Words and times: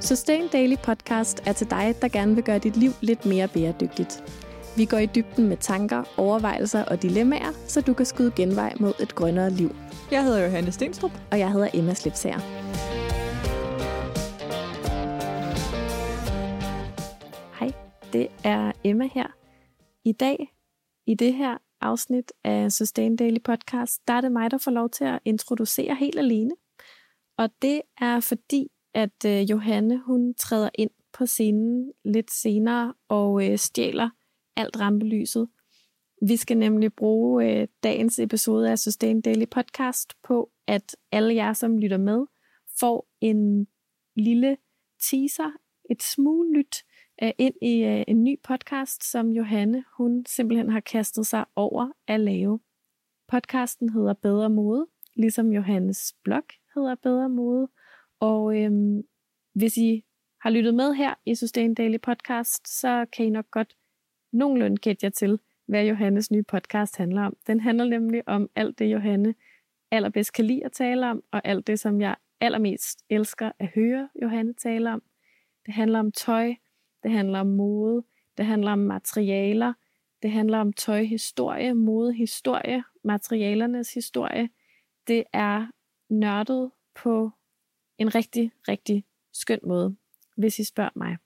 Sustain 0.00 0.48
Daily 0.48 0.76
Podcast 0.84 1.42
er 1.46 1.52
til 1.52 1.70
dig, 1.70 1.94
der 2.02 2.08
gerne 2.08 2.34
vil 2.34 2.44
gøre 2.44 2.58
dit 2.58 2.76
liv 2.76 2.90
lidt 3.00 3.26
mere 3.26 3.48
bæredygtigt. 3.48 4.24
Vi 4.76 4.84
går 4.84 4.98
i 4.98 5.06
dybden 5.06 5.48
med 5.48 5.56
tanker, 5.56 6.14
overvejelser 6.16 6.84
og 6.84 7.02
dilemmaer, 7.02 7.52
så 7.66 7.80
du 7.80 7.94
kan 7.94 8.06
skyde 8.06 8.32
genvej 8.36 8.74
mod 8.80 8.92
et 9.00 9.14
grønnere 9.14 9.50
liv. 9.50 9.70
Jeg 10.10 10.24
hedder 10.24 10.44
Johanne 10.44 10.72
Stenstrup. 10.72 11.10
Og 11.30 11.38
jeg 11.38 11.52
hedder 11.52 11.68
Emma 11.74 11.94
Slipsager. 11.94 12.38
Hej, 17.58 17.72
det 18.12 18.28
er 18.44 18.72
Emma 18.84 19.08
her. 19.14 19.26
I 20.04 20.12
dag, 20.12 20.54
i 21.06 21.14
det 21.14 21.34
her 21.34 21.58
afsnit 21.80 22.32
af 22.44 22.72
Sustain 22.72 23.16
Daily 23.16 23.40
Podcast, 23.44 24.00
der 24.08 24.14
er 24.14 24.20
det 24.20 24.32
mig, 24.32 24.50
der 24.50 24.58
får 24.58 24.70
lov 24.70 24.90
til 24.90 25.04
at 25.04 25.18
introducere 25.24 25.94
helt 25.94 26.18
alene. 26.18 26.50
Og 27.38 27.48
det 27.62 27.82
er 28.00 28.20
fordi, 28.20 28.68
at 28.94 29.24
øh, 29.26 29.50
Johanne 29.50 29.98
hun 29.98 30.34
træder 30.34 30.70
ind 30.74 30.90
på 31.12 31.26
scenen 31.26 31.92
lidt 32.04 32.30
senere 32.30 32.94
og 33.08 33.50
øh, 33.50 33.58
stjæler 33.58 34.10
alt 34.56 34.80
rampelyset. 34.80 35.48
Vi 36.22 36.36
skal 36.36 36.58
nemlig 36.58 36.94
bruge 36.94 37.60
øh, 37.60 37.68
dagens 37.82 38.18
episode 38.18 38.70
af 38.70 38.78
Sustain 38.78 39.20
Daily 39.20 39.46
Podcast 39.50 40.14
på, 40.22 40.50
at 40.66 40.96
alle 41.12 41.34
jer, 41.34 41.52
som 41.52 41.78
lytter 41.78 41.98
med, 41.98 42.26
får 42.80 43.08
en 43.20 43.66
lille 44.16 44.56
teaser, 45.10 45.50
et 45.90 46.02
smule 46.02 46.52
lyt 46.52 46.84
øh, 47.22 47.30
ind 47.38 47.54
i 47.62 47.84
øh, 47.84 48.04
en 48.08 48.24
ny 48.24 48.38
podcast, 48.42 49.10
som 49.10 49.30
Johanne 49.30 49.84
hun 49.96 50.24
simpelthen 50.26 50.70
har 50.70 50.80
kastet 50.80 51.26
sig 51.26 51.44
over 51.56 51.92
at 52.06 52.20
lave. 52.20 52.60
Podcasten 53.28 53.88
hedder 53.88 54.12
Bedre 54.12 54.50
Mode, 54.50 54.86
ligesom 55.14 55.52
Johannes 55.52 56.14
blog 56.24 56.42
hedder 56.74 56.94
Bedre 56.94 57.28
Mode, 57.28 57.68
og 58.20 58.56
øhm, 58.56 59.02
hvis 59.54 59.76
I 59.76 60.04
har 60.42 60.50
lyttet 60.50 60.74
med 60.74 60.94
her 60.94 61.14
i 61.26 61.34
Sustain 61.34 61.74
Daily 61.74 61.98
Podcast, 61.98 62.80
så 62.80 63.06
kan 63.12 63.26
I 63.26 63.30
nok 63.30 63.50
godt 63.50 63.76
nogenlunde 64.32 64.76
gætte 64.76 65.04
jer 65.04 65.10
til, 65.10 65.38
hvad 65.66 65.86
Johannes 65.86 66.30
nye 66.30 66.42
podcast 66.42 66.96
handler 66.96 67.22
om. 67.22 67.36
Den 67.46 67.60
handler 67.60 67.84
nemlig 67.84 68.22
om 68.28 68.50
alt 68.54 68.78
det, 68.78 68.92
Johanne 68.92 69.34
allerbedst 69.90 70.32
kan 70.32 70.44
lide 70.44 70.64
at 70.64 70.72
tale 70.72 71.10
om, 71.10 71.22
og 71.32 71.40
alt 71.44 71.66
det, 71.66 71.80
som 71.80 72.00
jeg 72.00 72.16
allermest 72.40 73.04
elsker 73.10 73.52
at 73.58 73.68
høre 73.74 74.08
Johanne 74.22 74.54
tale 74.54 74.92
om. 74.92 75.02
Det 75.66 75.74
handler 75.74 75.98
om 75.98 76.12
tøj, 76.12 76.54
det 77.02 77.10
handler 77.10 77.40
om 77.40 77.46
mode, 77.46 78.02
det 78.36 78.46
handler 78.46 78.72
om 78.72 78.78
materialer, 78.78 79.72
det 80.22 80.30
handler 80.30 80.58
om 80.58 80.72
tøjhistorie, 80.72 81.74
modehistorie, 81.74 82.84
materialernes 83.04 83.94
historie. 83.94 84.48
Det 85.06 85.24
er 85.32 85.66
nørdet 86.08 86.70
på 86.94 87.30
en 88.00 88.14
rigtig, 88.14 88.52
rigtig 88.68 89.04
skøn 89.32 89.58
måde, 89.62 89.96
hvis 90.36 90.58
I 90.58 90.64
spørger 90.64 90.90
mig. 90.96 91.16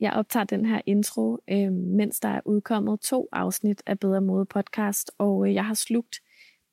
Jeg 0.00 0.12
optager 0.12 0.44
den 0.44 0.66
her 0.66 0.80
intro, 0.86 1.38
øh, 1.50 1.72
mens 1.72 2.20
der 2.20 2.28
er 2.28 2.40
udkommet 2.44 3.00
to 3.00 3.28
afsnit 3.32 3.82
af 3.86 3.98
Bedre 3.98 4.20
Mode 4.20 4.46
podcast, 4.46 5.10
og 5.18 5.48
øh, 5.48 5.54
jeg 5.54 5.64
har 5.64 5.74
slugt 5.74 6.20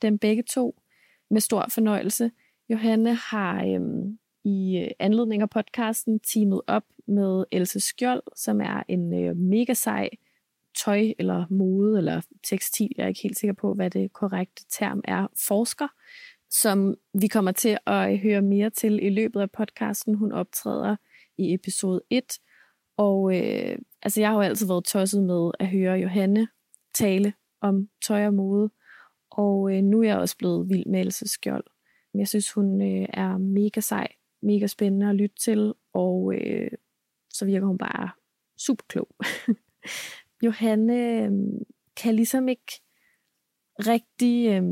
dem 0.02 0.18
begge 0.18 0.44
to 0.44 0.82
med 1.30 1.42
stor 1.42 1.66
fornøjelse. 1.70 2.32
Johanne 2.70 3.14
har 3.14 3.64
øh, 3.66 3.82
i 4.44 4.90
anledning 5.00 5.42
af 5.42 5.50
podcasten 5.50 6.20
teamet 6.20 6.62
op 6.68 6.84
med 7.08 7.46
Else 7.52 7.80
Skjold, 7.80 8.24
som 8.36 8.62
er 8.62 8.84
en 8.88 9.14
øh, 9.14 9.38
mega 9.38 9.74
sej 9.74 10.10
tøj 10.86 11.14
eller 11.20 11.46
mode 11.50 11.98
eller 11.98 12.22
tekstil, 12.44 12.90
jeg 12.98 13.04
er 13.04 13.08
ikke 13.08 13.22
helt 13.24 13.40
sikker 13.40 13.54
på, 13.54 13.74
hvad 13.74 13.90
det 13.90 14.14
korrekte 14.14 14.66
term 14.70 15.02
er, 15.04 15.28
forsker, 15.48 15.88
som 16.50 16.96
vi 17.14 17.28
kommer 17.28 17.52
til 17.52 17.78
at 17.86 18.14
øh, 18.14 18.20
høre 18.20 18.42
mere 18.42 18.70
til 18.70 19.06
i 19.06 19.10
løbet 19.10 19.42
af 19.42 19.52
podcasten. 19.52 20.16
Hun 20.16 20.32
optræder 20.32 20.96
i 21.38 21.54
episode 21.54 22.02
1. 22.10 22.24
Og 22.98 23.36
øh, 23.38 23.78
altså, 24.04 24.22
jeg 24.22 24.30
har 24.30 24.36
jo 24.36 24.42
altid 24.42 24.68
været 24.68 24.86
tosset 24.86 25.24
med 25.24 25.52
at 25.60 25.68
høre 25.68 25.94
Johanne 25.94 26.48
tale 26.94 27.34
om 27.62 27.90
tøj 28.08 28.26
og 28.26 28.34
mode. 28.34 28.70
Og 29.32 29.76
øh, 29.76 29.84
nu 29.84 30.02
er 30.02 30.08
jeg 30.08 30.18
også 30.18 30.38
blevet 30.38 30.70
vild 30.70 30.86
med 30.86 31.00
Else 31.00 31.28
Skjold. 31.28 31.64
Jeg 32.14 32.28
synes, 32.28 32.52
hun 32.52 32.82
øh, 32.82 33.08
er 33.14 33.38
mega 33.38 33.80
sej, 33.80 34.08
mega 34.42 34.68
spændende 34.68 35.10
at 35.10 35.16
lytte 35.16 35.36
til, 35.36 35.74
og 35.94 36.34
øh, 36.36 36.72
så 37.30 37.46
virker 37.46 37.68
hun 37.68 37.78
bare 37.78 38.10
super 38.58 38.86
klog. 38.88 39.08
Johanne 40.46 41.24
øh, 41.24 41.32
kan 41.98 42.16
ligesom 42.16 42.48
ikke 42.48 42.82
rigtig 43.80 44.50
øh, 44.50 44.64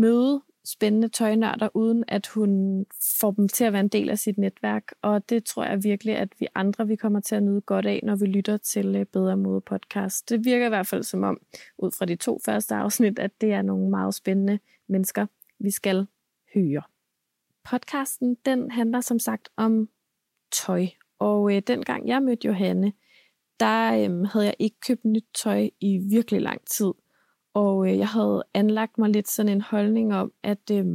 møde 0.00 0.42
spændende 0.64 1.08
tøjnørder, 1.08 1.68
uden 1.74 2.04
at 2.08 2.26
hun 2.26 2.84
får 3.20 3.30
dem 3.30 3.48
til 3.48 3.64
at 3.64 3.72
være 3.72 3.80
en 3.80 3.88
del 3.88 4.10
af 4.10 4.18
sit 4.18 4.38
netværk. 4.38 4.92
Og 5.02 5.28
det 5.28 5.44
tror 5.44 5.64
jeg 5.64 5.84
virkelig, 5.84 6.16
at 6.16 6.28
vi 6.38 6.46
andre 6.54 6.86
vi 6.86 6.96
kommer 6.96 7.20
til 7.20 7.34
at 7.34 7.42
nyde 7.42 7.60
godt 7.60 7.86
af, 7.86 8.00
når 8.02 8.16
vi 8.16 8.26
lytter 8.26 8.56
til 8.56 8.96
øh, 8.96 9.06
Bedre 9.06 9.36
Mode 9.36 9.60
podcast. 9.60 10.30
Det 10.30 10.44
virker 10.44 10.66
i 10.66 10.68
hvert 10.68 10.86
fald 10.86 11.02
som 11.02 11.22
om, 11.22 11.40
ud 11.78 11.90
fra 11.98 12.04
de 12.04 12.16
to 12.16 12.40
første 12.44 12.74
afsnit, 12.74 13.18
at 13.18 13.40
det 13.40 13.52
er 13.52 13.62
nogle 13.62 13.90
meget 13.90 14.14
spændende 14.14 14.58
mennesker, 14.88 15.26
vi 15.58 15.70
skal 15.70 16.06
høre. 16.54 16.82
Podcasten, 17.64 18.36
den 18.46 18.70
handler 18.70 19.00
som 19.00 19.18
sagt 19.18 19.48
om 19.56 19.88
tøj. 20.52 20.86
Og 21.18 21.56
øh, 21.56 21.62
dengang 21.66 22.08
jeg 22.08 22.22
mødte 22.22 22.46
Johanne, 22.46 22.92
der 23.60 23.92
øh, 23.92 24.26
havde 24.26 24.46
jeg 24.46 24.54
ikke 24.58 24.76
købt 24.86 25.04
nyt 25.04 25.26
tøj 25.42 25.70
i 25.80 25.98
virkelig 25.98 26.40
lang 26.40 26.66
tid. 26.66 26.92
Og 27.54 27.88
øh, 27.88 27.98
jeg 27.98 28.08
havde 28.08 28.44
anlagt 28.54 28.98
mig 28.98 29.10
lidt 29.10 29.28
sådan 29.28 29.52
en 29.52 29.60
holdning 29.60 30.14
om, 30.14 30.32
at 30.42 30.70
øh, 30.72 30.86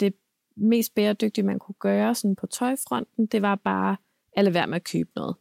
det 0.00 0.14
mest 0.56 0.94
bæredygtige, 0.94 1.44
man 1.44 1.58
kunne 1.58 1.74
gøre 1.78 2.14
sådan 2.14 2.36
på 2.36 2.46
tøjfronten, 2.46 3.26
det 3.26 3.42
var 3.42 3.54
bare 3.54 3.96
at 4.32 4.44
lade 4.44 4.54
være 4.54 4.66
med 4.66 4.76
at 4.76 4.84
købe 4.84 5.10
noget. 5.16 5.36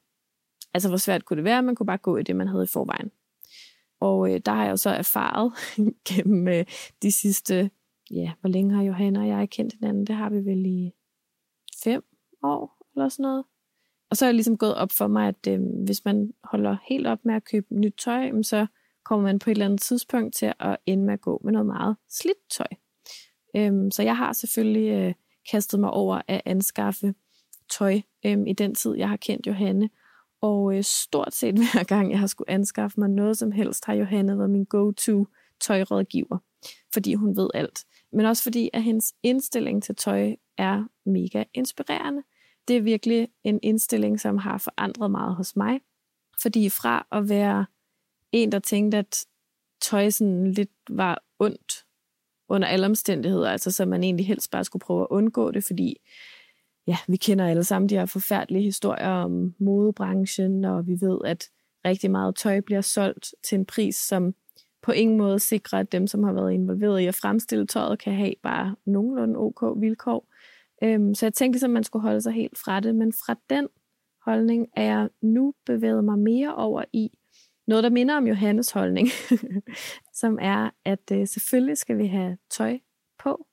Altså, 0.74 0.90
hvor 0.90 0.98
svært 0.98 1.26
kunne 1.26 1.38
det 1.38 1.44
være? 1.44 1.64
Man 1.64 1.76
kunne 1.76 1.88
bare 1.88 1.98
gå 1.98 2.18
i 2.18 2.24
det, 2.24 2.36
man 2.36 2.48
havde 2.48 2.64
i 2.64 2.74
forvejen. 2.74 3.12
Og 4.00 4.34
øh, 4.34 4.42
der 4.46 4.52
har 4.52 4.64
jeg 4.64 4.72
jo 4.72 4.78
så 4.78 4.90
erfaret 4.90 5.54
gennem 6.10 6.48
øh, 6.48 6.66
de 7.02 7.12
sidste, 7.12 7.70
ja, 8.12 8.32
hvor 8.42 8.50
længe 8.50 8.76
har 8.76 8.84
Johanna 8.84 9.20
og 9.20 9.28
jeg 9.28 9.50
kendt 9.50 9.74
hinanden? 9.74 10.08
Det 10.08 10.16
har 10.16 10.30
vi 10.30 10.46
vel 10.46 10.66
i 10.66 10.92
fem 11.84 12.04
år 12.44 12.88
eller 12.96 13.10
sådan 13.10 13.24
noget. 13.24 13.44
Og 14.10 14.18
så 14.18 14.26
er 14.26 14.30
jeg 14.30 14.34
ligesom 14.34 14.58
gået 14.58 14.76
op 14.76 14.92
for 14.92 15.08
mig, 15.08 15.28
at 15.28 15.48
øh, 15.48 15.60
hvis 15.86 16.06
man 16.06 16.34
holder 16.44 16.78
helt 16.90 17.08
op 17.08 17.26
med 17.26 17.36
at 17.36 17.44
købe 17.44 17.76
nyt 17.76 17.94
tøj, 17.98 18.42
så 18.42 18.68
kommer 19.06 19.24
man 19.24 19.40
på 19.40 19.50
et 19.50 19.52
eller 19.52 19.66
andet 19.66 19.82
tidspunkt 19.82 20.36
til 20.36 20.54
at 20.60 20.78
ende 20.86 21.06
med 21.06 21.14
at 21.14 21.22
gå 21.22 21.42
med 21.44 21.52
noget 21.52 21.66
meget 21.66 21.96
slidt 22.10 22.38
tøj. 22.52 22.68
Øhm, 23.56 23.92
så 23.92 24.04
jeg 24.04 24.18
har 24.18 24.34
selvfølgelig 24.34 24.90
øh, 24.90 25.14
kastet 25.52 25.80
mig 25.80 25.90
over 25.90 26.22
at 26.28 26.42
anskaffe 26.46 27.14
tøj 27.70 28.02
øhm, 28.26 28.48
i 28.48 28.54
den 28.54 28.76
tid, 28.76 28.96
jeg 28.96 29.10
har 29.10 29.18
kendt 29.18 29.48
Johanne. 29.48 29.90
Og 30.42 30.78
øh, 30.78 30.84
stort 30.84 31.34
set 31.34 31.56
hver 31.74 31.84
gang, 31.84 32.12
jeg 32.12 32.20
har 32.20 32.28
skulle 32.28 32.50
anskaffe 32.50 33.00
mig 33.00 33.10
noget 33.10 33.38
som 33.38 33.52
helst, 33.52 33.86
har 33.86 33.94
Johanne 33.94 34.38
været 34.38 34.50
min 34.50 34.66
go-to 34.66 35.28
tøjrådgiver. 35.62 36.38
Fordi 36.94 37.14
hun 37.14 37.38
ved 37.38 37.50
alt. 37.54 37.86
Men 38.14 38.26
også 38.26 38.44
fordi, 38.44 38.70
at 38.74 38.84
hendes 38.84 39.14
indstilling 39.24 39.84
til 39.84 39.96
tøj 39.96 40.36
er 40.58 40.84
mega 41.06 41.44
inspirerende. 41.54 42.24
Det 42.68 42.78
er 42.78 42.82
virkelig 42.82 43.28
en 43.44 43.60
indstilling, 43.64 44.20
som 44.20 44.38
har 44.38 44.58
forandret 44.58 45.12
meget 45.12 45.36
hos 45.36 45.56
mig. 45.56 45.80
Fordi 46.42 46.70
fra 46.70 47.08
at 47.12 47.30
være 47.30 47.66
en, 48.34 48.52
der 48.52 48.60
tænkte, 48.60 48.98
at 48.98 49.26
tøj 49.82 50.10
sådan 50.10 50.52
lidt 50.52 50.72
var 50.90 51.24
ondt 51.40 51.86
under 52.50 52.68
alle 52.68 52.86
omstændigheder, 52.86 53.50
altså 53.50 53.72
så 53.72 53.86
man 53.86 54.04
egentlig 54.04 54.28
helst 54.28 54.52
bare 54.52 54.64
skulle 54.64 54.82
prøve 54.82 55.02
at 55.02 55.08
undgå 55.10 55.52
det, 55.52 55.64
fordi 55.64 55.98
ja, 56.88 56.98
vi 57.08 57.18
kender 57.18 57.48
alle 57.48 57.64
sammen 57.64 57.90
de 57.90 57.96
her 57.96 58.06
forfærdelige 58.06 58.64
historier 58.64 59.10
om 59.10 59.56
modebranchen, 59.60 60.66
og 60.66 60.88
vi 60.88 60.98
ved, 61.02 61.20
at 61.26 61.50
rigtig 61.86 62.12
meget 62.12 62.36
tøj 62.36 62.60
bliver 62.60 62.82
solgt 62.82 63.34
til 63.44 63.56
en 63.56 63.66
pris, 63.66 63.96
som 63.96 64.34
på 64.82 64.92
ingen 64.92 65.18
måde 65.18 65.40
sikrer, 65.40 65.80
at 65.80 65.92
dem, 65.92 66.08
som 66.08 66.24
har 66.24 66.34
været 66.34 66.54
involveret 66.54 67.00
i 67.00 67.06
at 67.06 67.16
fremstille 67.16 67.68
tøjet, 67.68 68.00
kan 68.00 68.14
have 68.14 68.34
bare 68.44 68.76
nogenlunde 68.86 69.40
ok 69.40 69.82
vilkår. 69.82 70.28
Øhm, 70.84 71.16
så 71.16 71.26
jeg 71.26 71.34
tænkte 71.34 71.56
ligesom, 71.56 71.72
at 71.72 71.74
man 71.74 71.84
skulle 71.84 72.04
holde 72.04 72.22
sig 72.22 72.34
helt 72.34 72.58
fra 72.58 72.80
det, 72.80 72.96
men 72.96 73.14
fra 73.14 73.36
den 73.50 73.68
holdning 74.26 74.68
er 74.76 74.84
jeg 74.84 75.10
nu 75.22 75.54
bevæget 75.66 76.04
mig 76.04 76.20
mere 76.20 76.56
over 76.56 76.84
i 76.94 77.12
noget, 77.68 77.84
der 77.84 77.90
minder 77.90 78.18
om 78.18 78.28
Johannes 78.28 78.72
holdning, 78.72 79.08
som 80.22 80.40
er, 80.42 80.70
at 80.86 81.12
øh, 81.12 81.28
selvfølgelig 81.28 81.78
skal 81.78 81.98
vi 81.98 82.08
have 82.08 82.38
tøj 82.50 82.80
på. 83.20 83.48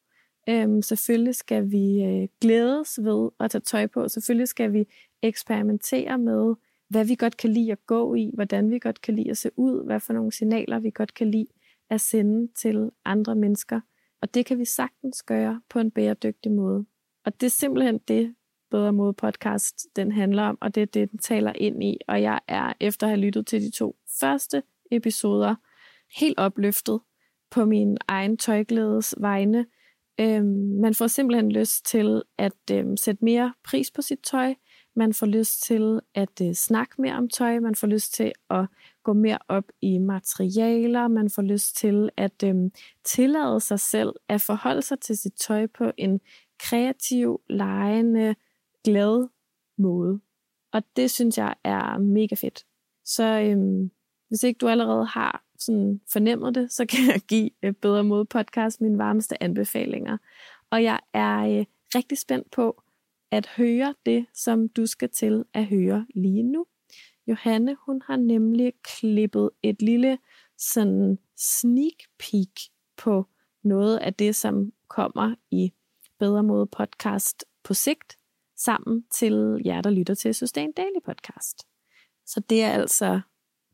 Øhm, 0.49 0.83
selvfølgelig 0.83 1.35
skal 1.35 1.71
vi 1.71 2.03
øh, 2.05 2.29
glædes 2.41 2.99
ved 3.03 3.31
at 3.41 3.51
tage 3.51 3.63
tøj 3.63 3.87
på. 3.87 4.09
Selvfølgelig 4.09 4.49
skal 4.49 4.73
vi 4.73 4.85
eksperimentere 5.23 6.19
med, 6.19 6.55
hvad 6.89 7.05
vi 7.05 7.15
godt 7.15 7.37
kan 7.37 7.51
lide 7.51 7.73
at 7.73 7.87
gå 7.87 8.15
i, 8.15 8.31
hvordan 8.35 8.71
vi 8.71 8.79
godt 8.79 9.01
kan 9.01 9.17
lide 9.17 9.31
at 9.31 9.39
se 9.39 9.51
ud, 9.57 9.85
hvad 9.85 10.01
for 10.01 10.13
nogle 10.13 10.33
signaler 10.33 10.79
vi 10.79 10.91
godt 10.91 11.15
kan 11.15 11.31
lide 11.31 11.47
at 11.91 12.01
sende 12.01 12.49
til 12.55 12.91
andre 13.05 13.35
mennesker. 13.35 13.81
Og 14.23 14.35
det 14.35 14.47
kan 14.47 14.59
vi 14.59 14.65
sagtens 14.65 15.23
gøre 15.23 15.61
på 15.69 15.79
en 15.79 15.91
bæredygtig 15.91 16.53
måde. 16.53 16.87
Og 17.25 17.41
det 17.41 17.47
er 17.47 17.51
simpelthen 17.51 17.99
det, 17.99 18.35
Bedre 18.71 18.93
Mode 18.93 19.13
podcast, 19.13 19.87
den 19.97 20.13
handler 20.13 20.43
om, 20.43 20.59
og 20.61 20.75
det 20.75 20.81
er 20.81 20.87
det, 20.87 21.11
den 21.11 21.19
taler 21.19 21.53
ind 21.57 21.85
i. 21.85 21.99
Og 22.09 22.23
jeg 22.23 22.41
er, 22.49 22.73
efter 22.81 23.07
at 23.07 23.11
have 23.11 23.21
lyttet 23.21 23.47
til 23.47 23.63
de 23.63 23.71
to 23.71 23.97
første 24.21 24.63
episoder, 24.91 25.55
helt 26.21 26.39
opløftet 26.39 27.01
på 27.51 27.65
min 27.65 27.99
egen 28.09 28.37
tøjglædes 28.37 29.15
vegne. 29.19 29.67
Øhm, 30.21 30.81
man 30.81 30.95
får 30.95 31.07
simpelthen 31.07 31.53
lyst 31.53 31.87
til 31.87 32.23
at 32.39 32.53
øhm, 32.73 32.97
sætte 32.97 33.25
mere 33.25 33.55
pris 33.65 33.91
på 33.91 34.03
sit 34.03 34.19
tøj. 34.23 34.55
man 34.97 35.15
får 35.15 35.27
lyst 35.27 35.63
til 35.63 36.01
at 36.15 36.41
øh, 36.43 36.53
snakke 36.55 37.03
mere 37.03 37.15
om 37.17 37.29
tøj, 37.29 37.61
man 37.61 37.75
får 37.75 37.87
lyst 37.87 38.15
til 38.15 38.33
at 38.51 38.67
gå 39.05 39.13
mere 39.13 39.39
op 39.49 39.65
i 39.81 39.99
materialer, 39.99 41.09
man 41.09 41.31
får 41.31 41.43
lyst 41.43 41.77
til 41.77 42.11
at 42.17 42.43
øhm, 42.45 42.71
tillade 43.05 43.61
sig 43.61 43.81
selv 43.81 44.13
at 44.29 44.41
forholde 44.41 44.83
sig 44.83 45.01
til 45.01 45.17
sit 45.17 45.35
tøj 45.35 45.67
på 45.67 45.93
en 45.97 46.21
kreativ, 46.59 47.41
lejende, 47.49 48.35
glad 48.85 49.29
måde. 49.79 50.21
Og 50.73 50.83
det 50.97 51.11
synes 51.11 51.39
jeg 51.39 51.55
er 51.65 51.99
mega 51.99 52.35
fedt. 52.35 52.67
Så 53.05 53.41
øhm, 53.41 53.91
hvis 54.29 54.43
ikke 54.43 54.59
du 54.59 54.69
allerede 54.69 55.07
har 55.07 55.45
sådan 55.59 56.01
fornemmet 56.13 56.55
det, 56.55 56.73
så 56.73 56.87
kan 56.93 57.07
jeg 57.07 57.21
give 57.21 57.51
øh, 57.63 57.73
Bedre 57.73 58.05
Mod 58.05 58.25
Podcast 58.25 58.81
mine 58.81 58.99
varmeste 58.99 59.43
anbefalinger. 59.43 60.19
Og 60.71 60.83
jeg 60.83 61.01
er 61.13 61.59
øh, 61.59 61.65
rigtig 61.95 62.19
spændt 62.19 62.51
på 62.51 62.83
at 63.31 63.47
høre 63.47 63.95
det, 64.07 64.27
som 64.35 64.69
du 64.69 64.87
skal 64.87 65.09
til 65.09 65.45
at 65.55 65.67
høre 65.67 66.07
lige 66.15 66.43
nu. 66.43 66.67
Johanne, 67.27 67.77
hun 67.87 68.03
har 68.07 68.17
nemlig 68.17 68.73
klippet 68.83 69.51
et 69.63 69.83
lille 69.83 70.19
sådan 70.59 71.19
sneak 71.37 71.95
peek 72.19 72.61
på 72.97 73.27
noget 73.63 73.99
af 73.99 74.15
det, 74.15 74.37
som 74.37 74.73
kommer 74.89 75.35
i 75.51 75.73
Bedre 76.19 76.43
Mode 76.43 76.67
podcast 76.67 77.45
på 77.63 77.75
sigt, 77.75 78.19
sammen 78.61 79.05
til 79.11 79.63
jer, 79.65 79.81
der 79.81 79.91
lytter 79.91 80.15
til 80.15 80.35
Sustain 80.35 80.73
Daily 80.73 81.01
podcast. 81.05 81.67
Så 82.27 82.41
det 82.41 82.63
er 82.63 82.71
altså 82.71 83.21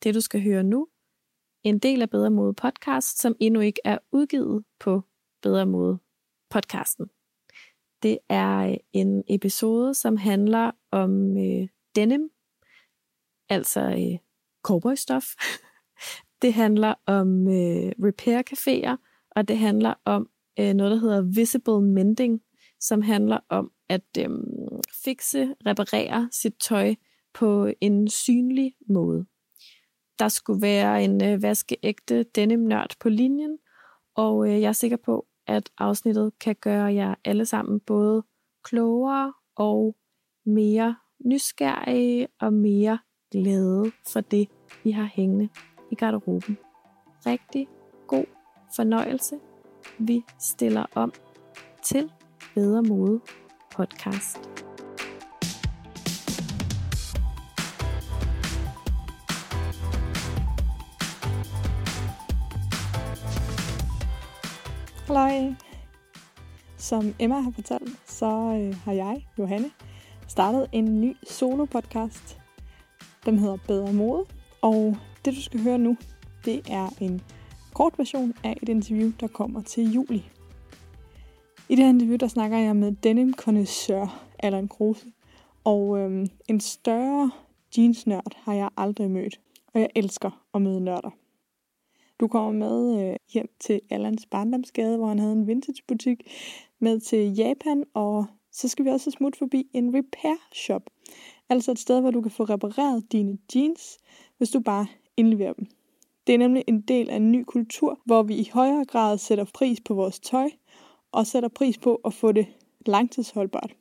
det, 0.03 0.15
du 0.15 0.21
skal 0.21 0.43
høre 0.43 0.63
nu. 0.63 0.89
En 1.63 1.79
del 1.79 2.03
af 2.03 2.11
Bedre 2.11 2.31
Mode 2.31 2.55
podcast, 2.55 3.21
som 3.21 3.37
endnu 3.41 3.61
ikke 3.61 3.81
er 3.85 3.99
udgivet 4.13 4.65
på 4.81 5.03
Bedre 5.43 5.67
Mode 5.67 5.99
podcasten. 6.51 7.07
Det 8.03 8.19
er 8.29 8.59
øh, 8.59 8.77
en 8.93 9.25
episode, 9.29 9.95
som 9.95 10.17
handler 10.17 10.71
om 10.91 11.37
øh, 11.37 11.69
denim, 11.95 12.31
altså 13.49 13.81
øh, 13.81 14.19
cowboystof. 14.63 15.25
det 16.43 16.53
handler 16.55 16.95
om 17.07 17.49
øh, 17.49 17.93
repair 18.05 18.43
caféer, 18.51 18.97
og 19.31 19.49
det 19.49 19.59
handler 19.59 19.95
om 20.05 20.31
øh, 20.61 20.75
noget, 20.75 20.93
der 20.93 20.99
hedder 20.99 21.23
visible 21.35 21.81
mending, 21.81 22.43
som 22.81 23.03
handler 23.03 23.39
om 23.49 23.73
at 23.89 24.05
øh, 24.19 24.31
fikse, 25.05 25.55
reparere 25.67 26.29
sit 26.33 26.55
tøj 26.61 26.95
på 27.35 27.71
en 27.81 28.09
synlig 28.09 28.75
måde. 28.89 29.27
Der 30.19 30.29
skulle 30.29 30.63
være 30.63 31.05
en 31.05 31.25
øh, 31.25 31.43
vaskeægte 31.43 32.23
denim-nørd 32.23 32.97
på 33.01 33.09
linjen, 33.09 33.59
og 34.15 34.49
øh, 34.49 34.61
jeg 34.61 34.69
er 34.69 34.73
sikker 34.73 34.97
på, 34.97 35.27
at 35.47 35.71
afsnittet 35.79 36.39
kan 36.39 36.57
gøre 36.61 36.95
jer 36.95 37.15
alle 37.25 37.47
sammen 37.47 37.81
både 37.81 38.23
klogere 38.65 39.33
og 39.57 39.97
mere 40.47 40.97
nysgerrige 41.25 42.29
og 42.41 42.53
mere 42.53 42.99
glade 43.33 43.93
for 44.13 44.21
det, 44.21 44.49
I 44.85 44.91
har 44.91 45.11
hængende 45.15 45.49
i 45.91 45.95
garderoben. 45.95 46.59
Rigtig 47.27 47.69
god 48.07 48.25
fornøjelse. 48.77 49.39
Vi 49.99 50.23
stiller 50.41 50.87
om 50.95 51.13
til 51.85 52.13
Bedre 52.55 52.83
Mode 52.83 53.21
podcast. 53.77 54.39
Hej. 65.37 65.55
Som 66.77 67.15
Emma 67.19 67.41
har 67.41 67.51
fortalt, 67.51 67.91
så 68.05 68.27
øh, 68.27 68.77
har 68.85 68.93
jeg, 68.93 69.27
Johanne, 69.39 69.71
startet 70.29 70.67
en 70.73 71.01
ny 71.01 71.17
solo-podcast. 71.31 72.39
Den 73.25 73.39
hedder 73.39 73.57
Bedre 73.67 73.93
Mode, 73.93 74.25
og 74.63 74.97
det 75.25 75.35
du 75.35 75.43
skal 75.43 75.61
høre 75.63 75.79
nu, 75.79 75.97
det 76.45 76.63
er 76.71 76.89
en 77.01 77.21
kort 77.75 77.99
version 77.99 78.35
af 78.45 78.59
et 78.63 78.69
interview, 78.69 79.13
der 79.21 79.27
kommer 79.27 79.63
til 79.63 79.93
juli. 79.93 80.36
I 81.69 81.75
det 81.75 81.85
her 81.85 81.91
interview, 81.91 82.17
der 82.17 82.29
snakker 82.29 82.59
jeg 82.59 82.77
med 82.77 82.93
denim 82.93 83.35
connoisseur 83.35 84.23
Allan 84.39 84.69
Kruse, 84.69 85.07
og 85.65 85.99
øhm, 85.99 86.27
en 86.49 86.61
større 86.61 87.31
jeansnørd 87.79 88.37
har 88.37 88.55
jeg 88.55 88.69
aldrig 88.77 89.11
mødt, 89.11 89.41
og 89.75 89.81
jeg 89.81 89.89
elsker 89.95 90.45
at 90.55 90.63
møde 90.63 90.81
nørder. 90.81 91.11
Du 92.21 92.29
kommer 92.29 92.53
med 92.53 93.11
øh, 93.11 93.17
hjem 93.33 93.49
til 93.61 93.81
Allans 93.91 94.27
barndomsgade, 94.27 94.97
hvor 94.97 95.07
han 95.07 95.19
havde 95.19 95.33
en 95.33 95.47
vintagebutik, 95.47 96.23
med 96.79 97.01
til 97.01 97.35
Japan, 97.35 97.85
og 97.95 98.27
så 98.53 98.69
skal 98.69 98.85
vi 98.85 98.91
også 98.91 99.11
smutte 99.11 99.39
forbi 99.39 99.67
en 99.73 99.89
repair 99.89 100.37
shop. 100.53 100.83
Altså 101.49 101.71
et 101.71 101.79
sted, 101.79 102.01
hvor 102.01 102.11
du 102.11 102.21
kan 102.21 102.31
få 102.31 102.45
repareret 102.45 103.13
dine 103.13 103.39
jeans, 103.55 103.99
hvis 104.39 104.51
du 104.51 104.61
bare 104.61 104.87
indleverer 105.17 105.53
dem. 105.53 105.67
Det 106.27 106.35
er 106.35 106.39
nemlig 106.39 106.65
en 106.67 106.81
del 106.81 107.11
af 107.11 107.17
en 107.17 107.33
ny 107.33 107.45
kultur, 107.45 108.01
hvor 108.05 108.23
vi 108.23 108.35
i 108.35 108.51
højere 108.53 108.85
grad 108.85 109.19
sætter 109.19 109.45
pris 109.55 109.81
på 109.81 109.95
vores 109.95 110.21
tøj, 110.21 110.51
og 111.17 111.27
sætter 111.27 111.49
pris 111.49 111.79
på 111.79 112.01
at 112.05 112.15
få 112.15 112.33
det 112.33 112.47
langtidsholdbart. 112.87 113.77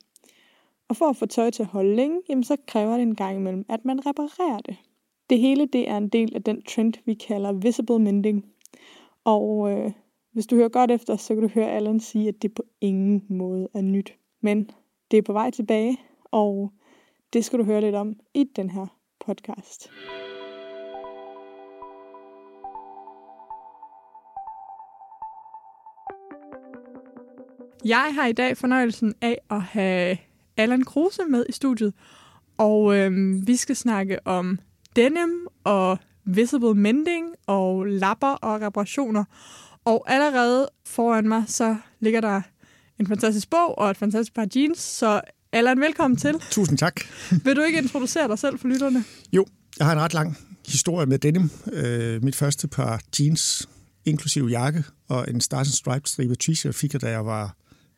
Og 0.88 0.96
for 0.96 1.06
at 1.06 1.16
få 1.16 1.26
tøj 1.26 1.50
til 1.50 1.62
at 1.62 1.68
holde 1.68 1.96
længe, 1.96 2.20
jamen 2.28 2.44
så 2.44 2.56
kræver 2.66 2.92
det 2.92 3.02
en 3.02 3.14
gang 3.14 3.36
imellem, 3.36 3.64
at 3.68 3.84
man 3.84 4.06
reparerer 4.06 4.58
det. 4.58 4.76
Det 5.30 5.38
hele 5.38 5.66
det 5.66 5.88
er 5.88 5.96
en 5.96 6.08
del 6.08 6.34
af 6.34 6.42
den 6.42 6.62
trend, 6.62 6.92
vi 7.04 7.14
kalder 7.14 7.52
visible 7.52 7.98
mending. 7.98 8.44
Og 9.24 9.70
øh, 9.70 9.92
hvis 10.32 10.46
du 10.46 10.56
hører 10.56 10.68
godt 10.68 10.90
efter, 10.90 11.16
så 11.16 11.34
kan 11.34 11.42
du 11.42 11.48
høre 11.48 11.70
Allen 11.70 12.00
sige, 12.00 12.28
at 12.28 12.42
det 12.42 12.54
på 12.54 12.62
ingen 12.80 13.24
måde 13.28 13.68
er 13.74 13.80
nyt. 13.80 14.14
Men 14.40 14.70
det 15.10 15.16
er 15.16 15.22
på 15.22 15.32
vej 15.32 15.50
tilbage, 15.50 15.96
og 16.24 16.72
det 17.32 17.44
skal 17.44 17.58
du 17.58 17.64
høre 17.64 17.80
lidt 17.80 17.94
om 17.94 18.16
i 18.34 18.44
den 18.44 18.70
her 18.70 18.86
podcast. 19.26 19.90
Jeg 27.88 28.12
har 28.14 28.26
i 28.26 28.32
dag 28.32 28.56
fornøjelsen 28.56 29.14
af 29.20 29.38
at 29.50 29.62
have 29.62 30.16
Allan 30.56 30.82
Kruse 30.82 31.22
med 31.30 31.44
i 31.48 31.52
studiet, 31.52 31.92
og 32.58 32.96
øhm, 32.96 33.46
vi 33.46 33.56
skal 33.56 33.76
snakke 33.76 34.26
om 34.26 34.58
denim 34.96 35.46
og 35.64 35.98
visible 36.24 36.74
mending 36.74 37.26
og 37.46 37.84
lapper 37.84 38.26
og 38.26 38.60
reparationer. 38.60 39.24
Og 39.84 40.04
allerede 40.06 40.68
foran 40.86 41.28
mig, 41.28 41.44
så 41.46 41.76
ligger 42.00 42.20
der 42.20 42.42
en 43.00 43.06
fantastisk 43.06 43.50
bog 43.50 43.78
og 43.78 43.90
et 43.90 43.96
fantastisk 43.96 44.34
par 44.34 44.46
jeans, 44.56 44.78
så 44.78 45.20
Allan, 45.52 45.80
velkommen 45.80 46.16
til. 46.16 46.34
Tusind 46.50 46.78
tak. 46.78 47.00
Vil 47.44 47.56
du 47.56 47.62
ikke 47.62 47.78
introducere 47.78 48.28
dig 48.28 48.38
selv 48.38 48.58
for 48.58 48.68
lytterne? 48.68 49.04
Jo, 49.32 49.46
jeg 49.78 49.86
har 49.86 49.92
en 49.92 50.00
ret 50.00 50.14
lang 50.14 50.38
historie 50.68 51.06
med 51.06 51.18
denim. 51.18 51.50
Øh, 51.72 52.24
mit 52.24 52.36
første 52.36 52.68
par 52.68 53.00
jeans, 53.20 53.68
inklusive 54.04 54.48
jakke 54.48 54.84
og 55.08 55.26
en 55.30 55.40
Stars 55.40 55.68
Stripes 55.68 56.10
stribe 56.10 56.34
t-shirt, 56.42 56.70
fik 56.70 56.92
jeg, 56.92 57.00
da 57.00 57.10
jeg 57.10 57.26
var 57.26 57.56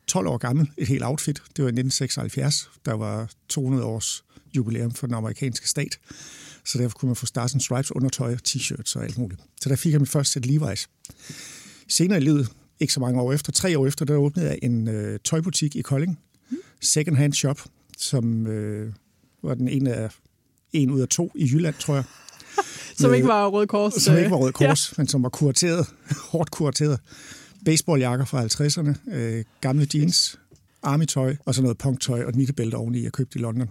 12 0.09 0.27
år 0.27 0.37
gammel. 0.37 0.71
Et 0.77 0.87
helt 0.87 1.03
outfit. 1.03 1.35
Det 1.35 1.63
var 1.63 1.69
i 1.69 1.75
1976. 1.79 2.69
Der 2.85 2.93
var 2.93 3.29
200 3.49 3.85
års 3.85 4.23
jubilæum 4.55 4.91
for 4.91 5.07
den 5.07 5.15
amerikanske 5.15 5.69
stat. 5.69 5.99
Så 6.65 6.77
derfor 6.77 6.97
kunne 6.97 7.09
man 7.09 7.15
få 7.15 7.25
Stars 7.25 7.53
and 7.53 7.61
Stripes 7.61 7.95
undertøj, 7.95 8.35
t-shirts 8.47 8.95
og 8.95 9.03
alt 9.03 9.17
muligt. 9.17 9.41
Så 9.61 9.69
der 9.69 9.75
fik 9.75 9.91
jeg 9.91 9.99
mit 9.99 10.09
første 10.09 10.33
sæt 10.33 10.45
Levi's. 10.45 10.85
Senere 11.89 12.17
i 12.17 12.21
livet, 12.21 12.49
ikke 12.79 12.93
så 12.93 12.99
mange 12.99 13.21
år 13.21 13.33
efter, 13.33 13.51
tre 13.51 13.79
år 13.79 13.87
efter, 13.87 14.05
der 14.05 14.15
åbnede 14.15 14.47
jeg 14.47 14.59
en 14.61 14.87
øh, 14.87 15.19
tøjbutik 15.23 15.75
i 15.75 15.81
Kolding. 15.81 16.19
Second 16.81 17.17
Hand 17.17 17.33
Shop, 17.33 17.61
som 17.97 18.47
øh, 18.47 18.93
var 19.43 19.53
den 19.53 19.67
ene 19.67 19.93
af 19.93 20.09
en 20.73 20.91
ud 20.91 21.01
af 21.01 21.07
to 21.07 21.31
i 21.35 21.45
Jylland, 21.45 21.75
tror 21.79 21.95
jeg. 21.95 22.03
som 22.97 23.13
ikke 23.13 23.27
var 23.27 23.47
Røde 23.47 23.67
Kors. 23.67 23.93
Som 23.93 24.17
ikke 24.17 24.31
var 24.31 24.37
Røde 24.37 24.53
Kors, 24.53 24.91
ja. 24.91 24.93
men 24.97 25.07
som 25.07 25.23
var 25.23 25.29
kurateret, 25.29 25.87
hårdt 26.31 26.51
kurateret. 26.51 26.99
Baseballjakker 27.65 28.25
fra 28.25 28.45
50'erne, 28.45 29.15
øh, 29.15 29.43
gamle 29.61 29.87
jeans, 29.93 30.39
army-tøj 30.83 31.35
og 31.45 31.55
så 31.55 31.61
noget 31.61 31.77
punktøj 31.77 32.23
og 32.23 32.29
et 32.29 32.35
nittebælte 32.35 32.75
oveni, 32.75 33.03
jeg 33.03 33.11
købte 33.11 33.39
i 33.39 33.41
London. 33.41 33.69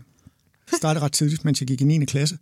Jeg 0.72 0.76
startede 0.76 1.04
ret 1.04 1.12
tidligt, 1.12 1.44
mens 1.44 1.60
jeg 1.60 1.66
gik 1.68 1.80
i 1.80 1.84
9. 1.84 2.04
klasse, 2.04 2.38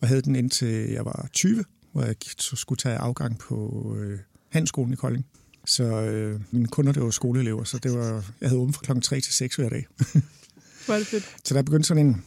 og 0.00 0.08
havde 0.08 0.22
den 0.22 0.36
indtil 0.36 0.68
jeg 0.68 1.04
var 1.04 1.28
20, 1.32 1.64
hvor 1.92 2.02
jeg 2.02 2.14
skulle 2.36 2.78
tage 2.78 2.96
afgang 2.96 3.38
på 3.38 3.96
øh, 3.98 4.18
handelsskolen 4.48 4.92
i 4.92 4.96
Kolding. 4.96 5.26
Så 5.66 5.84
øh, 5.84 6.40
mine 6.50 6.66
kunder, 6.66 6.92
det 6.92 7.02
var 7.02 7.10
skoleelever, 7.10 7.64
så 7.64 7.78
det 7.78 7.92
var, 7.92 8.24
jeg 8.40 8.48
havde 8.48 8.60
åbent 8.60 8.76
fra 8.76 8.82
klokken 8.84 9.02
3 9.02 9.20
til 9.20 9.32
6 9.32 9.56
hver 9.56 9.68
dag. 9.68 9.86
Er 10.88 10.98
det 10.98 11.06
fedt. 11.06 11.36
Så 11.44 11.54
der 11.54 11.62
begyndte 11.62 11.88
sådan 11.88 12.06
en, 12.06 12.24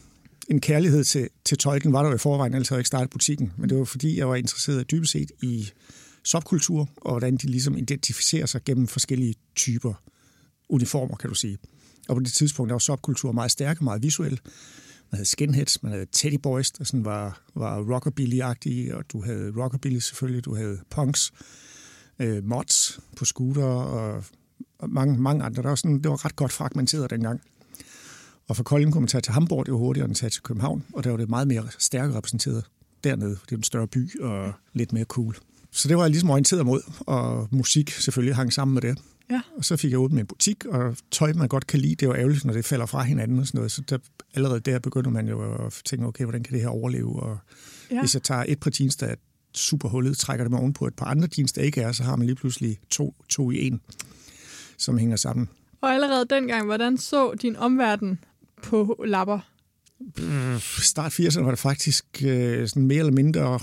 en 0.48 0.60
kærlighed 0.60 1.04
til, 1.04 1.28
til 1.44 1.58
tøj. 1.58 1.78
Den 1.78 1.92
var 1.92 2.02
der 2.02 2.08
jo 2.08 2.14
i 2.14 2.18
forvejen, 2.18 2.54
ellers 2.54 2.68
havde 2.68 2.76
jeg 2.76 2.80
ikke 2.80 2.86
startet 2.86 3.10
butikken. 3.10 3.52
Men 3.56 3.68
det 3.70 3.78
var 3.78 3.84
fordi, 3.84 4.18
jeg 4.18 4.28
var 4.28 4.34
interesseret 4.34 4.90
dybest 4.90 5.12
set 5.12 5.32
i 5.42 5.70
subkultur, 6.24 6.88
og 6.96 7.12
hvordan 7.12 7.36
de 7.36 7.46
ligesom 7.46 7.76
identificerer 7.76 8.46
sig 8.46 8.64
gennem 8.64 8.86
forskellige 8.86 9.34
typer 9.56 9.94
uniformer, 10.68 11.16
kan 11.16 11.28
du 11.28 11.34
sige. 11.34 11.58
Og 12.08 12.16
på 12.16 12.20
det 12.20 12.32
tidspunkt 12.32 12.68
der 12.68 12.74
var 12.74 12.78
subkultur 12.78 13.32
meget 13.32 13.50
stærk 13.50 13.78
og 13.78 13.84
meget 13.84 14.02
visuel. 14.02 14.40
Man 15.10 15.16
havde 15.16 15.28
skinheads, 15.28 15.82
man 15.82 15.92
havde 15.92 16.06
teddy 16.12 16.38
boys, 16.42 16.70
der 16.70 16.84
sådan 16.84 17.04
var, 17.04 17.42
var 17.54 17.82
rockabilly-agtige, 17.82 18.94
og 18.94 19.04
du 19.12 19.22
havde 19.22 19.52
rockabilly 19.56 19.98
selvfølgelig, 19.98 20.44
du 20.44 20.54
havde 20.54 20.78
punks, 20.90 21.32
øh, 22.18 22.44
mods 22.44 23.00
på 23.16 23.24
scooter 23.24 23.64
og, 23.64 24.24
og 24.78 24.90
mange, 24.90 25.18
mange 25.18 25.44
andre. 25.44 25.62
Der 25.62 25.68
var 25.68 25.74
sådan, 25.74 25.98
det 25.98 26.10
var 26.10 26.24
ret 26.24 26.36
godt 26.36 26.52
fragmenteret 26.52 27.10
dengang. 27.10 27.40
Og 28.48 28.56
fra 28.56 28.62
Kolding 28.62 28.92
kunne 28.92 29.00
man 29.00 29.08
tage 29.08 29.22
til 29.22 29.32
Hamburg, 29.32 29.66
det 29.66 29.72
var 29.72 29.78
hurtigere 29.78 30.04
end 30.04 30.12
at 30.12 30.16
tage 30.16 30.30
til 30.30 30.42
København, 30.42 30.84
og 30.92 31.04
der 31.04 31.10
var 31.10 31.16
det 31.16 31.28
meget 31.28 31.48
mere 31.48 31.68
stærkt 31.78 32.14
repræsenteret 32.14 32.64
dernede, 33.04 33.30
det 33.30 33.52
er 33.52 33.56
en 33.56 33.62
større 33.62 33.86
by 33.86 34.20
og 34.20 34.52
lidt 34.72 34.92
mere 34.92 35.04
cool. 35.04 35.36
Så 35.72 35.88
det 35.88 35.96
var 35.96 36.02
jeg 36.02 36.10
ligesom 36.10 36.30
orienteret 36.30 36.66
mod, 36.66 36.82
og 37.00 37.48
musik 37.50 37.90
selvfølgelig 37.90 38.36
hang 38.36 38.52
sammen 38.52 38.74
med 38.74 38.82
det. 38.82 38.98
Ja. 39.30 39.40
Og 39.56 39.64
så 39.64 39.76
fik 39.76 39.90
jeg 39.90 39.98
åbnet 39.98 40.20
en 40.20 40.26
butik, 40.26 40.64
og 40.64 40.96
tøj, 41.10 41.32
man 41.32 41.48
godt 41.48 41.66
kan 41.66 41.80
lide, 41.80 41.94
det 41.94 42.02
er 42.02 42.06
jo 42.06 42.14
ærgerligt, 42.14 42.44
når 42.44 42.52
det 42.52 42.64
falder 42.64 42.86
fra 42.86 43.02
hinanden 43.02 43.38
og 43.38 43.46
sådan 43.46 43.58
noget. 43.58 43.72
Så 43.72 43.82
der, 43.90 43.98
allerede 44.34 44.60
der 44.60 44.78
begynder 44.78 45.10
man 45.10 45.28
jo 45.28 45.66
at 45.66 45.80
tænke, 45.84 46.06
okay, 46.06 46.24
hvordan 46.24 46.42
kan 46.42 46.52
det 46.52 46.60
her 46.60 46.68
overleve? 46.68 47.22
Og 47.22 47.38
ja. 47.90 48.00
hvis 48.00 48.14
jeg 48.14 48.22
tager 48.22 48.44
et 48.48 48.60
par 48.60 48.70
jeans, 48.80 48.96
der 48.96 49.06
er 49.06 49.14
super 49.54 49.88
hullet, 49.88 50.18
trækker 50.18 50.44
det 50.44 50.50
mig 50.50 50.60
ovenpå 50.60 50.86
et 50.86 50.94
par 50.94 51.06
andre 51.06 51.28
jeans, 51.38 51.52
der 51.52 51.62
ikke 51.62 51.80
er, 51.80 51.92
så 51.92 52.02
har 52.02 52.16
man 52.16 52.26
lige 52.26 52.36
pludselig 52.36 52.78
to, 52.90 53.14
to 53.28 53.50
i 53.50 53.66
en, 53.66 53.80
som 54.78 54.98
hænger 54.98 55.16
sammen. 55.16 55.48
Og 55.80 55.94
allerede 55.94 56.26
dengang, 56.30 56.64
hvordan 56.64 56.98
så 56.98 57.34
din 57.42 57.56
omverden 57.56 58.18
på 58.62 59.04
lapper? 59.06 59.38
Start 60.60 61.20
80'erne 61.20 61.40
var 61.40 61.50
det 61.50 61.58
faktisk 61.58 62.04
øh, 62.24 62.68
sådan 62.68 62.86
mere 62.86 62.98
eller 62.98 63.12
mindre 63.12 63.60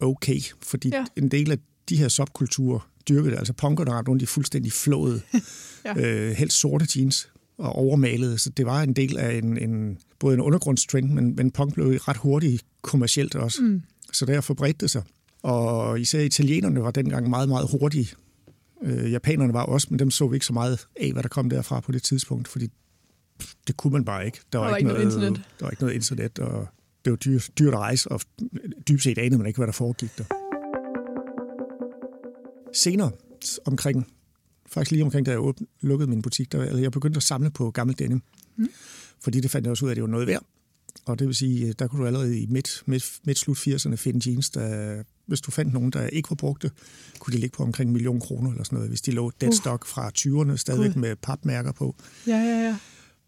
okay, 0.00 0.40
fordi 0.62 0.88
Ja. 0.92 1.04
en 1.16 1.28
del 1.28 1.50
af 1.50 1.58
de 1.88 1.96
her 1.96 2.08
subkulturer 2.08 2.90
dyrkede. 3.08 3.36
Altså 3.36 3.52
punkerne 3.52 3.90
rendte 3.92 4.10
rundt 4.10 4.22
i 4.22 4.26
fuldstændig 4.26 4.72
flåede, 4.72 5.20
Ja. 5.84 5.94
øh, 6.00 6.30
helt 6.36 6.52
sorte 6.52 6.86
jeans 6.96 7.28
og 7.58 7.72
overmalede, 7.72 8.38
så 8.38 8.50
det 8.50 8.66
var 8.66 8.82
en 8.82 8.92
del 8.92 9.18
af 9.18 9.34
en, 9.38 9.58
en 9.70 9.98
både 10.18 10.34
en 10.34 10.40
undergrundstrend, 10.40 11.10
men, 11.12 11.36
men 11.36 11.50
punk 11.50 11.74
blev 11.74 11.86
ret 11.86 12.16
hurtigt 12.16 12.64
kommercielt 12.82 13.34
også. 13.34 13.62
Mm. 13.62 13.82
Så 14.12 14.24
derfor 14.26 14.54
bredte 14.54 14.78
det 14.80 14.90
sig. 14.90 15.02
Og 15.42 16.00
især 16.00 16.20
italienerne 16.20 16.82
var 16.82 16.90
dengang 16.90 17.28
meget, 17.30 17.48
meget 17.48 17.68
hurtige. 17.70 18.08
Øh, 18.82 19.12
japanerne 19.12 19.52
var 19.52 19.62
også, 19.62 19.86
men 19.90 19.98
dem 19.98 20.10
så 20.10 20.28
vi 20.28 20.36
ikke 20.36 20.46
så 20.46 20.52
meget 20.52 20.86
af, 21.00 21.12
hvad 21.12 21.22
der 21.22 21.28
kom 21.28 21.50
derfra 21.50 21.80
på 21.80 21.92
det 21.92 22.02
tidspunkt, 22.02 22.48
fordi 22.48 22.68
det 23.66 23.76
kunne 23.76 23.92
man 23.92 24.04
bare 24.04 24.26
ikke. 24.26 24.38
Der 24.52 24.58
var, 24.58 24.68
var 24.68 24.76
ikke 24.76 24.88
noget 24.88 25.02
internet. 25.04 25.42
Der 25.58 25.64
var 25.64 25.70
ikke 25.70 25.82
noget 25.82 25.94
internet, 25.94 26.38
og 26.38 26.68
det 27.04 27.10
var 27.10 27.16
dyrt, 27.16 27.50
dyrt 27.58 27.74
at 27.74 27.80
rejse, 27.80 28.10
og 28.10 28.20
dybest 28.88 29.04
set 29.04 29.18
anede 29.18 29.38
man 29.38 29.46
ikke, 29.46 29.56
hvad 29.56 29.66
der 29.66 29.72
foregik 29.72 30.18
der. 30.18 30.24
Senere, 32.72 33.10
omkring, 33.64 34.06
faktisk 34.66 34.90
lige 34.90 35.04
omkring, 35.04 35.26
da 35.26 35.30
jeg 35.30 35.40
åbn, 35.40 35.66
lukkede 35.80 36.10
min 36.10 36.22
butik, 36.22 36.52
der, 36.52 36.64
eller 36.64 36.80
jeg 36.80 36.92
begyndte 36.92 37.16
at 37.16 37.22
samle 37.22 37.50
på 37.50 37.70
gammel 37.70 37.98
denim. 37.98 38.22
Mm. 38.56 38.68
Fordi 39.20 39.40
det 39.40 39.50
fandt 39.50 39.64
jeg 39.64 39.70
også 39.70 39.84
ud 39.84 39.90
af, 39.90 39.92
at 39.92 39.96
det 39.96 40.02
var 40.02 40.08
noget 40.08 40.26
værd. 40.26 40.44
Og 41.04 41.18
det 41.18 41.26
vil 41.26 41.34
sige, 41.34 41.72
der 41.72 41.86
kunne 41.86 42.00
du 42.00 42.06
allerede 42.06 42.40
i 42.40 42.46
midt, 42.46 42.82
midt, 42.86 43.20
midt 43.24 43.38
slut 43.38 43.58
80'erne 43.58 43.94
finde 43.94 44.30
jeans, 44.30 44.50
der, 44.50 45.02
hvis 45.26 45.40
du 45.40 45.50
fandt 45.50 45.72
nogen, 45.72 45.90
der 45.90 46.06
ikke 46.06 46.30
var 46.30 46.36
brugte, 46.36 46.70
kunne 47.18 47.34
de 47.34 47.38
ligge 47.38 47.56
på 47.56 47.62
omkring 47.62 47.88
en 47.88 47.92
million 47.92 48.20
kroner 48.20 48.50
eller 48.50 48.64
sådan 48.64 48.76
noget, 48.76 48.88
hvis 48.88 49.00
de 49.00 49.10
lå 49.10 49.30
dead 49.40 49.52
stock 49.52 49.86
fra 49.86 50.10
20'erne, 50.18 50.56
stadigvæk 50.56 50.94
Gud. 50.94 51.00
med 51.00 51.16
papmærker 51.16 51.72
på. 51.72 51.96
Ja, 52.26 52.36
ja, 52.36 52.62
ja. 52.66 52.76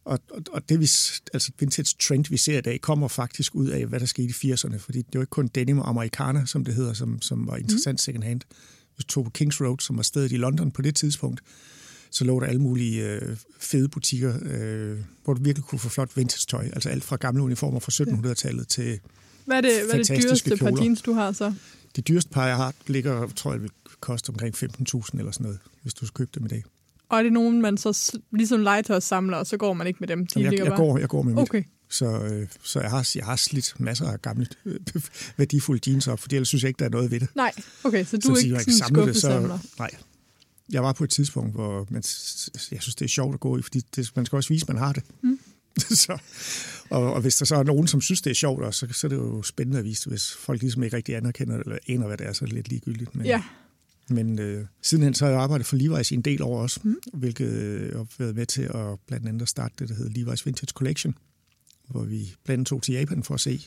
Og, 0.05 0.19
og, 0.31 0.43
og 0.53 0.69
det 0.69 0.81
vi, 0.81 0.91
altså 1.35 1.53
vintage 1.59 1.97
trend, 2.01 2.25
vi 2.31 2.37
ser 2.37 2.59
i 2.59 2.61
dag, 2.61 2.81
kommer 2.81 3.09
faktisk 3.09 3.55
ud 3.55 3.69
af, 3.69 3.87
hvad 3.87 4.01
der 4.01 4.07
skete 4.07 4.29
i 4.29 4.53
80'erne. 4.53 4.79
Fordi 4.79 4.99
det 4.99 5.15
var 5.15 5.21
ikke 5.21 5.31
kun 5.31 5.47
denim 5.47 5.79
og 5.79 5.89
americana, 5.89 6.47
som 6.47 6.65
det 6.65 6.75
hedder, 6.75 6.93
som, 6.93 7.23
som 7.23 7.47
var 7.47 7.57
interessant 7.57 7.95
mm. 7.95 7.99
second 7.99 8.25
hand. 8.25 8.41
Hvis 8.95 9.05
du 9.05 9.13
tog 9.13 9.25
på 9.25 9.31
Kings 9.31 9.61
Road, 9.61 9.79
som 9.81 9.97
var 9.97 10.03
stedet 10.03 10.33
i 10.33 10.37
London 10.37 10.71
på 10.71 10.83
det 10.83 10.97
tidspunkt, 10.97 11.41
så 12.11 12.25
lå 12.25 12.41
der 12.41 12.47
alle 12.47 12.61
mulige 12.61 13.11
øh, 13.11 13.37
fede 13.59 13.89
butikker, 13.89 14.39
øh, 14.43 14.99
hvor 15.25 15.35
du 15.35 15.43
virkelig 15.43 15.65
kunne 15.65 15.79
få 15.79 15.89
flot 15.89 16.17
vintage 16.17 16.47
tøj. 16.49 16.65
Altså 16.73 16.89
alt 16.89 17.05
fra 17.05 17.17
gamle 17.17 17.43
uniformer 17.43 17.81
fra 17.81 17.93
1700-tallet 18.05 18.69
til 18.69 19.01
Hvad 19.45 19.57
er 19.57 19.61
det, 19.61 19.73
hvad 19.85 20.01
er 20.01 20.05
det 20.05 20.23
dyreste 20.23 20.57
par 20.57 20.83
jeans, 20.83 21.03
du 21.03 21.13
har 21.13 21.33
så? 21.33 21.55
det 21.97 22.09
dyreste 22.09 22.31
par, 22.31 22.47
jeg 22.47 22.57
har, 22.57 22.75
ligger, 22.87 23.29
tror 23.29 23.53
jeg, 23.53 23.63
vil 23.63 23.71
koste 24.01 24.31
omkring 24.31 24.55
15.000 24.55 25.19
eller 25.19 25.33
sådan 25.33 25.45
noget, 25.45 25.59
hvis 25.83 25.95
du 25.95 26.07
købte 26.15 26.39
dem 26.41 26.47
i 26.47 26.49
dag. 26.49 26.65
Og 27.13 27.19
er 27.19 27.23
det 27.23 27.33
nogen, 27.33 27.63
man 27.63 27.77
så 27.77 28.19
ligesom 28.31 28.61
legetøj 28.61 29.01
samler, 29.01 29.37
og 29.37 29.47
så 29.47 29.57
går 29.57 29.73
man 29.73 29.87
ikke 29.87 29.97
med 30.01 30.09
dem? 30.09 30.27
De 30.27 30.41
Jamen, 30.41 30.53
jeg, 30.53 30.59
jeg, 30.59 30.67
bare... 30.67 30.77
går, 30.77 30.99
jeg 30.99 31.09
går 31.09 31.23
med 31.23 31.35
mit. 31.35 31.43
Okay. 31.43 31.63
Så, 31.89 32.07
øh, 32.07 32.49
så 32.63 32.81
jeg, 32.81 32.91
har, 32.91 33.11
jeg 33.15 33.25
har 33.25 33.37
slidt 33.37 33.75
masser 33.79 34.07
af 34.07 34.23
gamle 34.23 34.47
øh, 34.65 34.81
værdifulde 35.37 35.91
jeans 35.91 36.09
op, 36.09 36.21
for 36.21 36.29
ellers 36.33 36.49
synes 36.49 36.63
jeg 36.63 36.69
ikke, 36.69 36.79
der 36.79 36.85
er 36.85 36.91
noget 36.91 37.11
ved 37.11 37.21
det. 37.21 37.29
Nej, 37.35 37.53
okay, 37.85 38.05
så 38.05 38.17
du 38.17 38.23
Så 38.23 38.33
er 38.33 38.37
ikke 38.37 38.59
sådan 38.59 38.75
samle 38.75 39.07
det, 39.07 39.17
skuffesamler. 39.17 39.59
Nej. 39.79 39.91
Jeg 40.73 40.83
var 40.83 40.93
på 40.93 41.05
et 41.05 41.11
tidspunkt, 41.11 41.55
hvor 41.55 41.87
man, 41.91 42.03
jeg 42.73 42.83
synes, 42.83 42.95
det 42.95 43.05
er 43.05 43.09
sjovt 43.09 43.35
at 43.35 43.41
gå 43.41 43.59
i, 43.59 43.63
fordi 43.63 43.81
det, 43.97 44.11
man 44.17 44.27
skal 44.27 44.37
også 44.37 44.49
vise, 44.49 44.65
at 44.65 44.69
man 44.69 44.79
har 44.79 44.93
det. 44.93 45.03
Mm. 45.23 45.39
så, 45.79 46.19
og, 46.91 47.15
og 47.15 47.21
hvis 47.21 47.37
der 47.37 47.45
så 47.45 47.57
er 47.57 47.63
nogen, 47.63 47.87
som 47.87 48.01
synes, 48.01 48.23
det 48.23 48.31
er 48.31 48.35
sjovt, 48.35 48.65
også, 48.65 48.87
så, 48.87 48.93
så 48.93 49.07
er 49.07 49.09
det 49.09 49.17
jo 49.17 49.43
spændende 49.43 49.79
at 49.79 49.85
vise 49.85 50.05
det. 50.05 50.13
Hvis 50.13 50.33
folk 50.33 50.61
ligesom 50.61 50.83
ikke 50.83 50.97
rigtig 50.97 51.17
anerkender 51.17 51.57
det, 51.57 51.67
eller 51.67 51.79
aner, 51.89 52.07
hvad 52.07 52.17
det 52.17 52.27
er, 52.27 52.33
så 52.33 52.45
er 52.45 52.47
det 52.47 52.55
lidt 52.55 52.69
ligegyldigt. 52.69 53.15
Men, 53.15 53.27
Ja, 53.27 53.43
men 54.09 54.39
øh, 54.39 54.67
sidenhen 54.83 55.15
så 55.15 55.25
har 55.25 55.33
jeg 55.33 55.41
arbejdet 55.41 55.67
for 55.67 55.77
Levi's 55.77 56.09
i 56.13 56.15
en 56.15 56.23
del 56.23 56.43
år 56.43 56.63
også, 56.63 56.81
Mm. 56.83 56.97
hvilket 57.13 57.49
øh, 57.53 57.89
jeg 57.89 57.97
har 57.97 58.07
været 58.19 58.35
med 58.37 58.47
til 58.47 58.63
at 58.63 58.99
blandt 59.07 59.29
andet 59.29 59.49
starte 59.49 59.75
det, 59.79 59.89
der 59.89 59.95
hedder 59.95 60.11
Levi's 60.33 60.43
Vintage 60.45 60.73
Collection, 60.75 61.15
hvor 61.89 62.03
vi 62.05 62.35
blandt 62.45 62.59
andet 62.59 62.67
tog 62.67 62.83
til 62.83 62.95
Japan 62.95 63.23
for 63.23 63.35
at 63.35 63.41
se. 63.41 63.63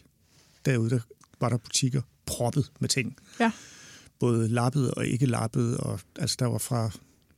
Derude 0.66 0.90
der 0.90 1.00
var 1.40 1.50
der 1.50 1.58
butikker 1.58 2.02
proppet 2.26 2.72
med 2.80 2.90
ting. 2.90 3.18
Ja. 3.40 3.52
Både 4.20 4.48
lappet 4.48 4.92
og 4.92 5.08
ikke 5.08 5.26
lappet, 5.26 5.78
og 5.78 6.00
altså 6.20 6.36
der 6.40 6.46
var 6.46 6.58
fra 6.58 6.92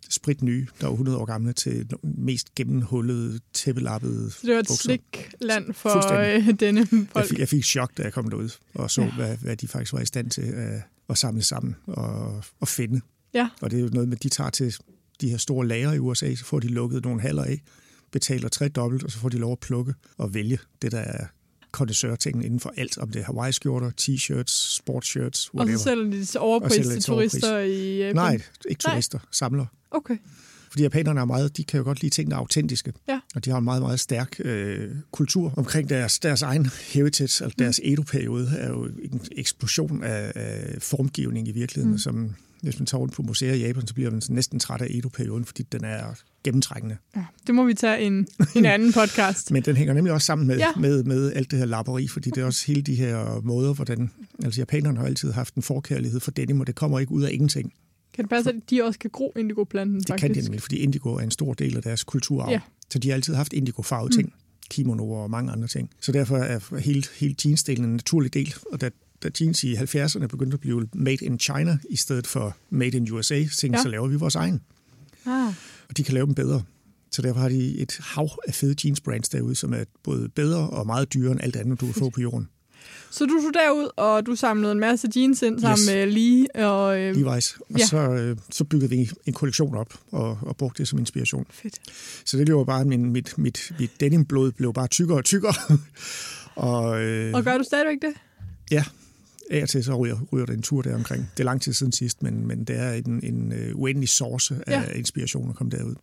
sprit 0.10 0.42
nye, 0.42 0.68
der 0.82 0.86
var 0.88 0.94
100 0.94 1.18
år 1.18 1.26
gamle, 1.26 1.54
til 1.54 1.90
mest 2.04 2.56
gennemhullede, 2.56 3.40
tæppelappede 3.54 4.32
så 4.32 4.40
det 4.48 4.54
var 4.54 4.60
et 4.60 4.68
bukser. 4.68 4.84
slikland 4.84 5.74
for 5.74 6.14
øh, 6.14 6.54
denne 6.60 6.88
Jeg 6.92 7.08
folk. 7.12 7.28
fik, 7.30 7.40
jeg 7.40 7.50
fik 7.50 7.64
chok, 7.64 7.98
da 7.98 8.04
jeg 8.04 8.14
kom 8.14 8.30
derud 8.30 8.50
og 8.74 8.92
så, 8.92 9.02
Ja. 9.02 9.12
hvad, 9.16 9.38
hvad 9.38 9.58
de 9.58 9.68
faktisk 9.68 9.94
var 9.94 10.00
i 10.00 10.06
stand 10.06 10.30
til 10.30 10.42
at, 10.42 10.82
at 11.10 11.18
samle 11.18 11.42
sammen 11.42 11.76
og, 11.88 12.44
og 12.60 12.68
finde. 12.68 13.02
Ja. 13.34 13.50
Og 13.62 13.72
det 13.72 13.80
er 13.80 13.84
jo 13.84 13.90
noget 13.94 14.10
med, 14.10 14.18
de 14.18 14.30
tager 14.30 14.50
til 14.50 14.76
de 15.22 15.30
her 15.30 15.38
store 15.38 15.68
lager 15.68 15.94
i 15.94 16.00
USA, 16.00 16.36
så 16.36 16.46
får 16.46 16.60
de 16.60 16.68
lukket 16.68 17.04
nogle 17.04 17.22
haller 17.22 17.44
af, 17.44 17.62
betaler 18.12 18.50
tre 18.50 18.68
dobbelt, 18.70 19.04
og 19.04 19.12
så 19.12 19.18
får 19.20 19.30
de 19.30 19.38
lov 19.38 19.52
at 19.52 19.60
plukke 19.60 19.94
og 20.18 20.34
vælge 20.34 20.60
det, 20.82 20.92
der 20.92 21.00
er 21.00 21.26
kondensørtingen 21.72 22.44
inden 22.44 22.60
for 22.60 22.74
alt, 22.78 22.98
om 22.98 23.12
det 23.12 23.20
er 23.20 23.26
Hawaii-skjorter, 23.26 23.92
t-shirts, 24.02 24.76
sportshirts, 24.76 25.50
Og 25.50 25.56
whatever. 25.56 25.78
så 25.78 25.84
sælger 25.84 26.04
de 26.12 26.40
Og 26.40 26.46
overpris 26.46 26.72
til 26.76 26.86
overpris. 26.86 27.06
turister 27.06 27.58
i 27.60 27.98
Japan? 27.98 28.16
Nej, 28.16 28.34
ikke 28.70 28.84
Nej. 28.88 28.94
turister, 28.94 29.20
samlere. 29.32 29.68
Okay. 29.92 30.18
Fordi 30.78 30.84
japanerne 30.84 31.20
er 31.20 31.26
meget, 31.26 31.58
de 31.58 31.64
kan 31.64 31.78
jo 31.78 31.84
godt 31.84 32.02
lide 32.02 32.14
ting, 32.16 32.30
der 32.32 32.36
er 32.38 32.40
autentiske. 32.40 32.94
Ja. 33.10 33.20
Og 33.36 33.46
de 33.46 33.50
har 33.50 33.58
en 33.58 33.64
meget, 33.64 33.82
meget 33.82 34.00
stærk 34.00 34.36
øh, 34.40 34.90
kultur 35.12 35.54
omkring 35.58 35.90
deres, 35.90 36.20
deres 36.20 36.42
egen 36.42 36.70
heritage, 36.94 37.44
altså 37.44 37.56
deres 37.60 37.80
Edo-periode 37.84 38.52
er 38.58 38.70
jo 38.70 38.84
en 38.86 39.22
eksplosion 39.32 40.04
af, 40.04 40.32
af 40.36 40.76
formgivning 40.82 41.48
i 41.48 41.52
virkeligheden, 41.52 41.90
Mm. 41.90 41.94
mm. 41.94 41.98
som 41.98 42.36
hvis 42.62 42.80
man 42.80 42.86
tager 42.86 43.00
rundt 43.00 43.14
på 43.14 43.22
museer 43.22 43.54
i 43.54 43.60
Japan, 43.60 43.88
så 43.88 43.94
bliver 43.94 44.12
man 44.12 44.22
næsten 44.30 44.60
træt 44.60 44.82
af 44.82 44.88
Edo-perioden, 44.90 45.46
fordi 45.46 45.64
den 45.72 45.84
er 45.84 46.04
gennemtrængende. 46.44 46.98
Ja, 47.16 47.26
det 47.48 47.56
må 47.56 47.66
vi 47.66 47.74
tage 47.74 48.02
en, 48.02 48.28
en 48.56 48.66
anden 48.66 48.94
podcast. 48.94 49.52
Men 49.54 49.64
den 49.64 49.76
hænger 49.76 49.94
nemlig 49.94 50.14
også 50.14 50.26
sammen 50.26 50.48
med, 50.48 50.58
ja. 50.58 50.68
med, 50.80 51.04
med 51.04 51.34
alt 51.34 51.52
det 51.52 51.60
her 51.60 51.66
lapperi, 51.66 52.08
fordi 52.08 52.30
det 52.30 52.42
er 52.42 52.46
også 52.46 52.64
hele 52.68 52.82
de 52.82 52.96
her 52.96 53.42
måder, 53.42 53.74
hvordan... 53.74 54.12
Altså 54.44 54.62
japanerne 54.62 54.98
har 55.00 55.06
altid 55.06 55.32
haft 55.32 55.56
en 55.56 55.62
forkærlighed 55.62 56.20
for 56.20 56.32
denim, 56.32 56.60
og 56.60 56.68
det 56.68 56.76
kommer 56.76 57.00
ikke 57.00 57.12
ud 57.12 57.24
af 57.24 57.30
ingenting. 57.34 57.74
Kan 58.18 58.24
det 58.24 58.30
passe, 58.30 58.50
at 58.50 58.56
de 58.70 58.84
også 58.84 59.00
kan 59.00 59.10
gro 59.14 59.34
indigo-planten, 59.36 60.00
Det 60.00 60.08
faktisk? 60.08 60.22
kan 60.28 60.36
de 60.36 60.42
nemlig, 60.42 60.62
fordi 60.62 60.76
indigo 60.78 61.14
er 61.16 61.20
en 61.20 61.32
stor 61.32 61.54
del 61.54 61.78
af 61.78 61.84
deres 61.84 62.04
kulturarv. 62.04 62.52
Ja. 62.52 62.60
Så 62.90 63.00
de 63.00 63.08
har 63.08 63.16
altid 63.16 63.34
haft 63.36 63.54
indigo-farvede 63.54 64.16
ting, 64.16 64.34
kimonoer 64.70 65.24
og 65.24 65.30
mange 65.32 65.52
andre 65.52 65.68
ting. 65.68 65.90
Så 66.02 66.12
derfor 66.12 66.38
er 66.38 66.80
hele, 66.80 67.04
hele 67.20 67.36
jeansdelen 67.46 67.86
en 67.86 67.92
naturlig 67.92 68.34
del. 68.34 68.54
Og 68.72 68.82
da, 68.82 68.90
da 69.24 69.30
jeans 69.42 69.64
i 69.64 69.74
70'erne 69.76 70.26
begyndte 70.28 70.56
at 70.56 70.60
blive 70.60 70.88
made 70.94 71.26
in 71.26 71.40
China 71.40 71.78
i 71.90 71.96
stedet 71.96 72.28
for 72.28 72.58
made 72.70 72.98
in 72.98 73.12
USA, 73.12 73.36
tænkte 73.36 73.80
ja. 73.80 73.84
så 73.84 73.90
laver 73.90 74.08
vi 74.08 74.16
vores 74.16 74.36
egen. 74.36 74.62
Ah, 75.26 75.54
Og 75.90 75.98
de 75.98 76.04
kan 76.04 76.14
lave 76.14 76.26
dem 76.26 76.36
bedre. 76.36 76.64
Så 77.12 77.22
derfor 77.22 77.40
har 77.40 77.50
de 77.50 77.78
et 77.78 77.98
hav 78.02 78.30
af 78.48 78.54
fede 78.54 78.76
jeansbrands 78.86 79.30
derude, 79.30 79.56
som 79.56 79.74
er 79.74 79.84
både 80.04 80.30
bedre 80.30 80.70
og 80.70 80.86
meget 80.86 81.14
dyrere 81.14 81.32
end 81.32 81.42
alt 81.44 81.56
andet, 81.56 81.82
du 81.82 81.86
kan 81.86 81.96
få 81.96 82.10
på 82.10 82.22
jorden. 82.22 82.48
Så 83.12 83.26
du 83.26 83.42
tog 83.44 83.54
derud, 83.54 83.90
og 83.96 84.26
du 84.26 84.36
samlede 84.36 84.72
en 84.72 84.80
masse 84.80 85.08
jeans 85.16 85.42
ind 85.42 85.60
sammen 85.60 85.80
Yes. 85.80 85.88
med 85.88 86.08
Lee 86.08 86.66
og... 86.66 87.00
Øh, 87.02 87.16
Levi's. 87.16 87.58
Og 87.60 87.80
Ja. 87.80 87.86
så, 87.86 87.98
øh, 87.98 88.38
så 88.52 88.64
byggede 88.64 88.90
vi 88.90 89.10
en 89.26 89.34
kollektion 89.34 89.76
op 89.76 89.94
og, 90.12 90.40
og 90.42 90.58
brugte 90.58 90.78
det 90.78 90.88
som 90.88 91.00
inspiration. 91.00 91.46
Fedt. 91.50 91.80
Så 92.26 92.38
det 92.38 92.46
blev 92.46 92.66
bare, 92.66 92.86
min, 92.86 93.12
mit, 93.12 93.38
mit, 93.38 93.72
mit 93.80 93.92
denimblod 94.00 94.52
blev 94.52 94.74
bare 94.74 94.88
tykkere 94.88 95.18
og 95.18 95.26
tykkere. 95.26 95.54
og 96.56 97.02
øh, 97.02 97.34
Og 97.34 97.44
gør 97.44 97.58
du 97.58 97.64
stadigvæk 97.64 97.98
det? 98.02 98.14
af 99.52 99.62
og 99.62 99.70
til 99.70 99.84
så 99.84 99.96
ryger, 99.96 100.18
ryger 100.34 100.46
der 100.46 100.54
en 100.54 100.62
tur 100.62 100.82
der 100.82 100.96
omkring. 100.96 101.30
Det 101.38 101.40
er 101.40 101.46
lang 101.46 101.62
tid 101.62 101.74
siden 101.74 101.92
sidst, 101.92 102.24
men, 102.24 102.48
men 102.48 102.64
det 102.64 102.80
er 102.80 102.92
en, 102.94 103.20
en 103.24 103.52
øh, 103.54 103.76
uendelig 103.76 104.10
source 104.10 104.56
af 104.68 104.72
Ja. 104.72 104.80
ja. 104.82 104.92
inspiration 104.98 105.50
at 105.50 105.56
komme 105.56 105.72
derud. 105.72 105.96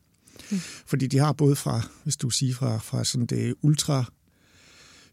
Mm. 0.51 0.61
Fordi 0.87 1.07
de 1.07 1.19
har 1.19 1.33
både 1.33 1.57
fra, 1.57 1.81
hvis 2.05 2.17
du 2.17 2.31
siger, 2.31 2.55
fra, 2.55 2.79
fra 2.79 3.05
sådan 3.05 3.27
det 3.27 3.55
ultra 3.63 4.05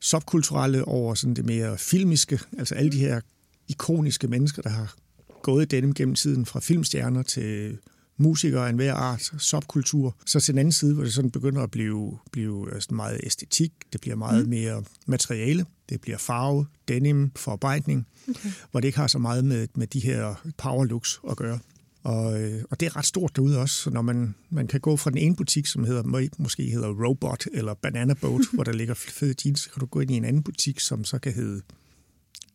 subkulturelle 0.02 0.86
over 0.86 1.14
sådan 1.16 1.34
det 1.34 1.46
mere 1.46 1.78
filmiske, 1.78 2.40
altså 2.58 2.76
alle 2.76 2.92
de 2.92 3.00
her 3.00 3.22
ikoniske 3.68 4.28
mennesker, 4.28 4.62
der 4.62 4.70
har 4.70 4.96
gået 5.42 5.64
i 5.64 5.66
denim 5.66 5.94
gennem 5.94 6.16
tiden, 6.16 6.46
fra 6.46 6.60
filmstjerner 6.60 7.24
til 7.24 7.78
musikere 8.18 8.66
af 8.66 8.70
enhver 8.70 8.94
art, 8.94 9.32
subkultur. 9.38 10.16
Så 10.26 10.40
til 10.40 10.54
den 10.54 10.60
anden 10.60 10.72
side, 10.72 10.94
hvor 10.94 11.04
det 11.04 11.14
sådan 11.14 11.32
begynder 11.32 11.64
at 11.64 11.72
blive, 11.72 12.18
blive 12.32 12.76
øh, 12.76 12.82
sådan 12.82 12.96
meget 12.96 13.20
æstetik, 13.24 13.72
det 13.94 14.02
bliver 14.02 14.16
meget 14.16 14.44
mm. 14.44 14.50
mere 14.50 14.84
materiale, 15.08 15.66
det 15.90 16.02
bliver 16.02 16.18
farve, 16.18 16.66
denim, 16.88 17.32
forarbejdning, 17.36 18.08
Okay. 18.30 18.50
hvor 18.72 18.80
det 18.80 18.88
ikke 18.88 19.00
har 19.00 19.08
så 19.08 19.20
meget 19.20 19.46
med, 19.46 19.68
med 19.76 19.88
de 19.88 20.00
her 20.00 20.48
power 20.58 20.86
looks 20.86 21.20
at 21.30 21.38
gøre. 21.38 21.60
Og, 22.04 22.42
øh, 22.42 22.64
og 22.70 22.80
det 22.80 22.86
er 22.86 22.96
ret 22.96 23.06
stort 23.06 23.36
derude 23.36 23.60
også, 23.60 23.76
så 23.76 23.90
når 23.90 24.02
man, 24.02 24.36
man 24.50 24.68
kan 24.68 24.80
gå 24.80 24.98
fra 24.98 25.10
den 25.10 25.18
ene 25.18 25.36
butik, 25.36 25.66
som 25.66 25.84
hedder, 25.84 26.04
må- 26.04 26.20
måske 26.38 26.64
hedder 26.64 27.06
Robot 27.08 27.46
eller 27.54 27.74
Banana 27.74 28.14
Boat, 28.14 28.42
hvor 28.54 28.64
der 28.64 28.72
ligger 28.72 28.94
fede 28.94 29.36
jeans, 29.46 29.60
så 29.60 29.70
kan 29.70 29.80
du 29.80 29.86
gå 29.86 30.00
ind 30.00 30.12
i 30.12 30.18
en 30.18 30.26
anden 30.26 30.44
butik, 30.44 30.80
som 30.80 31.04
så 31.04 31.20
kan 31.20 31.34
hedde 31.34 31.62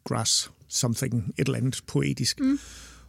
Grass 0.04 0.50
Something, 0.68 1.34
et 1.38 1.46
eller 1.46 1.58
andet 1.58 1.80
poetisk. 1.86 2.40
Mm. 2.40 2.58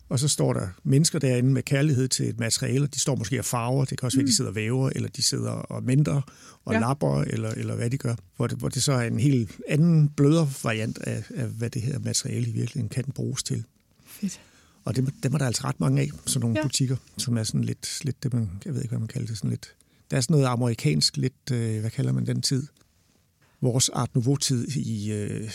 Og 0.09 0.19
så 0.19 0.27
står 0.27 0.53
der 0.53 0.67
mennesker 0.83 1.19
derinde 1.19 1.53
med 1.53 1.63
kærlighed 1.63 2.07
til 2.07 2.29
et 2.29 2.39
materiale. 2.39 2.87
De 2.87 2.99
står 2.99 3.15
måske 3.15 3.39
og 3.39 3.45
farver. 3.45 3.85
Det 3.85 3.99
kan 3.99 4.05
også 4.05 4.17
være, 4.17 4.27
de 4.27 4.35
sidder 4.35 4.51
og 4.51 4.55
væver, 4.55 4.89
eller 4.95 5.09
de 5.09 5.23
sidder 5.23 5.51
og 5.51 5.83
mender 5.83 6.21
og 6.65 6.73
ja. 6.73 6.79
lapper, 6.79 7.21
eller, 7.21 7.49
eller 7.49 7.75
hvad 7.75 7.89
de 7.89 7.97
gør. 7.97 8.15
Hvor 8.35 8.47
det, 8.47 8.57
hvor 8.57 8.69
det 8.69 8.83
så 8.83 8.91
er 8.91 9.01
en 9.01 9.19
helt 9.19 9.51
anden, 9.67 10.09
blødere 10.09 10.49
variant 10.63 10.97
af, 10.97 11.23
af, 11.29 11.47
hvad 11.47 11.69
det 11.69 11.81
her 11.81 11.99
materiale 11.99 12.47
i 12.47 12.51
virkeligheden 12.51 12.89
kan 12.89 13.03
bruges 13.15 13.43
til. 13.43 13.63
Fedt. 14.05 14.41
Og 14.87 14.95
dem, 14.95 15.05
dem 15.23 15.33
er 15.33 15.37
der 15.37 15.45
altså 15.45 15.67
ret 15.67 15.79
mange 15.79 16.01
af, 16.01 16.09
sådan 16.25 16.41
nogle 16.41 16.59
Ja. 16.59 16.63
butikker, 16.63 16.95
som 17.17 17.37
er 17.37 17.43
sådan 17.43 17.63
lidt, 17.63 17.99
lidt 18.03 18.23
det, 18.23 18.33
man, 18.33 18.49
jeg 18.65 18.73
ved 18.73 18.81
ikke, 18.81 18.91
hvad 18.91 18.99
man 18.99 19.07
kalder 19.07 19.27
det, 19.27 19.37
sådan 19.37 19.49
lidt, 19.49 19.75
der 20.11 20.17
er 20.17 20.21
sådan 20.21 20.33
noget 20.33 20.45
amerikansk, 20.45 21.17
lidt, 21.17 21.51
øh, 21.51 21.79
hvad 21.79 21.89
kalder 21.89 22.11
man 22.11 22.25
den 22.25 22.41
tid? 22.41 22.67
Vores 23.61 23.89
Art 23.89 24.15
Nouveau-tid 24.15 24.67
i, 24.67 25.11
øh, 25.11 25.51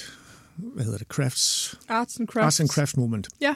hvad 0.74 0.84
hedder 0.84 0.98
det, 0.98 1.06
crafts, 1.06 1.78
Arts 1.88 2.20
and 2.20 2.28
crafts. 2.28 2.44
Arts 2.44 2.60
and 2.60 2.68
Crafts 2.68 2.96
Movement. 2.96 3.28
Ja. 3.40 3.54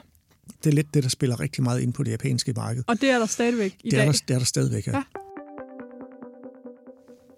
Det 0.65 0.71
er 0.71 0.75
lidt 0.75 0.95
det, 0.95 1.03
der 1.03 1.09
spiller 1.09 1.41
rigtig 1.41 1.65
meget 1.65 1.81
ind 1.81 1.93
på 1.93 2.03
det 2.03 2.11
japanske 2.11 2.53
marked. 2.53 2.85
Og 2.87 3.01
det 3.01 3.11
er 3.11 3.19
der 3.19 3.27
stadigvæk 3.27 3.77
i 3.85 3.91
det, 3.91 3.93
dag. 3.93 4.07
er 4.07 4.13
der, 4.13 4.23
det 4.29 4.35
er 4.35 4.39
der 4.39 4.47
stadigvæk. 4.47 4.87
Ja. 4.87 4.97
ja. 4.97 5.03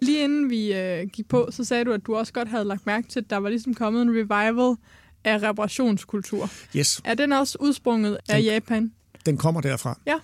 Lige 0.02 0.25
inden 0.25 0.50
vi 0.50 0.75
øh, 0.75 1.09
gik 1.09 1.28
på, 1.28 1.49
så 1.50 1.64
sagde 1.64 1.85
du, 1.85 1.92
at 1.92 2.07
du 2.07 2.16
også 2.16 2.33
godt 2.33 2.49
havde 2.49 2.64
lagt 2.64 2.87
mærke 2.87 3.09
til, 3.09 3.21
at 3.21 3.30
der 3.30 3.37
var 3.37 3.49
ligesom 3.49 3.75
kommet 3.75 4.02
en 4.02 4.11
revival 4.11 4.76
af 5.25 5.43
reparationskultur. 5.43 6.51
Yes, 6.77 7.01
Er 7.05 7.15
den 7.15 7.33
også 7.33 7.59
udsprunget 7.61 8.19
af 8.29 8.37
Den- 8.37 8.45
Japan? 8.45 8.93
den 9.27 9.37
kommer 9.37 9.61
derfra. 9.61 9.99
Ja. 10.07 10.15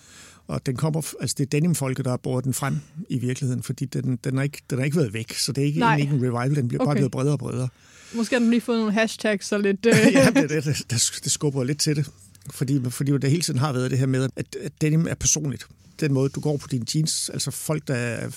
Og 0.47 0.67
den 0.67 0.77
kommer, 0.77 1.15
altså 1.21 1.35
det 1.39 1.45
er 1.47 1.51
denimfolket, 1.51 2.05
der 2.05 2.11
har 2.11 2.17
båret 2.17 2.45
den 2.45 2.55
frem 2.55 2.77
i 3.09 3.19
virkeligheden, 3.19 3.63
fordi 3.63 3.85
den, 3.85 4.17
den, 4.25 4.37
har 4.37 4.43
ikke, 4.45 4.63
den 4.71 4.79
har 4.79 4.85
ikke 4.85 4.97
været 4.97 5.13
væk, 5.15 5.33
så 5.33 5.53
det 5.53 5.63
er 5.63 5.67
ikke, 5.67 5.81
Nej. 5.81 5.89
egentlig 5.89 6.15
ikke 6.15 6.27
en 6.27 6.35
revival, 6.37 6.57
den 6.57 6.69
bliver 6.69 6.81
okay. 6.83 6.89
Bare 6.89 6.95
blevet 6.95 7.13
bredere 7.13 7.33
og 7.33 7.39
bredere. 7.39 7.69
Måske 8.15 8.35
har 8.35 8.41
den 8.41 8.51
lige 8.51 8.61
fået 8.61 8.79
nogle 8.79 8.93
hashtags 8.93 9.53
og 9.53 9.61
lidt... 9.61 9.87
Øh, 9.87 9.93
ja, 10.15 10.27
det, 10.31 10.51
det, 10.51 10.65
det, 10.65 10.77
det, 10.91 11.21
det 11.25 11.33
skubber 11.33 11.65
lidt 11.65 11.79
til 11.81 11.97
det. 11.97 12.11
Fordi, 12.51 12.91
fordi 12.91 13.13
det 13.13 13.31
hele 13.31 13.43
tiden 13.43 13.59
har 13.59 13.73
været 13.73 13.91
det 13.91 13.99
her 13.99 14.07
med, 14.07 14.29
at, 14.37 14.57
at 14.63 14.73
denim 14.81 15.07
er 15.11 15.15
personligt. 15.15 15.67
Den 16.01 16.13
måde, 16.13 16.29
du 16.29 16.41
går 16.41 16.57
på 16.57 16.69
dine 16.71 16.85
jeans, 16.95 17.29
altså 17.29 17.51
folk, 17.51 17.89
der 17.89 17.95
er, 17.95 18.31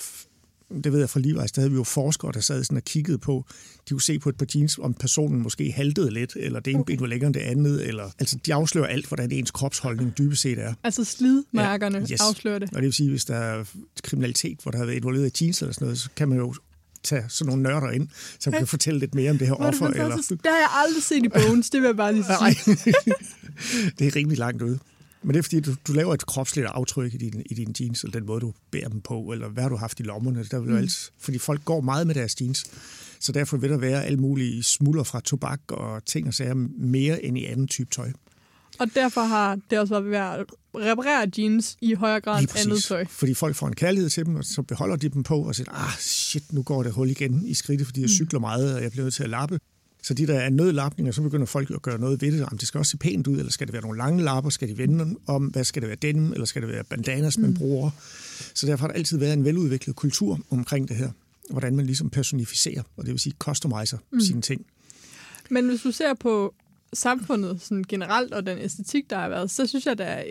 det 0.84 0.92
ved 0.92 0.98
jeg 0.98 1.10
fra 1.10 1.20
Levi's, 1.20 1.52
der 1.54 1.60
havde 1.60 1.70
vi 1.70 1.76
jo 1.76 1.84
forskere, 1.84 2.32
der 2.32 2.40
sad 2.40 2.64
sådan 2.64 2.76
og 2.76 2.84
kiggede 2.84 3.18
på, 3.18 3.44
de 3.88 3.94
kunne 3.94 4.02
se 4.02 4.18
på 4.18 4.28
et 4.28 4.36
par 4.36 4.46
jeans, 4.54 4.78
om 4.78 4.94
personen 4.94 5.42
måske 5.42 5.72
haltede 5.72 6.10
lidt, 6.10 6.36
eller 6.36 6.60
det 6.60 6.70
ene 6.70 6.80
okay. 6.80 6.92
ben 6.92 7.00
var 7.00 7.06
længere 7.06 7.26
end 7.26 7.34
det 7.34 7.40
andet, 7.40 7.86
eller, 7.88 8.10
altså 8.18 8.38
de 8.46 8.54
afslører 8.54 8.86
alt, 8.86 9.06
hvordan 9.06 9.32
ens 9.32 9.50
kropsholdning 9.50 10.18
dybest 10.18 10.42
set 10.42 10.58
er. 10.58 10.74
altså 10.82 11.04
slidmærkerne 11.04 11.98
ja. 11.98 12.12
Yes. 12.12 12.20
afslører 12.20 12.58
det. 12.58 12.68
Og 12.70 12.76
det 12.76 12.84
vil 12.84 12.92
sige, 12.92 13.10
hvis 13.10 13.24
der 13.24 13.36
er 13.36 13.64
kriminalitet, 14.02 14.58
hvor 14.62 14.70
der 14.70 14.78
har 14.78 14.84
været 14.84 14.96
involveret 14.96 15.40
i 15.40 15.44
jeans 15.44 15.62
eller 15.62 15.72
sådan 15.72 15.86
noget, 15.86 15.98
så 15.98 16.08
kan 16.16 16.28
man 16.28 16.38
jo 16.38 16.54
tage 17.02 17.24
sådan 17.28 17.48
nogle 17.48 17.62
nørder 17.62 17.90
ind, 17.90 18.08
som 18.40 18.52
kan 18.52 18.66
fortælle 18.66 19.00
lidt 19.00 19.14
mere 19.14 19.30
om 19.30 19.38
det 19.38 19.46
her 19.46 19.54
Hvor 19.54 19.66
er 19.66 19.70
det 19.70 19.82
offer. 19.82 20.02
Eller. 20.02 20.16
Det 20.16 20.40
har 20.44 20.58
jeg 20.58 20.68
aldrig 20.72 21.02
set 21.02 21.24
i 21.24 21.28
Bones, 21.28 21.70
det 21.70 21.80
vil 21.80 21.86
jeg 21.86 21.96
bare 21.96 22.12
lige 22.12 22.24
sige. 22.38 22.38
Nej, 22.40 23.14
det 23.98 24.06
er 24.06 24.16
rimelig 24.16 24.38
langt 24.38 24.62
ude. 24.62 24.78
Men 25.28 25.34
det 25.34 25.38
er 25.38 25.42
fordi, 25.42 25.60
du, 25.60 25.74
du 25.86 25.92
laver 25.92 26.14
et 26.14 26.26
kropsligt 26.26 26.66
aftryk 26.66 27.14
i 27.14 27.16
din, 27.16 27.42
i 27.46 27.54
dine 27.54 27.74
jeans, 27.80 28.02
eller 28.02 28.18
den 28.18 28.26
måde, 28.26 28.40
du 28.40 28.52
bærer 28.70 28.88
dem 28.88 29.00
på, 29.00 29.32
eller 29.32 29.48
hvad 29.48 29.62
har 29.62 29.70
du 29.70 29.76
haft 29.76 30.00
i 30.00 30.02
lommerne. 30.02 30.44
Der 30.44 30.60
vil 30.60 30.70
mm. 30.70 30.76
alt, 30.76 31.12
fordi 31.18 31.38
folk 31.38 31.64
går 31.64 31.80
meget 31.80 32.06
med 32.06 32.14
deres 32.14 32.40
jeans. 32.40 32.64
Så 33.20 33.32
derfor 33.32 33.56
vil 33.56 33.70
der 33.70 33.76
være 33.76 34.04
alle 34.04 34.18
mulige 34.18 34.62
smuldre 34.62 35.04
fra 35.04 35.20
tobak 35.20 35.60
og 35.68 36.04
ting 36.04 36.26
og 36.28 36.34
sager 36.34 36.54
mere 36.78 37.24
end 37.24 37.38
i 37.38 37.44
anden 37.44 37.66
type 37.66 37.90
tøj. 37.90 38.12
Og 38.78 38.86
derfor 38.94 39.20
har 39.20 39.58
det 39.70 39.78
også 39.78 40.00
været 40.00 40.10
ved 40.10 40.16
at 40.16 40.46
reparere 40.74 41.30
jeans 41.38 41.76
i 41.80 41.94
højere 41.94 42.20
grad 42.20 42.40
end 42.40 42.50
andet 42.66 42.84
tøj. 42.84 43.04
Fordi 43.04 43.34
folk 43.34 43.56
får 43.56 43.66
en 43.66 43.74
kærlighed 43.74 44.10
til 44.10 44.26
dem, 44.26 44.36
og 44.36 44.44
så 44.44 44.62
beholder 44.62 44.96
de 44.96 45.08
dem 45.08 45.22
på, 45.22 45.42
og 45.42 45.54
siger, 45.54 45.72
ah 45.72 45.98
shit, 45.98 46.52
nu 46.52 46.62
går 46.62 46.82
det 46.82 46.92
hul 46.92 47.10
igen 47.10 47.46
i 47.46 47.54
skridtet, 47.54 47.86
fordi 47.86 48.00
jeg 48.00 48.10
cykler 48.10 48.40
meget, 48.40 48.74
og 48.74 48.82
jeg 48.82 48.90
bliver 48.90 49.04
nødt 49.04 49.14
til 49.14 49.22
at 49.22 49.30
lappe. 49.30 49.60
Så 50.08 50.14
de 50.14 50.26
der 50.26 50.40
er 50.40 50.50
nødlapninger, 50.50 51.12
så 51.12 51.22
begynder 51.22 51.46
folk 51.46 51.70
at 51.70 51.82
gøre 51.82 51.98
noget 51.98 52.22
ved 52.22 52.32
det. 52.32 52.38
Jamen, 52.38 52.58
det 52.58 52.68
skal 52.68 52.78
også 52.78 52.90
se 52.90 52.96
pænt 52.96 53.26
ud, 53.26 53.38
eller 53.38 53.52
skal 53.52 53.66
det 53.66 53.72
være 53.72 53.82
nogle 53.82 53.98
lange 53.98 54.24
lapper? 54.24 54.50
Skal 54.50 54.68
de 54.68 54.78
vende 54.78 55.16
om? 55.26 55.44
Hvad 55.44 55.64
skal 55.64 55.82
det 55.82 55.88
være 55.88 55.96
denim, 56.02 56.32
eller 56.32 56.44
skal 56.46 56.62
det 56.62 56.70
være 56.70 56.84
bandanas, 56.84 57.38
man 57.38 57.54
bruger? 57.54 57.90
Så 58.54 58.66
derfor 58.66 58.80
har 58.80 58.88
der 58.88 58.94
altid 58.94 59.18
været 59.18 59.32
en 59.32 59.44
veludviklet 59.44 59.96
kultur 59.96 60.40
omkring 60.50 60.88
det 60.88 60.96
her. 60.96 61.10
Hvordan 61.50 61.76
man 61.76 61.86
ligesom 61.86 62.10
personificerer, 62.10 62.82
og 62.96 63.04
det 63.04 63.12
vil 63.12 63.20
sige 63.20 63.34
customiser 63.38 63.98
mm. 64.12 64.20
sine 64.20 64.40
ting. 64.42 64.66
Men 65.50 65.68
hvis 65.68 65.80
du 65.82 65.92
ser 65.92 66.14
på 66.14 66.54
samfundet 66.92 67.60
sådan 67.62 67.84
generelt 67.88 68.34
og 68.34 68.46
den 68.46 68.58
æstetik, 68.58 69.10
der 69.10 69.18
har 69.18 69.28
været, 69.28 69.50
så 69.50 69.66
synes 69.66 69.86
jeg, 69.86 70.00
at 70.00 70.26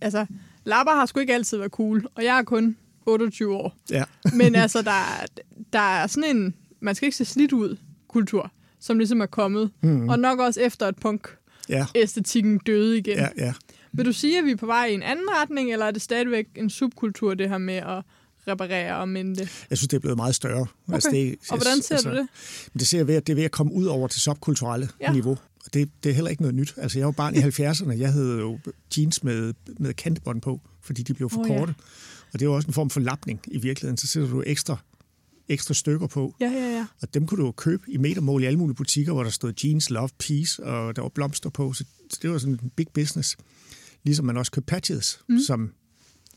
altså, 0.00 0.26
lapper 0.64 0.92
har 0.92 1.06
sgu 1.06 1.20
ikke 1.20 1.34
altid 1.34 1.58
været 1.58 1.70
cool, 1.72 2.06
og 2.14 2.24
jeg 2.24 2.38
er 2.38 2.42
kun 2.42 2.76
28 3.06 3.54
år. 3.54 3.76
Ja. 3.90 4.04
Men 4.34 4.54
altså, 4.64 4.82
der, 4.82 4.90
er- 4.90 5.26
der 5.72 5.78
er 6.02 6.06
sådan 6.06 6.36
en, 6.36 6.54
man 6.80 6.94
skal 6.94 7.06
ikke 7.06 7.16
se 7.16 7.24
slidt 7.24 7.52
ud, 7.52 7.76
kultur, 8.08 8.52
som 8.80 8.98
ligesom 8.98 9.20
er 9.20 9.26
kommet. 9.26 9.70
Mm. 9.82 10.08
Og 10.08 10.18
nok 10.18 10.38
også 10.38 10.60
efter, 10.60 10.86
at 10.86 10.94
punk-æstetikken 10.96 12.52
Ja, 12.52 12.72
døde 12.72 12.98
igen. 12.98 13.16
ja, 13.16 13.28
ja. 13.38 13.52
Vil 13.92 14.06
du 14.06 14.12
sige, 14.12 14.38
at 14.38 14.44
vi 14.44 14.50
er 14.50 14.56
på 14.56 14.66
vej 14.66 14.86
i 14.86 14.94
en 14.94 15.02
anden 15.02 15.26
retning, 15.30 15.72
eller 15.72 15.86
er 15.86 15.90
det 15.90 16.02
stadigvæk 16.02 16.46
en 16.56 16.70
subkultur, 16.70 17.34
det 17.34 17.48
her 17.48 17.58
med 17.58 17.74
at 17.74 18.02
reparere 18.48 18.96
og 18.96 19.08
minde? 19.08 19.48
Jeg 19.70 19.78
synes, 19.78 19.88
det 19.88 19.96
er 19.96 20.00
blevet 20.00 20.16
meget 20.16 20.34
større. 20.34 20.66
Okay. 20.88 21.10
det, 21.12 21.36
Og 21.50 21.56
hvordan 21.56 21.82
ser 21.82 22.10
du 22.10 22.16
det? 22.16 22.26
Det 22.74 22.86
ser 22.86 22.98
jeg 22.98 23.06
ved, 23.06 23.14
at 23.14 23.26
det 23.26 23.32
er 23.32 23.36
ved 23.36 23.44
at 23.44 23.50
komme 23.50 23.72
ud 23.72 23.86
over 23.86 24.08
det 24.08 24.16
subkulturelle 24.16 24.88
Ja. 25.00 25.06
ja. 25.06 25.12
niveau. 25.12 25.38
Det, 25.74 25.90
det 26.04 26.10
er 26.10 26.14
heller 26.14 26.30
ikke 26.30 26.42
noget 26.42 26.54
nyt. 26.54 26.74
Altså, 26.76 26.98
jeg 26.98 27.06
var 27.06 27.12
barn 27.12 27.34
i 27.34 27.38
70'erne. 27.38 27.98
Jeg 27.98 28.12
havde 28.12 28.38
jo 28.38 28.58
jeans 28.96 29.24
med, 29.24 29.54
med 29.78 29.94
kantebånd 29.94 30.40
på, 30.40 30.60
fordi 30.82 31.02
de 31.02 31.14
blev 31.14 31.30
for 31.30 31.40
oh, 31.40 31.50
ja. 31.50 31.58
korte. 31.58 31.74
Og 32.32 32.40
det 32.40 32.48
var 32.48 32.54
også 32.54 32.68
en 32.68 32.74
form 32.74 32.90
for 32.90 33.00
lapning 33.00 33.40
i 33.46 33.58
virkeligheden. 33.58 33.96
Så 33.96 34.06
sætter 34.06 34.28
du 34.28 34.42
ekstra, 34.46 34.76
ekstra 35.50 35.74
stykker 35.74 36.06
på. 36.06 36.34
Ja, 36.40 36.50
ja, 36.50 36.76
ja. 36.76 36.86
Og 37.02 37.14
dem 37.14 37.26
kunne 37.26 37.44
du 37.44 37.52
købe 37.52 37.82
i 37.88 37.96
metermål 37.96 38.42
i 38.42 38.46
alle 38.46 38.58
mulige 38.58 38.76
butikker, 38.76 39.12
hvor 39.12 39.22
der 39.22 39.30
stod 39.30 39.52
jeans, 39.64 39.90
love, 39.90 40.08
peace, 40.18 40.64
og 40.64 40.96
der 40.96 41.02
var 41.02 41.08
blomster 41.08 41.50
på. 41.50 41.72
Så 41.72 41.84
det 42.22 42.30
var 42.30 42.38
sådan 42.38 42.58
en 42.62 42.70
big 42.76 42.88
business. 42.94 43.36
Ligesom 44.04 44.24
man 44.26 44.36
også 44.36 44.52
købte 44.52 44.66
patches, 44.66 45.20
mm. 45.28 45.38
som 45.46 45.72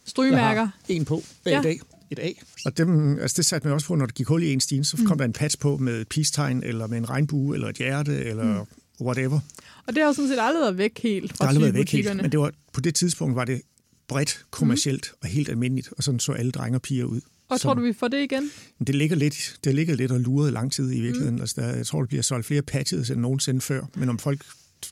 Strygemærker. 0.06 0.68
en 0.88 1.06
på 1.06 1.24
hver 1.44 1.52
Ja. 1.52 1.62
dag. 1.62 1.80
Et 2.12 2.20
A. 2.20 2.30
Og 2.66 2.78
dem, 2.78 3.20
altså 3.20 3.36
det 3.38 3.46
satte 3.46 3.68
man 3.68 3.74
også 3.74 3.88
på, 3.88 3.96
når 3.96 4.06
der 4.06 4.14
gik 4.14 4.28
hul 4.28 4.44
i 4.44 4.54
ens 4.54 4.72
jeans, 4.72 4.88
så 4.88 4.98
kom 4.98 5.16
mm. 5.16 5.18
der 5.18 5.26
en 5.26 5.34
patch 5.34 5.60
på 5.60 5.78
med 5.78 6.02
et 6.02 6.08
peace-tegn, 6.08 6.64
eller 6.64 6.88
med 6.88 6.98
en 6.98 7.10
regnbue, 7.10 7.56
eller 7.56 7.68
et 7.68 7.76
hjerte, 7.78 8.24
eller 8.24 8.44
mm. 8.44 9.06
whatever. 9.06 9.40
Og 9.88 9.94
det 9.94 9.98
har 9.98 10.08
jo 10.08 10.14
sådan 10.14 10.30
set 10.30 10.40
aldrig 10.40 10.62
været 10.62 10.78
væk 10.78 11.00
helt 11.04 11.38
fra 11.38 11.46
har 11.46 11.50
aldrig 11.50 11.62
været 11.62 11.74
væk 11.74 11.92
helt, 11.92 12.16
men 12.16 12.32
det 12.32 12.40
var, 12.40 12.52
på 12.74 12.82
det 12.82 12.96
tidspunkt 12.96 13.36
var 13.36 13.46
det 13.46 13.62
bredt, 14.08 14.46
kommercielt 14.52 15.12
mm. 15.14 15.18
og 15.22 15.28
helt 15.28 15.50
almindeligt, 15.50 15.90
og 15.98 16.04
sådan 16.04 16.20
så 16.20 16.32
alle 16.32 16.52
drenge 16.52 16.78
og 16.78 16.82
piger 16.82 17.06
ud. 17.06 17.22
Og 17.54 17.60
Som- 17.60 17.70
tror 17.70 17.74
du, 17.74 17.82
vi 17.82 17.94
får 17.94 18.08
det 18.08 18.24
igen? 18.24 18.52
Det 18.88 18.96
ligger 18.96 19.16
lidt, 19.16 19.60
det 19.64 19.76
ligger 19.76 19.96
lidt 19.96 20.12
og 20.12 20.20
luret 20.20 20.54
lang 20.54 20.72
tid 20.72 20.92
i 20.92 21.00
virkeligheden. 21.02 21.36
Mm. 21.36 21.42
Altså 21.42 21.62
der, 21.62 21.76
jeg 21.76 21.86
tror, 21.86 22.00
der 22.00 22.08
bliver 22.08 22.24
solgt 22.24 22.46
flere 22.46 22.62
patches 22.62 23.10
end 23.10 23.20
nogensinde 23.20 23.62
før, 23.62 23.86
men 23.96 24.10
om 24.10 24.20
folk 24.20 24.46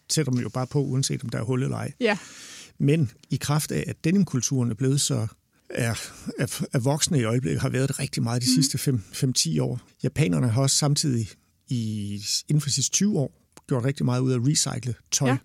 sætter 0.10 0.32
dem 0.32 0.42
jo 0.42 0.50
bare 0.50 0.68
på, 0.68 0.84
uanset 0.84 1.24
om 1.24 1.30
der 1.30 1.40
er 1.40 1.44
hul 1.44 1.64
eller 1.64 1.78
ej. 1.78 1.92
Ja. 2.00 2.18
Men 2.78 3.12
i 3.30 3.36
kraft 3.36 3.72
af, 3.72 3.84
at 3.88 4.04
denimkulturen 4.04 4.72
er 4.72 4.76
blevet 4.76 5.02
så 5.02 5.28
er, 5.70 5.96
er, 6.40 6.62
er 6.74 6.80
voksne 6.80 7.20
i 7.20 7.24
øjeblikket, 7.24 7.62
har 7.62 7.70
været 7.70 7.90
det 7.90 8.00
rigtig 8.00 8.24
meget 8.24 8.42
de 8.42 8.48
mm. 8.58 8.64
sidste 8.64 9.58
5-10 9.58 9.62
år. 9.62 9.82
Japanerne 10.04 10.50
har 10.50 10.62
også 10.62 10.76
samtidig 10.76 11.28
i, 11.68 12.14
inden 12.48 12.62
for 12.62 12.70
de 12.70 12.74
sidste 12.74 12.92
20 12.92 13.20
år 13.20 13.34
gjort 13.68 13.84
rigtig 13.86 14.06
meget 14.06 14.22
ud 14.22 14.32
af 14.32 14.36
at 14.36 14.48
recycle 14.48 14.96
tøj. 15.12 15.30
Ja. 15.30 15.38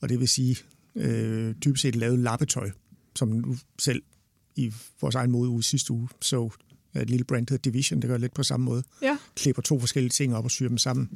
Og 0.00 0.08
det 0.08 0.20
vil 0.20 0.28
sige 0.28 0.56
øh, 0.96 1.54
dybest 1.64 1.82
set 1.82 1.96
lavet 1.96 2.18
lappetøj, 2.18 2.70
som 3.16 3.28
nu 3.28 3.56
selv 3.78 4.02
i 4.58 4.72
vores 5.00 5.14
egen 5.14 5.30
mode 5.30 5.48
uge 5.50 5.62
sidste 5.62 5.92
uge 5.92 6.08
så 6.22 6.50
et 6.94 7.10
lille 7.10 7.24
brand, 7.24 7.46
der 7.46 7.52
hedder 7.54 7.70
Division, 7.70 8.00
det 8.02 8.08
gør 8.08 8.16
lidt 8.18 8.34
på 8.34 8.42
samme 8.42 8.64
måde. 8.66 8.82
Ja. 9.02 9.18
Klipper 9.36 9.62
to 9.62 9.80
forskellige 9.80 10.10
ting 10.10 10.36
op 10.36 10.44
og 10.44 10.50
syr 10.50 10.68
dem 10.68 10.78
sammen. 10.78 11.08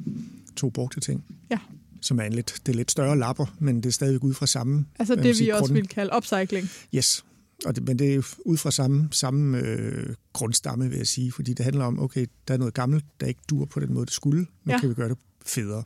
To 0.55 0.69
brugte 0.69 0.99
ting. 0.99 1.23
Ja. 1.51 1.57
Som 2.01 2.19
er 2.19 2.23
en 2.23 2.33
lidt, 2.33 2.55
det 2.65 2.71
er 2.71 2.75
lidt 2.77 2.91
større 2.91 3.17
lapper, 3.19 3.55
men 3.59 3.75
det 3.77 3.85
er 3.85 3.89
stadigvæk 3.91 4.23
ud 4.23 4.33
fra 4.33 4.47
samme 4.47 4.85
Altså 4.99 5.15
hvad 5.15 5.23
det, 5.23 5.29
man 5.29 5.35
siger, 5.35 5.45
vi 5.45 5.51
også 5.51 5.61
grund- 5.73 5.73
vil 5.73 5.87
kalde 5.87 6.11
upcycling. 6.17 6.69
Yes, 6.95 7.25
og 7.65 7.75
det, 7.75 7.83
men 7.87 7.99
det 7.99 8.15
er 8.15 8.35
ud 8.45 8.57
fra 8.57 8.71
samme, 8.71 9.07
samme 9.11 9.57
øh, 9.57 10.15
grundstamme, 10.33 10.89
vil 10.89 10.97
jeg 10.97 11.07
sige, 11.07 11.31
fordi 11.31 11.53
det 11.53 11.63
handler 11.63 11.85
om, 11.85 11.99
okay, 11.99 12.25
der 12.47 12.53
er 12.53 12.57
noget 12.57 12.73
gammelt, 12.73 13.05
der 13.19 13.27
ikke 13.27 13.41
dur 13.49 13.65
på 13.65 13.79
den 13.79 13.93
måde, 13.93 14.05
det 14.05 14.13
skulle, 14.13 14.45
Ja. 14.67 14.71
ja. 14.71 14.79
kan 14.79 14.89
vi 14.89 14.93
gøre 14.93 15.09
det 15.09 15.17
federe. 15.45 15.83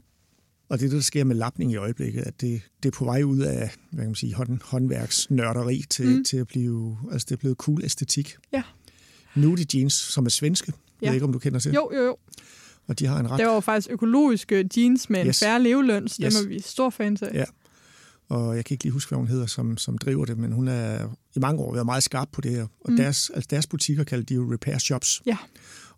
Og 0.70 0.80
det 0.80 0.86
er 0.86 0.90
der 0.96 1.02
sker 1.02 1.24
med 1.24 1.36
lapning 1.36 1.72
i 1.72 1.76
øjeblikket, 1.76 2.22
at 2.22 2.42
det, 2.42 2.62
det 2.84 2.90
er 2.90 2.98
på 2.98 3.06
vej 3.06 3.24
ud 3.24 3.40
af, 3.40 3.72
hvad 3.92 4.04
kan 4.04 4.10
man 4.10 4.16
sige, 4.16 4.34
hånd, 4.34 4.60
håndværksnørderi 4.64 5.84
til, 5.90 6.06
Mm. 6.18 6.24
til 6.24 6.38
at 6.38 6.48
blive, 6.48 6.98
altså 7.12 7.26
det 7.30 7.32
er 7.36 7.40
blevet 7.40 7.58
cool 7.58 7.84
æstetik. 7.84 8.36
Ja. 8.54 8.64
Nudie 9.36 9.66
jeans, 9.74 9.94
som 9.94 10.26
er 10.26 10.30
svenske, 10.30 10.72
jeg 10.76 11.02
Ja. 11.02 11.08
ved 11.10 11.16
ikke, 11.16 11.26
om 11.26 11.34
du 11.34 11.40
kender 11.40 11.60
til, 11.60 11.74
Jo, 11.74 11.90
jo, 11.96 12.02
jo. 12.06 12.18
og 12.88 13.00
de 13.00 13.06
har 13.06 13.20
en 13.20 13.32
ret 13.32 13.40
Det 13.40 13.48
var 13.48 13.60
faktisk 13.60 13.92
økologiske 13.92 14.70
jeans 14.78 15.10
med 15.10 15.22
en 15.22 15.28
Yes. 15.28 15.40
færre 15.40 15.64
leveløn, 15.64 16.08
så 16.08 16.16
dem 16.18 16.26
Yes. 16.26 16.42
er 16.42 16.48
vi 16.48 16.60
stor 16.62 16.90
fans 16.90 17.22
af. 17.22 17.34
Ja. 17.34 17.44
og 18.30 18.56
jeg 18.56 18.66
kan 18.66 18.74
ikke 18.74 18.84
lige 18.84 18.92
huske, 18.94 19.10
hvad 19.10 19.18
hun 19.18 19.28
hedder, 19.28 19.46
som, 19.46 19.78
som 19.78 19.98
driver 19.98 20.26
det, 20.26 20.38
men 20.38 20.52
hun 20.52 20.68
er 20.68 21.08
i 21.36 21.40
mange 21.40 21.62
år 21.62 21.74
været 21.74 21.86
meget 21.86 22.04
skarp 22.04 22.30
på 22.32 22.42
det 22.42 22.52
her. 22.52 22.62
Og 22.82 22.92
mm. 22.92 22.98
deres, 22.98 23.30
altså 23.34 23.48
deres 23.50 23.68
butikker 23.68 24.04
kalder 24.04 24.26
de 24.26 24.34
jo 24.34 24.54
repair 24.54 24.78
shops. 24.78 25.22
Ja. 25.26 25.38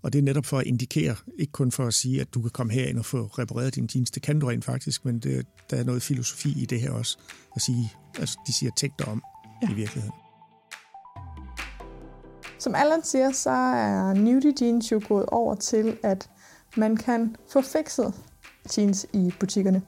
Og 0.02 0.14
det 0.14 0.20
er 0.20 0.24
netop 0.24 0.46
for 0.46 0.58
at 0.58 0.66
indikere, 0.66 1.16
ikke 1.40 1.52
kun 1.52 1.72
for 1.72 1.88
at 1.88 1.94
sige, 1.94 2.22
at 2.22 2.34
du 2.34 2.42
kan 2.42 2.50
komme 2.50 2.74
herind 2.74 3.00
og 3.00 3.06
få 3.06 3.18
repareret 3.18 3.76
din 3.76 3.90
jeans. 3.96 4.12
Det 4.12 4.22
kan 4.22 4.40
du 4.40 4.48
rent 4.48 4.66
faktisk, 4.66 5.06
men 5.06 5.20
det, 5.20 5.46
der 5.70 5.78
er 5.78 5.84
noget 5.84 6.02
filosofi 6.02 6.62
i 6.62 6.66
det 6.66 6.82
her 6.82 6.92
også. 6.92 7.18
At 7.56 7.62
sige, 7.62 7.94
altså, 8.20 8.40
de 8.48 8.54
siger, 8.54 8.72
tænk 8.78 8.94
dig 9.00 9.08
om. 9.08 9.24
ja. 9.62 9.72
i 9.72 9.74
virkeligheden. 9.74 10.16
Som 12.60 12.76
Allan 12.76 13.04
siger, 13.04 13.32
så 13.32 13.50
er 13.50 14.14
nudie 14.14 14.54
jeans 14.62 14.92
jo 14.92 15.02
gået 15.08 15.26
over 15.26 15.56
til, 15.56 15.98
at 16.04 16.30
man 16.78 16.98
kan 16.98 17.36
få 17.52 17.62
fikset 17.62 18.14
jeans 18.78 19.06
i 19.14 19.34
butikkerne. 19.40 19.82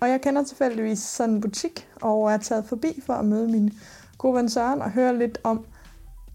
Og 0.00 0.08
jeg 0.08 0.20
kender 0.20 0.44
tilfældigvis 0.44 0.98
sådan 0.98 1.34
en 1.34 1.40
butik, 1.40 1.88
og 2.02 2.32
er 2.32 2.36
taget 2.36 2.64
forbi 2.64 3.00
for 3.06 3.12
at 3.12 3.24
møde 3.24 3.48
min 3.48 3.72
gode 4.18 4.34
ven 4.34 4.50
Søren 4.50 4.82
og 4.82 4.90
høre 4.90 5.18
lidt 5.18 5.38
om, 5.44 5.66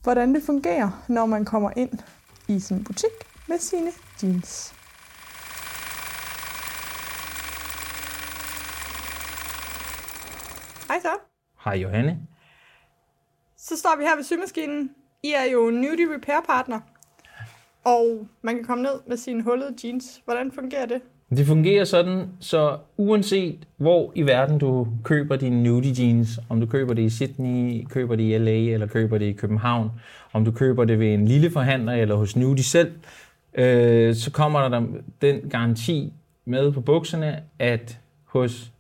hvordan 0.04 0.36
det 0.36 0.44
fungerer, 0.44 1.04
når 1.08 1.26
man 1.26 1.46
kommer 1.46 1.72
ind 1.76 1.90
i 2.48 2.64
en 2.72 2.84
butik 2.84 3.12
med 3.48 3.60
sine 3.60 3.92
jeans. 4.24 4.74
Hej 10.88 11.00
så. 11.02 11.18
Hej 11.64 11.74
Johanne. 11.74 12.28
Så 13.58 13.78
står 13.78 13.96
vi 13.96 14.04
her 14.04 14.16
ved 14.16 14.24
symaskinen. 14.24 14.96
I 15.24 15.32
er 15.32 15.44
jo 15.44 15.70
nudie 15.70 16.16
repair 16.16 16.42
partner. 16.42 16.80
Og 17.84 18.28
man 18.42 18.56
kan 18.56 18.64
komme 18.64 18.84
ned 18.84 19.02
med 19.08 19.18
sine 19.18 19.44
hullede 19.44 19.76
jeans. 19.84 20.22
Hvordan 20.26 20.52
fungerer 20.52 20.86
det? 20.86 21.02
Det 21.38 21.48
fungerer 21.48 21.84
sådan, 21.84 22.28
så 22.40 22.78
uanset 22.98 23.60
hvor 23.78 24.12
i 24.16 24.22
verden 24.22 24.58
du 24.58 24.88
køber 25.04 25.36
dine 25.36 25.64
nudie 25.64 25.94
jeans, 25.98 26.40
om 26.50 26.60
du 26.60 26.66
køber 26.66 26.94
det 26.94 27.02
i 27.02 27.10
Sydney, 27.10 27.88
køber 27.90 28.16
det 28.16 28.24
i 28.24 28.38
LA 28.38 28.52
eller 28.52 28.88
køber 28.88 29.18
det 29.18 29.26
i 29.26 29.32
København, 29.32 29.92
om 30.34 30.46
du 30.46 30.52
køber 30.52 30.86
det 30.86 31.00
ved 31.00 31.14
en 31.14 31.28
lille 31.28 31.52
forhandler 31.52 31.94
eller 31.94 32.16
hos 32.16 32.36
Nudie 32.36 32.64
selv, 32.64 32.92
øh, 33.56 34.16
så 34.16 34.32
kommer 34.32 34.70
der 34.70 34.84
den 35.22 35.50
garanti 35.50 36.14
med 36.46 36.72
på 36.72 36.82
bukserne, 36.82 37.40
at 37.60 38.00
hos 38.26 38.72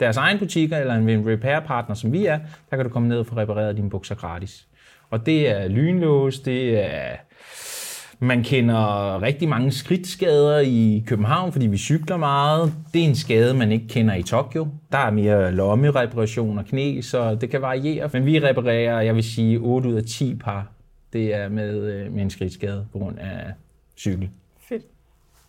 deres 0.00 0.16
egen 0.16 0.38
butikker 0.38 0.76
eller 0.76 0.94
en 0.94 1.32
repair 1.32 1.60
partner, 1.60 1.94
som 1.94 2.12
vi 2.12 2.26
er, 2.26 2.38
der 2.70 2.76
kan 2.76 2.84
du 2.84 2.90
komme 2.90 3.08
ned 3.08 3.18
og 3.18 3.26
få 3.26 3.36
repareret 3.36 3.76
dine 3.76 3.90
bukser 3.90 4.14
gratis. 4.14 4.66
Og 5.10 5.26
det 5.26 5.50
er 5.50 5.68
lynlås, 5.68 6.38
det 6.38 6.84
er 6.84 7.16
man 8.18 8.42
kender 8.44 9.22
rigtig 9.22 9.48
mange 9.48 9.72
skridtskader 9.72 10.58
i 10.58 11.04
København, 11.06 11.52
fordi 11.52 11.66
vi 11.66 11.78
cykler 11.78 12.16
meget. 12.16 12.74
Det 12.94 13.00
er 13.00 13.08
en 13.08 13.14
skade, 13.14 13.54
man 13.54 13.72
ikke 13.72 13.88
kender 13.88 14.14
i 14.14 14.22
Tokyo. 14.22 14.68
Der 14.92 14.98
er 14.98 15.10
mere 15.10 15.52
lommereparation 15.52 16.58
og 16.58 16.64
knæ, 16.64 17.00
så 17.00 17.34
det 17.34 17.50
kan 17.50 17.62
variere. 17.62 18.10
Men 18.12 18.26
vi 18.26 18.38
reparerer, 18.38 19.00
jeg 19.00 19.14
vil 19.14 19.24
sige, 19.24 19.58
8 19.58 19.88
ud 19.88 19.94
af 19.94 20.04
10 20.04 20.34
par. 20.34 20.66
Det 21.12 21.34
er 21.34 21.48
med, 21.48 21.92
øh, 21.92 22.12
med 22.12 22.22
en 22.22 22.30
skridtskade 22.30 22.86
på 22.92 22.98
grund 22.98 23.18
af 23.18 23.52
cykel. 23.98 24.30
Fedt. 24.68 24.82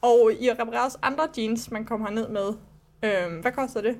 Og 0.01 0.32
I 0.39 0.49
reparerer 0.51 0.86
også 0.86 0.97
andre 1.01 1.23
jeans, 1.38 1.71
man 1.71 1.86
kommer 1.86 2.10
ned 2.10 2.30
med. 2.30 2.47
Øhm, 3.03 3.41
hvad 3.41 3.51
koster 3.51 3.82
det? 3.82 3.95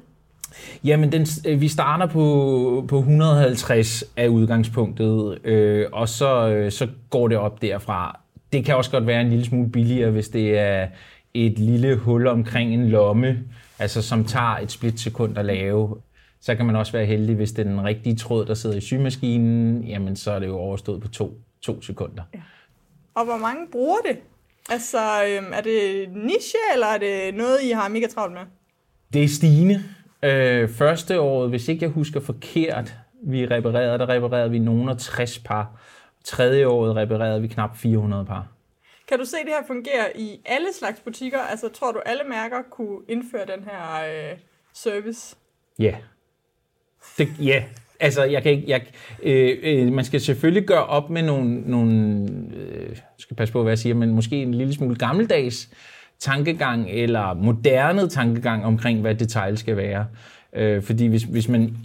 Jamen, 0.84 1.12
den, 1.12 1.27
øh, 1.47 1.62
vi 1.62 1.67
starter 1.67 2.06
på, 2.06 2.86
på 2.88 2.97
150 2.97 4.03
af 4.17 4.27
udgangspunktet, 4.27 5.45
øh, 5.45 5.86
og 5.93 6.10
så, 6.10 6.47
øh, 6.47 6.71
så 6.71 6.88
går 7.10 7.27
det 7.27 7.38
op 7.38 7.62
derfra 7.62 8.19
det 8.53 8.65
kan 8.65 8.75
også 8.75 8.91
godt 8.91 9.07
være 9.07 9.21
en 9.21 9.29
lille 9.29 9.45
smule 9.45 9.71
billigere, 9.71 10.12
hvis 10.12 10.29
det 10.29 10.60
er 10.60 10.88
et 11.33 11.60
lille 11.60 11.95
hul 11.95 12.27
omkring 12.27 12.73
en 12.73 12.89
lomme, 12.89 13.39
altså 13.79 14.01
som 14.01 14.25
tager 14.25 14.57
et 14.57 14.71
splitsekund 14.71 15.38
at 15.38 15.45
lave. 15.45 15.97
Så 16.41 16.55
kan 16.55 16.65
man 16.65 16.75
også 16.75 16.91
være 16.91 17.05
heldig, 17.05 17.36
hvis 17.36 17.51
det 17.51 17.67
er 17.67 17.69
den 17.69 17.83
rigtige 17.83 18.15
tråd, 18.15 18.45
der 18.45 18.53
sidder 18.53 18.77
i 18.77 18.81
symaskinen, 18.81 19.83
jamen 19.83 20.15
så 20.15 20.31
er 20.31 20.39
det 20.39 20.47
jo 20.47 20.57
overstået 20.57 21.01
på 21.01 21.07
to, 21.07 21.41
to 21.62 21.81
sekunder. 21.81 22.23
Ja. 22.33 22.39
Og 23.15 23.25
hvor 23.25 23.38
mange 23.38 23.67
bruger 23.71 23.97
det? 23.97 24.17
Altså, 24.69 24.97
øhm, 24.97 25.53
er 25.53 25.62
det 25.62 26.07
niche, 26.15 26.60
eller 26.73 26.88
er 26.88 26.97
det 26.97 27.36
noget, 27.36 27.57
I 27.63 27.71
har 27.71 27.88
mega 27.88 28.07
travlt 28.07 28.33
med? 28.33 28.41
Det 29.13 29.23
er 29.23 29.27
stigende. 29.27 29.83
Øh, 30.23 30.69
første 30.69 31.19
året, 31.19 31.49
hvis 31.49 31.67
ikke 31.67 31.83
jeg 31.83 31.91
husker 31.91 32.19
forkert, 32.19 32.93
vi 33.23 33.45
reparerede, 33.45 33.99
der 33.99 34.10
reparerede 34.10 34.51
vi 34.51 34.60
nogen 34.60 34.89
af 34.89 34.97
60 34.97 35.39
par. 35.39 35.81
Tredje 36.27 36.67
året 36.67 36.95
reparerede 36.95 37.41
vi 37.41 37.47
knap 37.47 37.77
400 37.77 38.25
par. 38.25 38.47
Kan 39.07 39.19
du 39.19 39.25
se 39.25 39.37
det 39.37 39.47
her 39.47 39.67
fungere 39.67 40.19
i 40.19 40.41
alle 40.45 40.67
slags 40.79 40.99
butikker? 40.99 41.39
Altså, 41.39 41.69
tror 41.69 41.91
du, 41.91 41.99
alle 42.05 42.23
mærker 42.29 42.57
kunne 42.71 42.99
indføre 43.09 43.45
den 43.45 43.63
her 43.63 44.03
øh, 44.31 44.37
service? 44.73 45.35
Ja. 45.79 45.95
Det, 47.17 47.27
ja. 47.39 47.63
Altså, 47.99 48.23
jeg 48.23 48.43
kan 48.43 48.51
ikke, 48.51 48.63
jeg, 48.67 48.85
øh, 49.23 49.57
øh, 49.63 49.93
man 49.93 50.05
skal 50.05 50.21
selvfølgelig 50.21 50.67
gøre 50.67 50.85
op 50.85 51.09
med 51.09 51.23
nogle, 51.23 51.61
nogle 51.61 52.27
øh, 52.55 52.97
skal 53.17 53.35
passe 53.37 53.51
på, 53.53 53.61
hvad 53.61 53.71
jeg 53.71 53.79
siger, 53.79 53.95
men 53.95 54.09
måske 54.09 54.35
en 54.35 54.53
lille 54.53 54.73
smule 54.73 54.95
gammeldags 54.95 55.69
tankegang, 56.19 56.89
eller 56.89 57.33
moderne 57.33 58.09
tankegang 58.09 58.65
omkring, 58.65 59.01
hvad 59.01 59.15
detail 59.15 59.57
skal 59.57 59.77
være. 59.77 60.07
Øh, 60.53 60.83
fordi 60.83 61.07
hvis, 61.07 61.23
hvis 61.23 61.49
man 61.49 61.77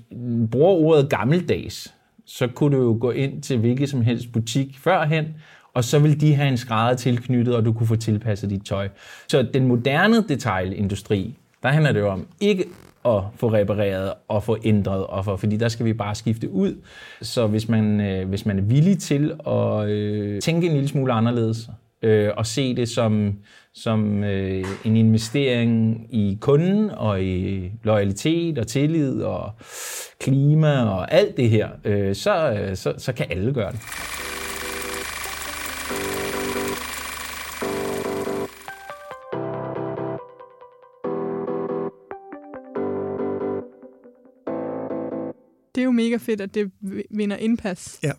bruger 0.51 0.71
ordet 0.71 1.11
gammeldags, 1.11 1.95
så 2.27 2.47
kunne 2.47 2.77
du 2.77 2.83
jo 2.83 2.97
gå 3.01 3.11
ind 3.11 3.43
til 3.43 3.59
hvilket 3.59 3.89
som 3.89 4.03
helst 4.03 4.33
butik 4.33 4.79
førhen, 4.79 5.27
og 5.75 5.85
så 5.85 5.99
vil 5.99 6.21
de 6.21 6.35
have 6.35 6.49
en 6.49 6.57
skrædder 6.57 6.97
tilknyttet, 6.97 7.57
og 7.57 7.65
du 7.65 7.73
kunne 7.73 7.87
få 7.87 7.97
tilpasset 7.97 8.51
dit 8.51 8.67
tøj. 8.67 8.89
Så 9.29 9.43
den 9.43 9.67
moderne 9.67 10.29
detailindustri, 10.29 11.37
der 11.63 11.69
handler 11.69 11.93
det 11.93 12.01
jo 12.01 12.09
om 12.09 12.27
ikke 12.41 12.65
at 13.05 13.23
få 13.37 13.53
repareret 13.53 14.13
og 14.29 14.43
få 14.43 14.57
ændret, 14.65 15.07
og 15.07 15.25
for, 15.25 15.37
fordi 15.37 15.57
der 15.57 15.69
skal 15.69 15.87
vi 15.87 15.93
bare 15.93 16.15
skifte 16.15 16.51
ud. 16.51 16.75
Så 17.23 17.47
hvis 17.47 17.69
man, 17.69 18.01
øh, 18.01 18.29
hvis 18.29 18.47
man 18.47 18.59
er 18.59 18.63
villig 18.63 18.99
til 18.99 19.35
at 19.47 19.89
øh, 19.89 20.41
tænke 20.41 20.67
en 20.67 20.73
lille 20.73 20.89
smule 20.89 21.13
anderledes, 21.13 21.71
øh, 22.03 22.31
og 22.37 22.47
se 22.47 22.77
det 22.77 22.89
som, 22.89 23.35
som 23.75 24.25
øh, 24.25 24.65
en 24.85 24.97
investering 24.97 26.07
i 26.11 26.39
kunden 26.41 26.91
og 26.91 27.23
i 27.23 27.71
loyalitet 27.83 28.59
og 28.59 28.67
tillid 28.67 29.23
og 29.23 29.51
klima 30.21 30.83
og 30.83 31.13
alt 31.13 31.37
det 31.37 31.51
her, 31.51 31.69
øh, 31.85 32.15
så, 32.15 32.53
øh, 32.53 32.77
så, 32.77 32.95
så 32.99 33.13
kan 33.13 33.27
alle 33.31 33.55
gøre 33.55 33.73
det. 33.73 33.81
Det 45.75 45.81
er 45.81 45.85
jo 45.85 45.91
mega 45.91 46.17
fedt, 46.17 46.41
at 46.41 46.55
det 46.55 46.71
vinder 47.11 47.37
indpas. 47.37 48.01
Ja. 48.03 48.13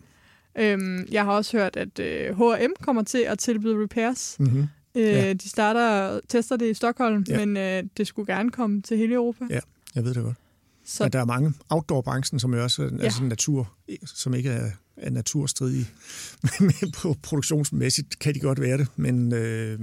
Øhm, 0.58 1.06
jeg 1.10 1.24
har 1.24 1.32
også 1.32 1.56
hørt, 1.56 1.76
at 1.76 1.98
øh, 1.98 2.36
H&M 2.36 2.72
kommer 2.80 3.02
til 3.02 3.18
at 3.18 3.38
tilbyde 3.38 3.82
repairs. 3.82 4.36
Mm-hmm. 4.38 4.66
Øh, 4.94 5.02
ja. 5.02 5.32
De 5.32 5.48
starter 5.48 6.20
tester 6.28 6.56
det 6.56 6.70
i 6.70 6.74
Stockholm, 6.74 7.24
ja. 7.28 7.46
men 7.46 7.56
øh, 7.56 7.90
det 7.96 8.06
skulle 8.06 8.34
gerne 8.34 8.50
komme 8.50 8.82
til 8.82 8.96
hele 8.96 9.14
Europa. 9.14 9.44
Ja, 9.50 9.60
jeg 9.94 10.04
ved 10.04 10.14
det 10.14 10.22
godt. 10.22 10.36
Så... 10.84 11.04
Men 11.04 11.12
der 11.12 11.20
er 11.20 11.24
mange 11.24 11.54
outdoor-branchen, 11.70 12.38
som 12.38 12.54
er 12.54 12.62
også 12.62 12.82
er 12.82 12.90
ja. 12.98 13.04
altså 13.04 13.22
natur, 13.22 13.72
som 14.06 14.34
ikke 14.34 14.50
er, 14.50 14.70
er 14.96 15.10
naturstridige. 15.10 15.88
Men 16.60 16.92
på 16.92 17.16
produktionsmæssigt 17.22 18.18
kan 18.18 18.34
de 18.34 18.40
godt 18.40 18.60
være 18.60 18.78
det. 18.78 18.88
Men 18.96 19.32
øh, 19.32 19.78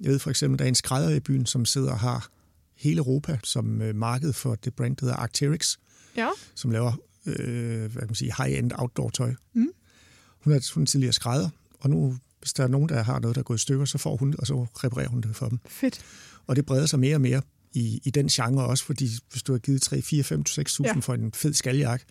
jeg 0.00 0.10
ved 0.10 0.18
for 0.18 0.30
eksempel, 0.30 0.58
der 0.58 0.64
er 0.64 0.68
en 0.68 0.74
skrædder 0.74 1.14
i 1.14 1.20
byen, 1.20 1.46
som 1.46 1.64
sidder 1.64 1.90
og 1.90 1.98
har 1.98 2.28
hele 2.76 2.98
Europa 2.98 3.38
som 3.44 3.82
øh, 3.82 3.94
marked 3.94 4.32
for 4.32 4.54
det 4.54 4.74
brand, 4.74 4.96
der 4.96 5.06
hedder 5.06 5.16
Arcteryx, 5.16 5.76
ja. 6.16 6.28
som 6.54 6.70
laver 6.70 6.92
øh, 7.26 7.80
hvad 7.80 7.90
kan 7.90 8.06
man 8.06 8.14
sige, 8.14 8.32
high-end 8.38 8.72
outdoor-tøj. 8.74 9.34
Mm. 9.52 9.68
Hun 10.44 10.52
er, 10.52 10.70
hun 10.74 10.82
er 10.82 10.86
tidligere 10.86 11.12
skrædder, 11.12 11.48
og 11.80 11.90
nu, 11.90 12.16
hvis 12.40 12.52
der 12.52 12.64
er 12.64 12.68
nogen, 12.68 12.88
der 12.88 13.02
har 13.02 13.18
noget, 13.18 13.34
der 13.34 13.40
er 13.40 13.44
gået 13.44 13.58
i 13.58 13.60
stykker, 13.60 13.84
så 13.84 13.98
får 13.98 14.16
hun 14.16 14.30
det, 14.30 14.40
og 14.40 14.46
så 14.46 14.66
reparerer 14.84 15.08
hun 15.08 15.20
det 15.20 15.36
for 15.36 15.48
dem. 15.48 15.58
Fedt. 15.66 16.00
Og 16.46 16.56
det 16.56 16.66
breder 16.66 16.86
sig 16.86 16.98
mere 16.98 17.16
og 17.16 17.20
mere 17.20 17.42
i, 17.72 18.00
i 18.04 18.10
den 18.10 18.28
genre 18.28 18.66
også, 18.66 18.84
fordi 18.84 19.08
hvis 19.30 19.42
du 19.42 19.52
har 19.52 19.58
givet 19.58 19.82
3, 19.82 20.02
4, 20.02 20.22
5, 20.22 20.44
6.000 20.48 20.82
ja. 20.84 20.92
for 20.92 21.14
en 21.14 21.32
fed 21.32 21.54
skaljak, 21.54 22.02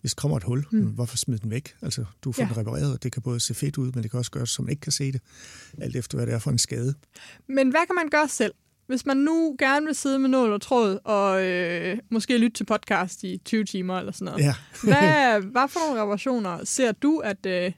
hvis 0.00 0.14
der 0.14 0.20
kommer 0.20 0.36
et 0.36 0.42
hul, 0.42 0.64
mm. 0.72 0.86
hvorfor 0.86 1.16
smide 1.16 1.38
den 1.38 1.50
væk? 1.50 1.74
Altså, 1.82 2.04
du 2.22 2.32
får 2.32 2.42
ja. 2.42 2.48
den 2.48 2.56
repareret, 2.56 2.92
og 2.92 3.02
det 3.02 3.12
kan 3.12 3.22
både 3.22 3.40
se 3.40 3.54
fedt 3.54 3.78
ud, 3.78 3.92
men 3.92 4.02
det 4.02 4.10
kan 4.10 4.18
også 4.18 4.30
gøres, 4.30 4.50
som 4.50 4.64
man 4.64 4.70
ikke 4.70 4.80
kan 4.80 4.92
se 4.92 5.12
det, 5.12 5.20
alt 5.78 5.96
efter 5.96 6.18
hvad 6.18 6.26
det 6.26 6.34
er 6.34 6.38
for 6.38 6.50
en 6.50 6.58
skade. 6.58 6.94
Men 7.46 7.70
hvad 7.70 7.86
kan 7.86 7.94
man 7.94 8.08
gøre 8.08 8.28
selv? 8.28 8.52
Hvis 8.88 9.06
man 9.06 9.16
nu 9.16 9.56
gerne 9.58 9.86
vil 9.86 9.94
sidde 9.94 10.18
med 10.18 10.28
nål 10.28 10.52
og 10.52 10.60
tråd, 10.60 10.98
og 11.04 11.44
øh, 11.44 11.98
måske 12.10 12.38
lytte 12.38 12.56
til 12.56 12.64
podcast 12.64 13.24
i 13.24 13.40
20 13.44 13.64
timer 13.64 13.98
eller 13.98 14.12
sådan 14.12 14.24
noget. 14.24 14.44
Ja. 14.44 14.54
hvad, 14.82 15.40
hvad 15.40 15.68
for 15.68 15.86
nogle 15.86 16.02
reparationer 16.02 16.64
ser 16.64 16.92
du, 16.92 17.18
at 17.18 17.46
øh, 17.46 17.72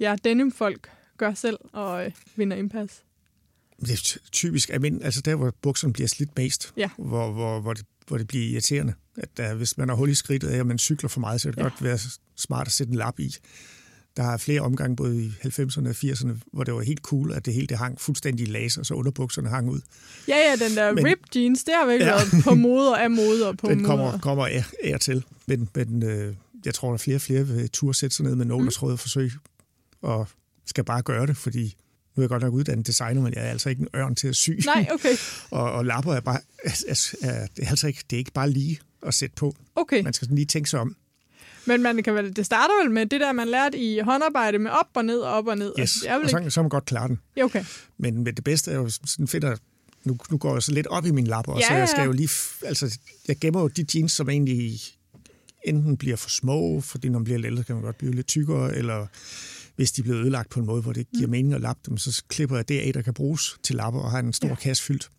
ja, 0.00 0.16
denim-folk 0.24 0.90
gør 1.16 1.34
selv 1.34 1.58
og 1.72 2.04
øh, 2.04 2.12
vinder 2.36 2.56
indpas? 2.56 3.02
Det 3.80 3.90
er 3.90 4.18
typisk, 4.32 4.70
men, 4.80 5.02
altså 5.02 5.20
der, 5.20 5.34
hvor 5.34 5.54
bukserne 5.62 5.92
bliver 5.92 6.08
slidt 6.08 6.30
mest, 6.36 6.72
ja. 6.76 6.90
hvor, 6.98 7.32
hvor, 7.32 7.60
hvor, 7.60 7.72
det, 7.72 7.86
hvor 8.06 8.18
det 8.18 8.28
bliver 8.28 8.44
irriterende. 8.44 8.94
At 9.16 9.36
der, 9.36 9.54
hvis 9.54 9.78
man 9.78 9.88
har 9.88 9.96
hul 9.96 10.10
i 10.10 10.14
skridtet, 10.14 10.60
og 10.60 10.66
man 10.66 10.78
cykler 10.78 11.08
for 11.08 11.20
meget, 11.20 11.40
så 11.40 11.48
kan 11.48 11.52
det 11.52 11.58
ja. 11.58 11.68
godt 11.68 11.82
være 11.82 11.98
smart 12.36 12.66
at 12.66 12.72
sætte 12.72 12.90
en 12.90 12.98
lap 12.98 13.20
i. 13.20 13.34
Der 14.16 14.22
er 14.22 14.36
flere 14.36 14.60
omgange, 14.60 14.96
både 14.96 15.24
i 15.24 15.28
90'erne 15.28 15.88
og 15.88 15.94
80'erne, 16.04 16.32
hvor 16.52 16.64
det 16.64 16.74
var 16.74 16.80
helt 16.80 17.00
cool, 17.00 17.32
at 17.32 17.46
det 17.46 17.54
hele 17.54 17.66
det 17.66 17.78
hang 17.78 18.00
fuldstændig 18.00 18.48
i 18.48 18.50
laser, 18.50 18.82
så 18.82 18.94
underbukserne 18.94 19.48
hang 19.48 19.70
ud. 19.70 19.80
Ja, 20.28 20.36
ja, 20.36 20.64
den 20.66 20.76
der 20.76 20.92
men, 20.92 21.04
rip 21.04 21.18
jeans, 21.36 21.64
det 21.64 21.74
har 21.74 21.86
virkelig 21.86 22.06
ja. 22.06 22.14
været 22.14 22.44
på 22.44 22.54
mode 22.54 22.90
og 22.90 23.02
af 23.02 23.10
mode 23.10 23.48
og 23.48 23.56
på 23.56 23.68
Den 23.68 23.84
kommer, 23.84 24.10
mode. 24.10 24.18
kommer 24.18 24.46
af, 24.46 24.64
af 24.84 25.00
til. 25.00 25.24
Men, 25.46 25.68
men 25.74 26.02
øh, 26.02 26.34
jeg 26.64 26.74
tror, 26.74 26.88
der 26.88 26.94
er 26.94 26.98
flere 26.98 27.16
og 27.16 27.20
flere 27.20 27.46
vil 27.46 27.70
turde 27.70 27.98
sætte 27.98 28.16
sig 28.16 28.24
ned 28.24 28.34
med 28.34 28.44
nål 28.44 28.60
og 28.60 28.64
mm. 28.64 28.70
tråd 28.70 28.92
og 28.92 28.98
forsøge, 28.98 29.32
og 30.02 30.28
skal 30.66 30.84
bare 30.84 31.02
gøre 31.02 31.26
det, 31.26 31.36
fordi 31.36 31.76
nu 32.16 32.20
er 32.20 32.22
jeg 32.22 32.28
godt 32.28 32.42
nok 32.42 32.54
uddannet 32.54 32.86
designer, 32.86 33.22
men 33.22 33.34
jeg 33.34 33.46
er 33.46 33.50
altså 33.50 33.68
ikke 33.68 33.82
en 33.82 33.88
ørn 33.96 34.14
til 34.14 34.28
at 34.28 34.36
sy. 34.36 34.50
Nej, 34.50 34.88
okay. 34.92 35.14
og, 35.50 35.72
og 35.72 35.84
lapper 35.84 36.14
er 36.14 36.20
bare, 36.20 36.40
er, 36.64 36.70
er, 37.22 37.46
det 37.56 37.64
er 37.64 37.70
altså 37.70 37.86
ikke, 37.86 38.04
det 38.10 38.16
er 38.16 38.18
ikke 38.18 38.32
bare 38.32 38.50
lige 38.50 38.80
at 39.06 39.14
sætte 39.14 39.36
på. 39.36 39.56
Okay. 39.76 40.02
Man 40.02 40.12
skal 40.12 40.28
lige 40.30 40.46
tænke 40.46 40.70
sig 40.70 40.80
om. 40.80 40.96
Men 41.66 41.82
man 41.82 42.02
kan 42.02 42.14
vel, 42.14 42.36
det 42.36 42.46
starter 42.46 42.82
vel 42.82 42.90
med 42.90 43.06
det 43.06 43.20
der, 43.20 43.32
man 43.32 43.48
lærte 43.48 43.78
i 43.78 43.98
håndarbejde 43.98 44.58
med 44.58 44.70
op 44.70 44.86
og 44.94 45.04
ned 45.04 45.18
og 45.18 45.32
op 45.32 45.46
og 45.46 45.58
ned. 45.58 45.72
Yes, 45.78 45.80
Altså, 45.80 46.08
er 46.08 46.14
vel 46.14 46.24
og 46.24 46.30
så, 46.30 46.38
ikke... 46.38 46.50
så 46.50 46.62
man 46.62 46.68
godt 46.68 46.84
klare 46.84 47.08
den. 47.08 47.18
Ja, 47.36 47.44
okay. 47.44 47.64
Men, 47.98 48.26
det 48.26 48.44
bedste 48.44 48.70
er 48.70 48.74
jo 48.74 48.88
sådan 48.88 49.28
fedt 49.28 49.44
at 49.44 49.58
nu, 50.04 50.16
nu 50.30 50.38
går 50.38 50.52
jeg 50.54 50.62
så 50.62 50.72
lidt 50.72 50.86
op 50.86 51.06
i 51.06 51.10
mine 51.10 51.28
lapper, 51.28 51.52
og 51.52 51.60
Ja, 51.60 51.66
så 51.66 51.74
jeg 51.74 51.88
skal 51.88 52.04
jo 52.04 52.12
lige, 52.12 52.30
altså 52.64 52.98
jeg 53.28 53.36
gemmer 53.36 53.60
jo 53.60 53.68
de 53.68 53.86
jeans, 53.94 54.12
som 54.12 54.28
egentlig 54.28 54.80
enten 55.64 55.96
bliver 55.96 56.16
for 56.16 56.28
små, 56.30 56.80
fordi 56.80 57.08
når 57.08 57.18
man 57.18 57.24
bliver 57.24 57.38
lidt 57.38 57.46
ældre, 57.46 57.64
kan 57.64 57.74
man 57.74 57.84
godt 57.84 57.98
blive 57.98 58.12
lidt 58.14 58.26
tykkere, 58.26 58.76
eller 58.76 59.06
hvis 59.76 59.92
de 59.92 60.02
bliver 60.02 60.18
ødelagt 60.20 60.50
på 60.50 60.60
en 60.60 60.66
måde, 60.66 60.82
hvor 60.82 60.92
det 60.92 61.00
ikke 61.00 61.10
giver 61.12 61.26
Mm. 61.26 61.30
mening 61.30 61.54
at 61.54 61.60
lappe 61.60 61.82
dem, 61.88 61.98
så 61.98 62.22
klipper 62.28 62.56
jeg 62.56 62.68
det 62.68 62.78
af, 62.80 62.92
der 62.92 63.02
kan 63.02 63.14
bruges 63.14 63.56
til 63.62 63.76
lapper, 63.76 64.00
og 64.00 64.10
har 64.10 64.18
en 64.18 64.32
stor 64.32 64.48
ja. 64.48 64.54
kasse 64.54 64.82
fyldt. 64.82 65.10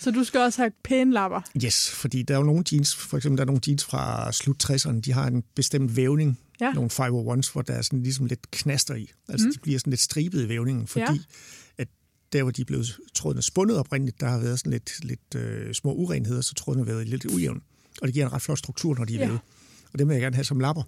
Så 0.00 0.10
du 0.10 0.24
skal 0.24 0.40
også 0.40 0.62
have 0.62 0.70
pæne 0.84 1.12
lapper. 1.12 1.40
Yes, 1.64 1.90
fordi 1.90 2.22
der 2.22 2.34
er 2.34 2.38
jo 2.38 2.44
nogle 2.44 2.64
jeans, 2.72 2.94
for 2.94 3.16
eksempel 3.16 3.36
der 3.38 3.42
er 3.42 3.46
nogle 3.46 3.60
jeans 3.66 3.84
fra 3.84 4.32
slut 4.32 4.64
60'erne, 4.70 5.00
de 5.00 5.12
har 5.12 5.26
en 5.26 5.44
bestemt 5.54 5.96
vævning, 5.96 6.38
Ja. 6.60 6.72
nogle 6.72 6.90
501's, 6.92 7.52
hvor 7.52 7.62
der 7.62 7.74
er 7.74 7.82
sådan 7.82 8.02
ligesom 8.02 8.26
lidt 8.26 8.50
knaster 8.50 8.94
i. 8.94 9.10
Altså 9.28 9.46
Mm. 9.46 9.52
de 9.52 9.58
bliver 9.58 9.78
sådan 9.78 9.90
lidt 9.90 10.00
stribet 10.00 10.44
i 10.44 10.48
vævningen, 10.48 10.86
fordi 10.86 11.04
Ja. 11.12 11.18
at 11.78 11.88
der, 12.32 12.42
hvor 12.42 12.50
de 12.52 12.60
er 12.60 12.64
blevet 12.64 12.96
trådene 13.14 13.42
spundet 13.42 13.78
oprindeligt, 13.78 14.20
der 14.20 14.28
har 14.28 14.38
været 14.38 14.58
sådan 14.58 14.72
lidt, 14.72 15.04
lidt 15.04 15.34
øh, 15.36 15.74
små 15.74 15.92
urenheder, 15.94 16.40
så 16.40 16.54
trådene 16.54 16.84
har 16.84 16.92
været 16.92 17.08
lidt 17.08 17.24
ujævn. 17.24 17.62
Og 18.02 18.06
det 18.06 18.14
giver 18.14 18.26
en 18.26 18.32
ret 18.32 18.42
flot 18.42 18.58
struktur, 18.58 18.94
når 18.94 19.04
de 19.04 19.14
er 19.14 19.18
Ja. 19.20 19.26
vævet. 19.26 19.40
Og 19.92 19.98
dem 19.98 20.08
vil 20.08 20.14
jeg 20.14 20.22
gerne 20.22 20.36
have 20.36 20.44
som 20.44 20.60
lapper. 20.60 20.82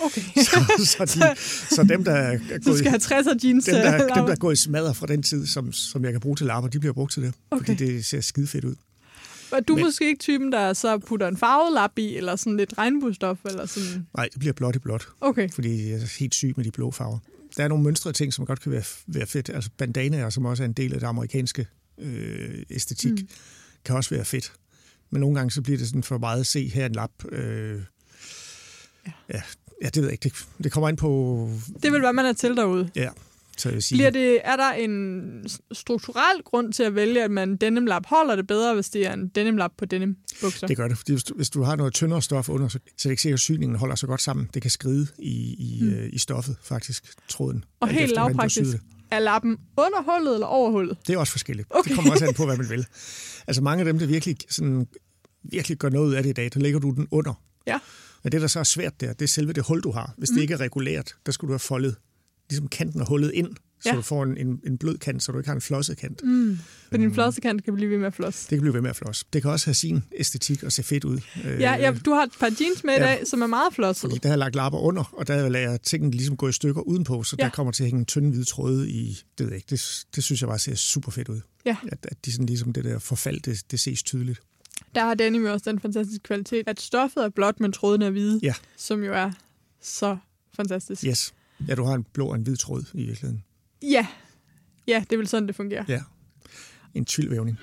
Okay. 0.00 0.20
Så, 0.50 0.84
så, 0.86 1.04
de, 1.04 1.36
så 1.74 1.82
dem, 1.88 2.04
der 2.04 2.12
er 2.12 2.38
du 2.38 2.44
gået, 2.64 2.78
skal 2.78 2.90
have 2.90 3.00
60'er 3.00 3.38
jeans. 3.44 3.64
dem, 3.64 3.74
der, 3.74 3.94
øh, 3.94 4.00
dem, 4.00 4.08
der 4.08 4.32
er 4.32 4.36
gået 4.36 4.52
i 4.52 4.56
smadder 4.56 4.92
fra 4.92 5.06
den 5.06 5.22
tid, 5.22 5.46
som, 5.46 5.72
som 5.72 6.04
jeg 6.04 6.12
kan 6.12 6.20
bruge 6.20 6.36
til 6.36 6.46
lapper, 6.46 6.70
de 6.70 6.80
bliver 6.80 6.92
brugt 6.92 7.12
til 7.12 7.22
det. 7.22 7.34
Okay. 7.50 7.64
Fordi 7.66 7.86
det 7.86 8.04
ser 8.04 8.20
skide 8.20 8.46
fedt 8.46 8.64
ud. 8.64 8.74
Er 9.52 9.60
du 9.60 9.74
Men- 9.74 9.84
måske 9.84 10.06
ikke 10.06 10.18
typen, 10.18 10.52
der 10.52 10.72
så 10.72 10.98
putter 10.98 11.28
en 11.28 11.36
farvet 11.36 11.72
lap 11.72 11.98
i, 11.98 12.16
eller 12.16 12.36
sådan 12.36 12.56
lidt 12.56 12.74
regnbuestof, 12.78 13.38
eller 13.44 13.66
sådan? 13.66 14.06
Nej, 14.16 14.28
det 14.32 14.38
bliver 14.40 14.52
blåt 14.52 14.76
i 14.76 14.78
blåt. 14.78 15.08
Okay. 15.20 15.48
fordi 15.50 15.90
jeg 15.90 15.96
er 16.00 16.16
helt 16.18 16.34
syg 16.34 16.52
med 16.56 16.64
de 16.64 16.70
blå 16.70 16.90
farver. 16.90 17.18
Der 17.56 17.64
er 17.64 17.68
nogle 17.68 17.84
mønstrede 17.84 18.16
ting, 18.16 18.32
som 18.32 18.46
godt 18.46 18.60
kan 18.60 18.72
være, 18.72 18.82
være 19.06 19.26
fedt. 19.26 19.50
Altså 19.54 19.70
bandanaer, 19.78 20.30
som 20.30 20.44
også 20.44 20.62
er 20.62 20.64
en 20.66 20.72
del 20.72 20.94
af 20.94 21.00
det 21.00 21.06
amerikanske 21.06 21.66
øh, 21.98 22.62
æstetik, 22.70 23.10
mm. 23.12 23.28
kan 23.84 23.96
også 23.96 24.10
være 24.14 24.24
fedt. 24.24 24.52
Men 25.10 25.20
nogle 25.20 25.36
gange 25.36 25.50
så 25.50 25.62
bliver 25.62 25.78
det 25.78 25.86
sådan 25.86 26.02
for 26.02 26.18
meget 26.18 26.40
at 26.40 26.46
se 26.46 26.68
her 26.68 26.86
en 26.86 26.92
lap. 26.92 27.10
Øh, 27.32 27.80
Ja. 29.06 29.12
ja. 29.34 29.42
Ja, 29.82 29.86
det 29.86 29.96
ved 29.96 30.02
jeg 30.04 30.12
ikke. 30.12 30.24
Det, 30.24 30.64
det 30.64 30.72
kommer 30.72 30.88
ind 30.88 30.96
på... 30.96 31.50
Det 31.82 31.92
vil 31.92 32.02
være, 32.02 32.12
man 32.12 32.26
er 32.26 32.32
til 32.32 32.56
derude. 32.56 32.90
Ja, 32.96 33.08
så 33.56 33.70
jeg 33.70 33.82
sige... 33.82 33.96
Bliver 33.98 34.10
det, 34.10 34.40
er 34.44 34.56
der 34.56 34.72
en 34.72 35.22
strukturel 35.72 36.42
grund 36.44 36.72
til 36.72 36.82
at 36.82 36.94
vælge, 36.94 37.24
at 37.24 37.30
man 37.30 37.56
denim 37.56 37.86
lap 37.86 38.06
holder 38.06 38.36
det 38.36 38.46
bedre, 38.46 38.74
hvis 38.74 38.90
det 38.90 39.06
er 39.06 39.12
en 39.12 39.28
denim 39.28 39.56
lap 39.56 39.72
på 39.78 39.84
denim 39.84 40.16
bukser? 40.42 40.66
Det 40.66 40.76
gør 40.76 40.88
det, 40.88 40.98
fordi 40.98 41.12
hvis 41.12 41.24
du, 41.24 41.34
hvis 41.34 41.50
du 41.50 41.62
har 41.62 41.76
noget 41.76 41.92
tyndere 41.94 42.22
stof 42.22 42.48
under, 42.48 42.68
så, 42.68 42.72
så 42.72 42.78
er 42.78 42.88
det 43.02 43.10
ikke 43.10 43.22
sikkert, 43.22 43.36
at 43.36 43.40
syningen 43.40 43.78
holder 43.78 43.94
så 43.94 44.06
godt 44.06 44.22
sammen. 44.22 44.48
Det 44.54 44.62
kan 44.62 44.70
skride 44.70 45.06
i, 45.18 45.54
i, 45.58 45.78
Mm. 45.82 45.88
øh, 45.90 46.08
i 46.12 46.18
stoffet, 46.18 46.56
faktisk, 46.62 47.04
tråden. 47.28 47.64
Og 47.80 47.88
helt 47.88 48.02
efter, 48.02 48.14
lavpraktisk. 48.14 48.76
Er 49.10 49.18
lappen 49.18 49.58
under 49.76 50.12
hullet 50.12 50.34
eller 50.34 50.46
over 50.46 50.70
hullet? 50.70 50.96
Det 51.06 51.14
er 51.14 51.18
også 51.18 51.30
forskelligt. 51.32 51.68
Okay. 51.70 51.88
Det 51.88 51.96
kommer 51.96 52.12
også 52.12 52.26
an 52.26 52.34
på, 52.34 52.44
hvad 52.46 52.56
man 52.56 52.68
vil. 52.70 52.86
Altså 53.46 53.62
mange 53.62 53.80
af 53.80 53.84
dem, 53.84 53.98
der 53.98 54.06
virkelig, 54.06 54.36
sådan, 54.48 54.86
virkelig 55.42 55.78
gør 55.78 55.88
noget 55.88 56.08
ud 56.08 56.14
af 56.14 56.22
det 56.22 56.30
i 56.30 56.32
dag, 56.32 56.50
der 56.54 56.60
lægger 56.60 56.80
du 56.80 56.90
den 56.90 57.08
under. 57.10 57.34
Ja. 57.66 57.78
Men 58.24 58.32
det, 58.32 58.40
der 58.40 58.46
så 58.46 58.58
er 58.58 58.64
svært 58.64 59.00
der, 59.00 59.12
det 59.12 59.22
er 59.24 59.28
selve 59.28 59.52
det 59.52 59.64
hul, 59.68 59.80
du 59.80 59.90
har. 59.90 60.14
Hvis 60.18 60.30
mm. 60.30 60.34
Det 60.34 60.42
ikke 60.42 60.54
er 60.54 60.60
regulært, 60.60 61.14
der 61.26 61.32
skulle 61.32 61.48
du 61.48 61.52
have 61.52 61.58
foldet 61.58 61.96
ligesom 62.50 62.68
kanten 62.68 63.00
af 63.00 63.08
hullet 63.08 63.30
ind, 63.34 63.48
så 63.80 63.88
Ja. 63.88 63.96
du 63.96 64.02
får 64.02 64.22
en, 64.24 64.36
en, 64.36 64.60
en 64.66 64.78
blød 64.78 64.98
kant, 64.98 65.22
så 65.22 65.32
du 65.32 65.38
ikke 65.38 65.48
har 65.48 65.54
en 65.54 65.60
flosset 65.60 65.96
kant. 65.96 66.20
Mm. 66.24 66.58
For 66.88 66.96
din 66.96 67.04
Øhm. 67.06 67.14
flossekant 67.14 67.64
kan 67.64 67.74
blive 67.74 67.90
ved 67.90 67.98
med 67.98 68.06
at 68.06 68.14
flosse. 68.14 68.42
Det 68.42 68.48
kan 68.48 68.60
blive 68.60 68.74
ved 68.74 68.80
med 68.80 68.90
at 68.90 68.96
flosse. 68.96 69.24
Det 69.32 69.42
kan 69.42 69.50
også 69.50 69.66
have 69.66 69.74
sin 69.74 70.04
æstetik 70.16 70.62
og 70.62 70.72
se 70.72 70.82
fedt 70.82 71.04
ud. 71.04 71.20
Øh, 71.44 71.60
Ja, 71.60 71.74
ja, 71.74 71.92
du 72.04 72.10
har 72.10 72.22
et 72.22 72.30
par 72.40 72.46
jeans 72.60 72.84
med 72.84 72.92
i 72.94 72.96
ja. 72.96 73.02
dag, 73.04 73.26
som 73.26 73.42
er 73.42 73.46
meget 73.46 73.74
flosset. 73.74 74.00
Fordi 74.00 74.18
der 74.18 74.28
har 74.28 74.32
jeg 74.32 74.38
lagt 74.38 74.54
lapper 74.54 74.78
under, 74.78 75.04
og 75.16 75.26
der 75.28 75.48
lader 75.48 75.70
jeg 75.70 75.82
tingene 75.82 76.10
ligesom 76.16 76.36
gå 76.36 76.48
i 76.48 76.52
stykker 76.52 76.80
udenpå, 76.82 77.22
så 77.22 77.36
Ja. 77.38 77.44
der 77.44 77.50
kommer 77.50 77.72
til 77.72 77.82
at 77.82 77.86
hænge 77.86 77.98
en 77.98 78.04
tynd 78.06 78.30
hvide 78.30 78.44
tråde 78.44 78.90
i, 78.90 79.18
det 79.38 79.46
ved 79.46 79.52
jeg 79.52 79.56
ikke, 79.56 79.70
det, 79.70 80.04
det 80.16 80.24
synes 80.24 80.40
jeg 80.40 80.48
bare 80.48 80.58
ser 80.58 80.74
super 80.74 81.10
fedt 81.12 81.28
ud. 81.28 81.40
Ja. 81.64 81.76
At, 81.88 81.98
at 82.10 82.16
de 82.24 82.32
sådan 82.32 82.46
ligesom 82.46 82.72
det 82.72 82.84
der 82.84 82.98
forfald, 82.98 83.40
det, 83.40 83.62
det 83.70 83.80
ses 83.80 84.02
tydeligt. 84.02 84.40
Der 84.94 85.00
har 85.00 85.14
denim 85.14 85.42
jo 85.44 85.52
også 85.52 85.70
den 85.70 85.80
fantastiske 85.80 86.22
kvalitet, 86.22 86.68
at 86.68 86.80
stoffet 86.80 87.24
er 87.24 87.28
blåt, 87.28 87.60
men 87.60 87.72
trådene 87.72 88.04
er 88.06 88.10
hvide. 88.10 88.40
Ja. 88.42 88.54
Som 88.76 89.04
jo 89.04 89.12
er 89.12 89.30
så 89.80 90.16
fantastisk. 90.52 91.04
Yes. 91.04 91.34
Ja, 91.68 91.74
du 91.74 91.84
har 91.84 91.94
en 91.94 92.04
blå 92.12 92.26
og 92.26 92.34
en 92.34 92.42
hvid 92.42 92.56
tråd 92.56 92.82
i 92.94 92.96
virkeligheden. 92.96 93.44
Ja. 93.82 94.06
Ja, 94.86 95.04
det 95.10 95.12
er 95.12 95.16
vel 95.16 95.28
sådan, 95.28 95.46
det 95.46 95.56
fungerer. 95.56 95.84
Ja. 95.88 96.02
En 96.94 97.04
tvildvævning. 97.04 97.58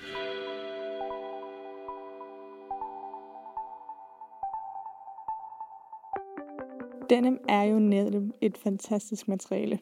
Denim 7.10 7.38
er 7.48 7.62
jo 7.62 7.78
netop 7.78 8.22
et 8.40 8.58
fantastisk 8.58 9.28
materiale. 9.28 9.78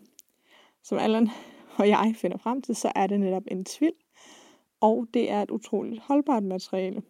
Som 0.84 0.98
Allan 0.98 1.30
og 1.76 1.88
jeg 1.88 2.14
finder 2.16 2.38
frem 2.38 2.62
til, 2.62 2.76
så 2.76 2.92
er 2.94 3.06
det 3.06 3.20
netop 3.20 3.42
en 3.50 3.64
tvil, 3.64 3.92
og 4.80 5.06
det 5.14 5.30
er 5.30 5.42
et 5.42 5.50
utroligt 5.50 6.02
holdbart 6.02 6.42
materiale. 6.42 7.02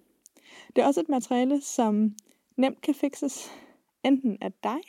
Det 0.77 0.83
er 0.83 0.87
også 0.87 1.01
et 1.01 1.09
materiale, 1.09 1.61
som 1.61 2.15
nemt 2.57 2.81
kan 2.81 2.95
fikses, 2.95 3.51
enten 4.05 4.39
af 4.41 4.53
dig, 4.63 4.81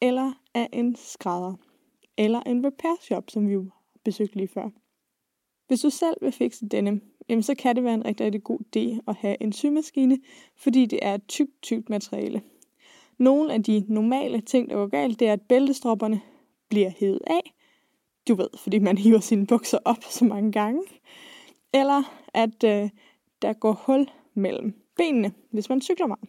eller 0.00 0.32
af 0.54 0.68
en 0.72 0.96
skrædder, 0.96 1.54
eller 2.16 2.40
en 2.40 2.66
repair 2.66 2.96
shop, 3.00 3.30
som 3.30 3.48
vi 3.48 3.52
jo 3.52 3.70
besøgte 4.04 4.36
lige 4.36 4.48
før. 4.48 4.68
Hvis 5.66 5.80
du 5.80 5.90
selv 5.90 6.16
vil 6.20 6.32
fikse 6.32 6.66
denne, 6.68 7.00
jamen 7.28 7.42
så 7.42 7.54
kan 7.54 7.76
det 7.76 7.84
være 7.84 7.94
en 7.94 8.04
rigtig, 8.04 8.26
rigtig 8.26 8.44
god 8.44 8.58
idé 8.76 9.00
at 9.08 9.16
have 9.16 9.36
en 9.40 9.52
symaskine, 9.52 10.18
fordi 10.56 10.86
det 10.86 10.98
er 11.02 11.14
et 11.14 11.26
tykt, 11.28 11.62
tykt 11.62 11.90
materiale. 11.90 12.42
Nogle 13.18 13.52
af 13.52 13.62
de 13.62 13.84
normale 13.88 14.40
ting, 14.40 14.70
der 14.70 14.76
går 14.76 14.86
galt, 14.86 15.20
det 15.20 15.28
er, 15.28 15.32
at 15.32 15.42
bæltestropperne 15.42 16.20
bliver 16.68 16.90
hævet 16.90 17.20
af. 17.26 17.54
Du 18.28 18.34
ved, 18.34 18.48
fordi 18.58 18.78
man 18.78 18.98
hiver 18.98 19.20
sine 19.20 19.46
bukser 19.46 19.78
op 19.84 20.04
så 20.04 20.24
mange 20.24 20.52
gange. 20.52 20.82
Eller 21.72 22.02
at 22.34 22.64
øh, 22.64 22.90
der 23.42 23.52
går 23.52 23.72
hul 23.72 24.08
mellem 24.34 24.74
benene, 24.96 25.32
hvis 25.50 25.68
man 25.68 25.80
cykler 25.80 26.06
meget. 26.06 26.28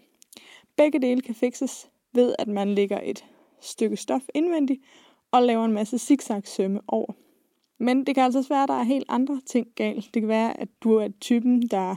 Begge 0.76 1.00
dele 1.00 1.22
kan 1.22 1.36
fikses 1.36 1.90
ved, 2.14 2.36
at 2.40 2.48
man 2.48 2.76
lægger 2.76 3.00
et 3.04 3.26
stykke 3.62 3.98
stof 3.98 4.22
indvendigt 4.34 4.82
og 5.32 5.44
laver 5.44 5.66
en 5.66 5.72
masse 5.72 5.98
zigzag-sømme 5.98 6.82
over. 6.88 7.14
Men 7.78 8.06
det 8.06 8.16
kan 8.16 8.24
altså 8.24 8.40
også 8.40 8.50
være, 8.50 8.64
at 8.64 8.70
der 8.70 8.76
er 8.76 8.84
helt 8.84 9.06
andre 9.10 9.42
ting 9.46 9.68
galt. 9.76 10.10
Det 10.14 10.22
kan 10.22 10.30
være, 10.30 10.60
at 10.60 10.70
du 10.84 10.96
er 10.96 11.08
typen, 11.22 11.62
der 11.62 11.96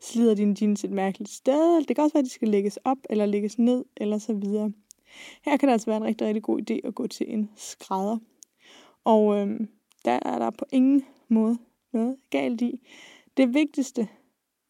slider 0.00 0.34
dine 0.34 0.56
jeans 0.60 0.84
et 0.84 0.90
mærkeligt 0.90 1.30
sted. 1.30 1.84
Det 1.84 1.96
kan 1.96 2.04
også 2.04 2.14
være, 2.14 2.20
at 2.20 2.24
de 2.24 2.30
skal 2.30 2.48
lægges 2.48 2.78
op 2.84 2.98
eller 3.10 3.26
lægges 3.26 3.58
ned 3.58 3.84
eller 3.96 4.18
så 4.18 4.34
videre. 4.34 4.72
Her 5.44 5.56
kan 5.56 5.68
det 5.68 5.72
altså 5.72 5.90
være 5.90 5.96
en 5.96 6.04
rigtig, 6.04 6.26
rigtig 6.26 6.42
god 6.42 6.70
idé 6.70 6.80
at 6.84 6.94
gå 6.94 7.06
til 7.06 7.32
en 7.34 7.50
skrædder. 7.56 8.18
Og 9.04 9.36
øhm, 9.36 9.68
der 10.04 10.18
er 10.22 10.38
der 10.38 10.50
på 10.50 10.64
ingen 10.72 11.04
måde 11.28 11.58
noget 11.92 12.16
galt 12.30 12.60
i. 12.60 12.80
Det 13.36 13.54
vigtigste, 13.54 14.08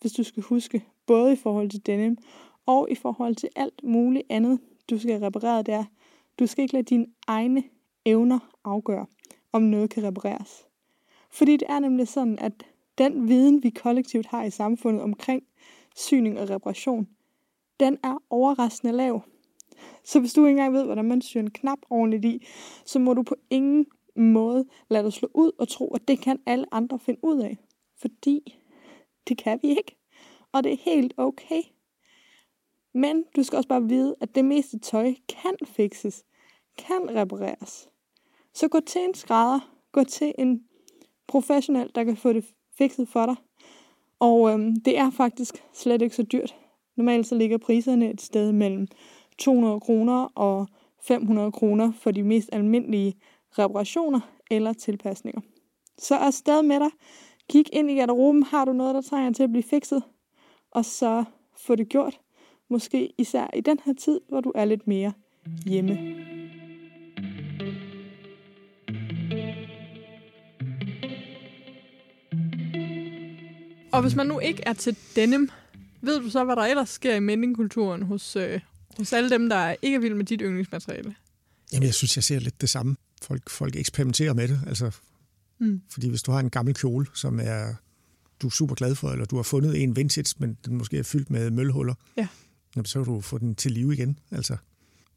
hvis 0.03 0.13
du 0.13 0.23
skal 0.23 0.43
huske, 0.43 0.85
både 1.07 1.33
i 1.33 1.37
forhold 1.37 1.71
til 1.71 1.87
denim 1.87 2.19
og 2.67 2.91
i 2.91 2.95
forhold 2.95 3.35
til 3.35 3.49
alt 3.57 3.85
muligt 3.85 4.25
andet, 4.29 4.61
du 4.91 4.99
skal 4.99 5.21
reparere, 5.21 5.63
det 5.63 5.75
er, 5.75 5.85
du 6.39 6.47
skal 6.47 6.63
ikke 6.63 6.75
lade 6.75 6.85
dine 6.85 7.07
egne 7.27 7.63
evner 8.05 8.39
afgøre, 8.65 9.07
om 9.53 9.63
noget 9.63 9.91
kan 9.91 10.03
repareres. 10.05 10.67
Fordi 11.31 11.57
det 11.57 11.69
er 11.69 11.79
nemlig 11.79 12.09
sådan, 12.09 12.39
at 12.39 12.53
den 12.99 13.29
viden, 13.29 13.63
vi 13.63 13.71
kollektivt 13.71 14.27
har 14.27 14.45
i 14.45 14.51
samfundet 14.51 15.03
omkring 15.03 15.43
syning 15.97 16.41
og 16.41 16.51
reparation, 16.51 17.09
den 17.81 17.99
er 18.03 18.23
overraskende 18.31 18.93
lav. 18.93 19.23
Så 20.05 20.21
hvis 20.21 20.33
du 20.33 20.47
ikke 20.47 20.51
engang 20.51 20.75
ved, 20.75 20.85
hvordan 20.85 21.05
man 21.05 21.23
syr 21.23 21.41
en 21.41 21.51
knap 21.51 21.79
ordentligt 21.91 22.25
i, 22.25 22.47
så 22.85 22.99
må 22.99 23.15
du 23.15 23.23
på 23.23 23.37
ingen 23.51 23.87
måde 24.17 24.65
lade 24.89 25.05
dig 25.05 25.13
slå 25.13 25.29
ud 25.35 25.51
og 25.59 25.69
tro, 25.69 25.95
at 25.95 26.09
det 26.09 26.21
kan 26.21 26.39
alle 26.47 26.75
andre 26.75 26.99
finde 26.99 27.21
ud 27.23 27.39
af. 27.39 27.59
Fordi 27.97 28.62
det 29.29 29.39
kan 29.39 29.59
vi 29.63 29.69
ikke. 29.69 29.97
Og 30.53 30.65
det 30.65 30.73
er 30.73 30.77
helt 30.77 31.15
okay. 31.17 31.63
Men 32.95 33.25
du 33.37 33.43
skal 33.43 33.57
også 33.57 33.69
bare 33.69 33.89
vide, 33.89 34.17
at 34.21 34.35
det 34.35 34.45
meste 34.45 34.79
tøj 34.79 35.15
kan 35.29 35.55
fikses, 35.67 36.25
kan 36.79 37.17
repareres. 37.17 37.89
Så 38.55 38.69
gå 38.69 38.81
til 38.81 39.01
en 39.01 39.15
skrædder, 39.15 39.73
gå 39.93 40.05
til 40.05 40.35
en 40.39 40.65
professionel, 41.27 41.91
der 41.95 42.05
kan 42.05 42.17
få 42.17 42.33
det 42.33 42.45
fikset 42.79 43.09
for 43.09 43.27
dig. 43.27 43.37
Og 44.21 44.51
øhm, 44.51 44.77
det 44.77 44.99
er 44.99 45.11
faktisk 45.11 45.65
slet 45.73 46.03
ikke 46.03 46.17
så 46.17 46.23
dyrt. 46.23 46.57
Normalt 46.97 47.27
så 47.27 47.35
ligger 47.35 47.59
priserne 47.59 48.11
et 48.11 48.21
sted 48.21 48.53
mellem 48.53 48.87
200 49.39 49.81
kroner 49.81 50.25
og 50.35 50.67
500 51.03 51.53
kroner 51.53 51.93
for 51.93 52.11
de 52.11 52.23
mest 52.23 52.49
almindelige 52.53 53.15
reparationer 53.59 54.21
eller 54.51 54.73
tilpasninger. 54.73 55.41
Så 55.99 56.15
er 56.15 56.31
stadig 56.31 56.65
med 56.65 56.81
dig. 56.81 56.91
Kig 57.53 57.65
ind 57.73 57.91
i 57.91 57.95
garderoben. 57.95 58.43
Har 58.43 58.65
du 58.65 58.73
noget, 58.73 58.95
der 58.95 59.03
trænger 59.03 59.33
til 59.33 59.43
at 59.43 59.51
blive 59.51 59.63
fikset? 59.63 60.03
Og 60.71 60.85
så 60.85 61.25
få 61.67 61.75
det 61.75 61.89
gjort. 61.89 62.21
Måske 62.71 63.13
især 63.19 63.51
i 63.57 63.61
den 63.61 63.79
her 63.85 63.95
tid, 63.95 64.21
hvor 64.29 64.41
du 64.41 64.53
er 64.55 64.65
lidt 64.65 64.87
mere 64.87 65.13
hjemme. 65.67 65.93
Og 73.93 74.03
hvis 74.03 74.15
man 74.17 74.27
nu 74.27 74.39
ikke 74.39 74.63
er 74.67 74.73
til 74.73 74.97
denim, 75.17 75.51
ved 76.01 76.21
du 76.21 76.31
så, 76.31 76.45
hvad 76.45 76.57
der 76.57 76.63
ellers 76.63 76.89
sker 76.89 77.15
i 77.15 77.21
mendingkulturen 77.21 78.03
hos 78.03 78.37
øh, 78.37 78.61
Hos 78.99 79.13
alle 79.13 79.31
dem, 79.31 79.49
der 79.49 79.75
ikke 79.83 79.95
er 79.95 80.01
vilde 80.01 80.17
med 80.17 80.25
dit 80.25 80.41
yndlingsmateriale. 80.45 81.15
Jamen, 81.73 81.87
jeg 81.87 81.95
synes, 81.95 82.17
jeg 82.17 82.25
ser 82.25 82.39
lidt 82.39 82.61
det 82.61 82.71
samme. 82.71 82.97
Folk, 83.23 83.51
folk 83.51 83.77
eksperimenterer 83.77 84.33
med 84.33 84.49
det. 84.49 84.61
Altså, 84.67 84.91
Mm. 85.61 85.81
Fordi 85.91 86.09
hvis 86.09 86.23
du 86.23 86.31
har 86.33 86.41
en 86.41 86.51
gammel 86.51 86.75
kjole, 86.75 87.07
som 87.15 87.41
er 87.43 87.75
du 88.43 88.47
er 88.47 88.51
super 88.51 88.75
glad 88.75 88.95
for, 88.95 89.11
eller 89.11 89.25
du 89.25 89.37
har 89.37 89.43
fundet 89.43 89.83
en 89.83 89.97
vintage, 89.97 90.35
men 90.39 90.57
den 90.67 90.77
måske 90.79 90.99
er 90.99 91.03
fyldt 91.03 91.31
med 91.31 91.51
mølhuller, 91.51 91.95
Ja. 92.17 92.29
jamen, 92.77 92.85
så 92.87 93.05
kan 93.05 93.15
du 93.15 93.21
få 93.21 93.39
den 93.39 93.55
til 93.55 93.73
live 93.73 93.95
igen. 93.95 94.19
Altså, 94.31 94.57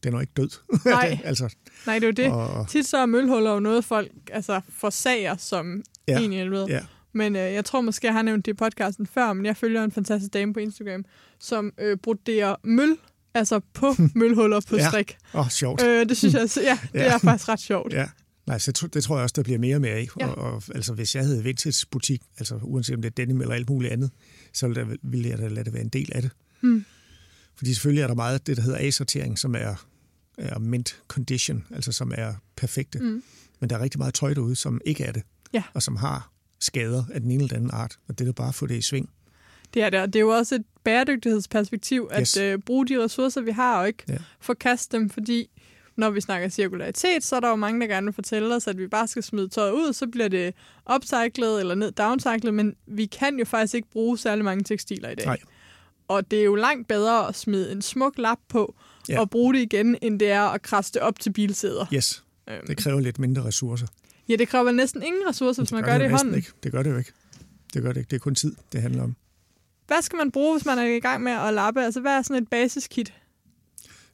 den 0.04 0.14
er 0.14 0.18
jo 0.18 0.22
ikke 0.22 0.34
død. 0.38 0.50
Nej. 0.86 1.20
altså, 1.24 1.56
Nej, 1.86 2.00
det 2.00 2.04
er 2.04 2.08
jo 2.08 2.30
det. 2.30 2.32
og, 2.32 2.70
Tit 2.70 2.86
så 2.88 2.98
er 2.98 3.06
mølhuller 3.06 3.52
jo 3.54 3.60
noget, 3.60 3.86
folk 3.86 4.12
altså, 4.32 4.62
forsager 4.70 5.38
som 5.38 5.84
Ja. 6.08 6.14
ja. 6.20 6.26
en 6.26 6.34
i 6.34 6.36
helvede. 6.38 6.66
ja, 6.70 6.80
Men 7.14 7.36
øh, 7.36 7.42
jeg 7.54 7.66
tror 7.66 7.82
måske, 7.82 8.08
jeg 8.08 8.14
har 8.14 8.22
nævnt 8.22 8.46
det 8.46 8.52
i 8.52 8.56
podcasten 8.56 9.08
før, 9.08 9.34
men 9.34 9.46
jeg 9.46 9.58
følger 9.58 9.84
en 9.84 9.92
fantastisk 9.92 10.34
dame 10.34 10.54
på 10.54 10.60
Instagram, 10.60 11.06
som 11.40 11.74
øh, 11.78 11.98
broderer 11.98 12.56
møl, 12.64 12.98
altså 13.34 13.60
på 13.74 13.94
mølhuller 14.16 14.62
på 14.70 14.76
Ja. 14.76 14.90
strik. 14.90 15.18
åh, 15.34 15.50
sjovt. 15.50 15.84
Øh, 15.84 16.10
det 16.10 16.18
synes 16.18 16.34
jeg, 16.34 16.50
ja, 16.64 16.80
det 16.94 17.00
Ja. 17.00 17.14
er 17.14 17.18
faktisk 17.18 17.50
ret 17.50 17.60
sjovt. 17.60 17.94
Ja. 17.94 18.06
Nej, 18.48 18.60
så 18.60 18.88
det 18.94 19.04
tror 19.04 19.16
jeg 19.16 19.24
også, 19.24 19.34
der 19.36 19.44
bliver 19.44 19.60
mere 19.60 19.76
og 19.76 19.82
mere 19.82 19.94
af. 19.94 20.08
Ja. 20.20 20.28
Og, 20.28 20.54
og, 20.54 20.64
altså, 20.76 20.94
hvis 20.94 21.16
jeg 21.16 21.24
havde 21.26 21.44
vintage 21.44 21.86
butik, 21.92 22.22
altså 22.38 22.60
uanset 22.62 22.96
om 22.96 23.02
det 23.02 23.10
er 23.10 23.14
denim 23.26 23.42
eller 23.42 23.56
alt 23.56 23.70
muligt 23.70 23.94
andet, 23.94 24.12
så 24.54 24.68
ville, 24.68 24.82
der, 24.82 24.96
ville 25.02 25.30
jeg 25.30 25.38
da 25.38 25.48
lade 25.48 25.66
det 25.66 25.74
være 25.74 25.82
en 25.84 25.90
del 25.90 26.10
af 26.16 26.22
det. 26.22 26.32
Hmm. 26.62 26.86
Fordi 27.56 27.74
selvfølgelig 27.74 28.02
er 28.02 28.08
der 28.08 28.16
meget 28.16 28.34
af 28.34 28.42
det, 28.42 28.58
der 28.58 28.64
hedder 28.64 28.78
A-sortering, 28.80 29.40
som 29.40 29.56
er, 29.56 29.86
er 30.38 30.60
mint 30.60 31.02
condition, 31.08 31.66
altså 31.72 31.92
som 31.92 32.12
er 32.16 32.34
perfekte. 32.56 33.00
Mm. 33.00 33.24
Men 33.60 33.70
der 33.70 33.76
er 33.78 33.82
rigtig 33.84 33.98
meget 34.00 34.14
tøj 34.14 34.34
derude, 34.34 34.56
som 34.56 34.82
ikke 34.86 35.04
er 35.04 35.12
det, 35.12 35.24
Ja. 35.54 35.64
og 35.74 35.84
som 35.84 35.96
har 35.96 36.32
skader 36.60 37.04
af 37.14 37.22
den 37.22 37.32
ene 37.32 37.44
eller 37.44 37.48
den 37.48 37.56
anden 37.58 37.72
art. 37.74 37.98
Og 38.08 38.20
det 38.20 38.28
er 38.28 38.32
bare 38.32 38.48
at 38.48 38.56
få 38.56 38.68
det 38.68 38.76
i 38.76 38.82
sving. 38.82 39.10
Det 39.74 39.84
er 39.84 39.90
det, 39.90 40.00
og 40.00 40.08
det 40.08 40.16
er 40.16 40.22
jo 40.22 40.30
også 40.30 40.56
et 40.56 40.64
bæredygtighedsperspektiv, 40.84 42.08
at 42.12 42.22
Yes. 42.22 42.38
øh, 42.38 42.60
bruge 42.60 42.88
de 42.88 43.04
ressourcer, 43.04 43.42
vi 43.42 43.52
har, 43.52 43.80
og 43.80 43.88
ikke 43.88 44.04
ja. 44.10 44.18
forkaste 44.40 44.98
dem, 44.98 45.10
fordi 45.10 45.55
når 45.98 46.10
vi 46.10 46.22
snakker 46.22 46.50
cirkularitet, 46.50 47.24
så 47.24 47.36
er 47.36 47.40
der 47.40 47.50
jo 47.50 47.56
mange, 47.56 47.82
der 47.82 47.88
gerne 47.88 48.06
vil 48.06 48.14
fortælle 48.14 48.56
os, 48.56 48.68
at 48.68 48.78
vi 48.78 48.88
bare 48.88 49.08
skal 49.08 49.24
smide 49.24 49.48
tøjet 49.50 49.72
ud, 49.72 49.94
så 49.94 50.08
bliver 50.08 50.28
det 50.28 50.54
upcyclet 50.96 51.60
eller 51.60 51.76
ned 51.76 51.92
downcyclet, 51.92 52.54
men 52.54 52.76
vi 52.88 53.06
kan 53.06 53.40
jo 53.40 53.46
faktisk 53.46 53.74
ikke 53.76 53.90
bruge 53.92 54.18
særlig 54.18 54.46
mange 54.46 54.64
tekstiler 54.64 55.10
i 55.10 55.16
dag. 55.16 55.26
Nej. 55.26 55.38
Og 56.08 56.32
det 56.32 56.40
er 56.40 56.44
jo 56.44 56.56
langt 56.56 56.88
bedre 56.88 57.28
at 57.28 57.36
smide 57.36 57.72
en 57.72 57.82
smuk 57.82 58.14
lap 58.18 58.40
på 58.50 58.76
Ja. 59.10 59.20
og 59.20 59.30
bruge 59.30 59.54
det 59.54 59.60
igen, 59.62 59.98
end 60.02 60.20
det 60.20 60.32
er 60.32 60.42
at 60.42 60.62
krasse 60.62 60.94
det 60.94 61.02
op 61.02 61.20
til 61.20 61.34
bilsæder. 61.34 61.86
Yes, 61.94 62.22
Øhm, 62.50 62.68
det 62.68 62.78
kræver 62.78 63.00
lidt 63.00 63.20
mindre 63.20 63.44
ressourcer. 63.44 63.88
Ja, 64.30 64.36
det 64.36 64.48
kræver 64.48 64.72
næsten 64.72 65.04
ingen 65.04 65.22
ressourcer, 65.30 65.62
hvis 65.64 65.72
man 65.72 65.84
gør 65.84 65.94
det, 65.98 66.06
jo 66.06 66.10
i 66.10 66.12
hånden. 66.12 66.36
Ikke. 66.36 66.52
Det 66.64 66.72
gør 66.72 66.84
det 66.84 66.90
jo 66.92 66.98
ikke. 66.98 67.12
Det 67.74 67.82
gør 67.84 67.92
det 67.92 68.00
ikke. 68.00 68.10
Det 68.10 68.16
er 68.16 68.20
kun 68.20 68.36
tid, 68.36 68.56
det 68.72 68.82
handler 68.82 69.04
om. 69.04 69.16
Hvad 69.88 70.02
skal 70.02 70.18
man 70.18 70.32
bruge, 70.32 70.58
hvis 70.58 70.66
man 70.66 70.78
er 70.78 70.84
i 70.84 71.00
gang 71.00 71.24
med 71.24 71.32
at 71.32 71.54
lappe? 71.54 71.84
Altså, 71.84 72.00
hvad 72.02 72.12
er 72.18 72.22
sådan 72.22 72.44
et 72.44 72.50
basiskit? 72.50 73.14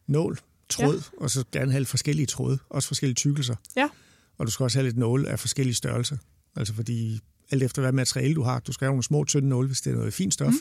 nål, 0.08 0.38
tråd, 0.72 0.96
ja. 0.96 1.24
og 1.24 1.30
så 1.32 1.44
gerne 1.52 1.72
have 1.72 1.80
lidt 1.80 1.90
forskellige 1.90 2.26
tråde, 2.26 2.60
også 2.70 2.88
forskellige 2.88 3.16
tykkelser. 3.16 3.56
Ja. 3.76 3.90
Og 4.38 4.46
du 4.48 4.52
skal 4.52 4.64
også 4.64 4.78
have 4.78 4.88
lidt 4.88 4.98
nåle 4.98 5.30
af 5.30 5.40
forskellige 5.40 5.76
størrelser. 5.76 6.18
Altså 6.56 6.74
fordi, 6.74 7.20
alt 7.52 7.64
efter 7.64 7.82
hvad 7.82 7.92
materiale 7.92 8.36
du 8.36 8.44
har, 8.44 8.60
du 8.60 8.72
skal 8.72 8.86
have 8.86 8.92
nogle 8.92 9.04
små, 9.04 9.24
tynde 9.24 9.50
nåle, 9.50 9.68
hvis 9.68 9.82
det 9.82 9.92
er 9.92 9.96
noget 9.98 10.14
fint 10.14 10.34
stof. 10.34 10.54
Mm. 10.54 10.60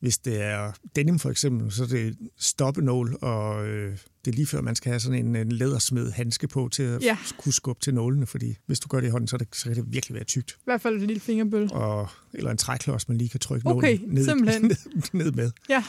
Hvis 0.00 0.18
det 0.18 0.42
er 0.42 0.72
denim 0.96 1.18
for 1.18 1.30
eksempel, 1.30 1.72
så 1.72 1.82
er 1.82 1.86
det 1.86 2.16
stoppenål, 2.38 3.18
og 3.22 3.66
øh, 3.68 3.96
det 4.24 4.30
er 4.30 4.34
lige 4.36 4.46
før, 4.46 4.60
man 4.60 4.74
skal 4.76 4.90
have 4.90 5.00
sådan 5.00 5.26
en, 5.26 5.36
en 5.36 5.52
lædersmed 5.52 6.10
handske 6.10 6.48
på 6.48 6.68
til 6.72 6.82
at 6.82 7.02
Ja. 7.02 7.18
kunne 7.38 7.52
skubbe 7.52 7.80
til 7.82 7.94
nålene, 7.94 8.26
fordi 8.26 8.56
hvis 8.66 8.80
du 8.80 8.88
gør 8.88 9.00
det 9.00 9.06
i 9.06 9.10
hånden, 9.10 9.28
så, 9.28 9.36
det, 9.36 9.48
så 9.52 9.64
kan 9.64 9.74
det 9.76 9.84
virkelig 9.92 10.14
være 10.14 10.24
tykt. 10.24 10.50
I 10.50 10.60
hvert 10.64 10.80
fald 10.80 10.94
et 10.94 11.06
lille 11.06 11.20
fingerbøl. 11.20 11.68
Og, 11.72 12.08
eller 12.34 12.50
en 12.50 12.56
træklods, 12.56 13.08
man 13.08 13.18
lige 13.18 13.28
kan 13.28 13.40
trykke 13.40 13.66
Okay, 13.68 13.98
nålen 13.98 14.14
ned, 14.14 14.60
ned, 14.60 14.76
ned 15.24 15.32
med. 15.32 15.50
Ja. 15.68 15.84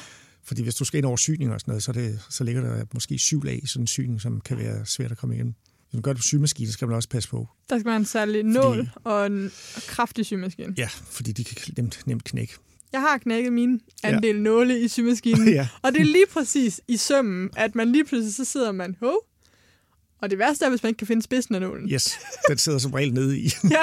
Fordi 0.47 0.63
hvis 0.63 0.75
du 0.75 0.86
skal 0.86 0.97
ind 0.97 1.05
over 1.05 1.17
syning 1.17 1.53
og 1.53 1.60
sådan 1.60 1.71
noget, 1.71 1.83
så, 1.83 1.91
det, 1.91 2.19
så 2.29 2.43
ligger 2.43 2.62
der 2.62 2.86
måske 2.93 3.17
syv 3.17 3.43
lag 3.43 3.60
i 3.63 3.67
sådan 3.67 3.83
en 3.83 3.88
syning, 3.88 4.21
som 4.21 4.41
kan 4.41 4.57
være 4.57 4.86
svært 4.86 5.12
at 5.12 5.17
komme 5.17 5.36
igennem. 5.36 5.53
Hvis 5.86 5.93
man 5.93 6.01
gør 6.01 6.13
det 6.13 6.17
på 6.17 6.23
symaskinen, 6.23 6.67
så 6.67 6.73
skal 6.73 6.88
man 6.88 6.95
også 6.95 7.10
passe 7.10 7.29
på. 7.29 7.47
Der 7.69 7.79
skal 7.79 7.86
man 7.86 7.93
have 7.93 7.99
en 7.99 8.05
særlig 8.05 8.43
nål 8.43 8.89
og 9.03 9.25
en 9.25 9.51
kraftig 9.88 10.25
symaskine. 10.25 10.73
Ja, 10.77 10.89
fordi 11.05 11.31
de 11.31 11.43
kan 11.43 11.73
nemt, 11.77 12.01
nemt 12.05 12.23
knække. 12.23 12.53
Jeg 12.91 13.01
har 13.01 13.17
knækket 13.17 13.53
min 13.53 13.81
andel 14.03 14.36
ja. 14.36 14.41
nåle 14.41 14.79
i 14.79 14.88
symaskinen, 14.88 15.47
Ja. 15.53 15.67
og 15.81 15.91
det 15.91 16.01
er 16.01 16.05
lige 16.05 16.25
præcis 16.31 16.81
i 16.88 16.97
sømmen, 16.97 17.49
at 17.55 17.75
man 17.75 17.91
lige 17.91 18.05
pludselig 18.05 18.36
så 18.36 18.45
sidder 18.45 18.71
man, 18.71 18.95
hov, 18.99 19.25
og 20.21 20.29
det 20.29 20.39
værste 20.39 20.65
er, 20.65 20.69
hvis 20.69 20.83
man 20.83 20.89
ikke 20.89 20.97
kan 20.97 21.07
finde 21.07 21.21
spidsen 21.21 21.55
af 21.55 21.62
nålen. 21.62 21.89
Yes, 21.89 22.19
den 22.49 22.57
sidder 22.57 22.77
som 22.77 22.93
regel 22.93 23.13
nede 23.13 23.39
i. 23.39 23.45
Ja, 23.71 23.81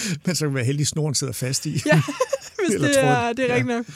Men 0.26 0.34
så 0.34 0.44
kan 0.44 0.48
man 0.48 0.54
være 0.54 0.64
heldig, 0.64 0.82
at 0.82 0.88
snoren 0.88 1.14
sidder 1.14 1.32
fast 1.32 1.66
i. 1.66 1.70
ja 1.86 2.02
hvis 2.68 2.80
det 2.80 3.04
er, 3.04 3.32
det 3.32 3.44
er 3.44 3.48
Ja. 3.48 3.54
rigtigt 3.54 3.66
nok. 3.76 3.86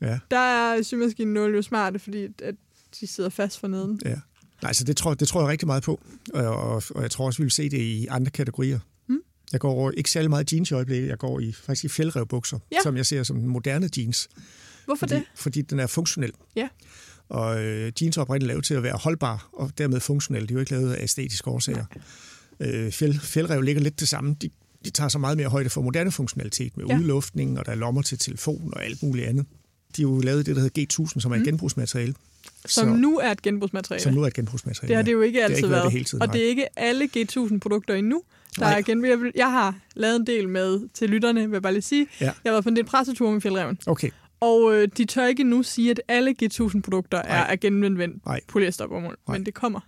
Ja. 0.00 0.18
Der 0.30 0.38
er 0.38 0.82
symaskinen 0.82 1.34
nåle 1.34 1.56
jo 1.56 1.62
smarte, 1.62 1.98
fordi 1.98 2.24
at 2.42 2.54
de 3.00 3.06
sidder 3.06 3.30
fast 3.30 3.60
for 3.60 3.68
neden. 3.68 4.00
ja. 4.04 4.14
Nej, 4.62 4.72
så 4.72 4.84
det 4.84 4.96
tror, 4.96 5.14
det 5.14 5.28
tror 5.28 5.40
jeg 5.40 5.48
rigtig 5.48 5.66
meget 5.66 5.82
på. 5.82 6.00
Og, 6.34 6.44
og, 6.46 6.82
og 6.94 7.02
jeg 7.02 7.10
tror 7.10 7.26
også, 7.26 7.38
vi 7.38 7.44
vil 7.44 7.50
se 7.50 7.68
det 7.68 7.78
i 7.78 8.06
andre 8.10 8.30
kategorier. 8.30 8.78
Mm. 9.08 9.18
Jeg 9.52 9.60
går 9.60 9.72
over, 9.72 9.90
ikke 9.90 10.10
særlig 10.10 10.30
meget 10.30 10.52
jeans 10.52 10.70
i 10.70 10.74
øjeblikket. 10.74 11.08
Jeg 11.08 11.18
går 11.18 11.40
i, 11.40 11.52
faktisk 11.52 11.84
i 11.84 11.88
fjeldrevbukser, 11.88 12.58
Ja. 12.72 12.76
som 12.82 12.96
jeg 12.96 13.06
ser 13.06 13.22
som 13.22 13.36
moderne 13.36 13.88
jeans. 13.96 14.28
Hvorfor 14.84 14.98
fordi, 14.98 15.14
det? 15.14 15.22
Fordi 15.34 15.62
den 15.62 15.80
er 15.80 15.86
funktionel. 15.86 16.32
Ja. 16.56 16.68
Og 17.28 17.62
øh, 17.64 17.92
jeans 18.02 18.16
er 18.16 18.20
oprindeligt 18.20 18.48
lavet 18.48 18.64
til 18.64 18.74
at 18.74 18.82
være 18.82 18.96
holdbar, 18.96 19.48
og 19.52 19.72
dermed 19.78 20.00
funktionel. 20.00 20.42
De 20.48 20.52
er 20.52 20.54
jo 20.54 20.60
ikke 20.60 20.70
lavet 20.72 20.92
af 20.94 21.02
æstetiske 21.04 21.48
årsager. 21.48 21.84
Øh, 22.60 22.92
fjeld, 22.92 23.18
fjeldrev 23.20 23.60
ligger 23.62 23.82
lidt 23.82 24.00
det 24.00 24.08
samme. 24.08 24.36
De, 24.42 24.50
de 24.84 24.90
tager 24.90 25.08
så 25.08 25.18
meget 25.18 25.36
mere 25.36 25.48
højde 25.48 25.70
for 25.70 25.82
moderne 25.82 26.12
funktionalitet 26.12 26.76
med 26.76 26.86
Ja. 26.86 26.94
ja. 26.94 27.00
udluftning, 27.00 27.58
og 27.58 27.66
der 27.66 27.72
er 27.72 27.76
lommer 27.76 28.02
til 28.02 28.18
telefon 28.18 28.70
og 28.76 28.84
alt 28.84 29.02
muligt 29.02 29.26
andet. 29.26 29.46
De 29.96 30.02
er 30.02 30.06
jo 30.06 30.20
lavet 30.20 30.46
det, 30.46 30.56
der 30.56 30.62
hedder 30.62 30.82
G1000, 31.04 31.20
som 31.20 31.32
er 31.32 31.36
et 31.36 31.40
Mm. 31.40 31.44
genbrugsmateriale. 31.46 32.14
Som 32.66 32.88
så, 32.88 32.94
nu 32.94 33.18
er 33.18 33.30
et 33.30 33.42
genbrugsmateriale. 33.42 34.02
som 34.02 34.14
nu 34.14 34.22
er 34.22 34.26
et 34.26 34.34
genbrugsmateriale. 34.34 34.88
Det 34.88 34.96
har 34.96 35.02
det 35.02 35.12
jo 35.12 35.20
ikke 35.22 35.38
har 35.38 35.44
altid 35.44 35.56
ikke 35.56 35.68
været 35.70 35.76
været. 35.80 35.84
det 35.84 35.92
hele 35.92 36.04
tiden, 36.04 36.22
og 36.22 36.28
nej. 36.28 36.32
det 36.36 36.44
er 36.44 36.48
ikke 36.48 36.78
alle 36.78 37.08
G1000-produkter 37.16 37.94
endnu, 37.94 38.22
der 38.56 38.60
Nej. 38.60 38.78
er 38.78 38.82
genbrug. 38.82 39.08
Jeg, 39.10 39.32
jeg 39.34 39.50
har 39.50 39.74
lavet 39.94 40.16
en 40.16 40.26
del 40.26 40.48
med 40.48 40.88
til 40.94 41.10
lytterne, 41.10 41.40
vil 41.40 41.52
jeg 41.52 41.62
bare 41.62 41.72
lige 41.72 41.82
sige. 41.82 42.06
Ja. 42.20 42.24
Jeg 42.24 42.34
har 42.44 42.50
været 42.50 42.64
på 42.64 42.68
en 42.70 42.76
del 42.76 42.84
presseture 42.84 43.32
med 43.32 43.40
Fjeldreven. 43.40 43.78
Okay, 43.86 44.10
Og 44.40 44.74
øh, 44.74 44.88
de 44.96 45.04
tør 45.04 45.26
ikke 45.26 45.44
nu 45.44 45.62
sige, 45.62 45.90
at 45.90 46.00
alle 46.08 46.34
G1000-produkter 46.42 47.18
er 47.18 47.44
af 47.44 47.60
genanvendt. 47.60 48.26
Nej. 48.26 48.40
Men 49.28 49.46
det 49.46 49.54
kommer. 49.54 49.80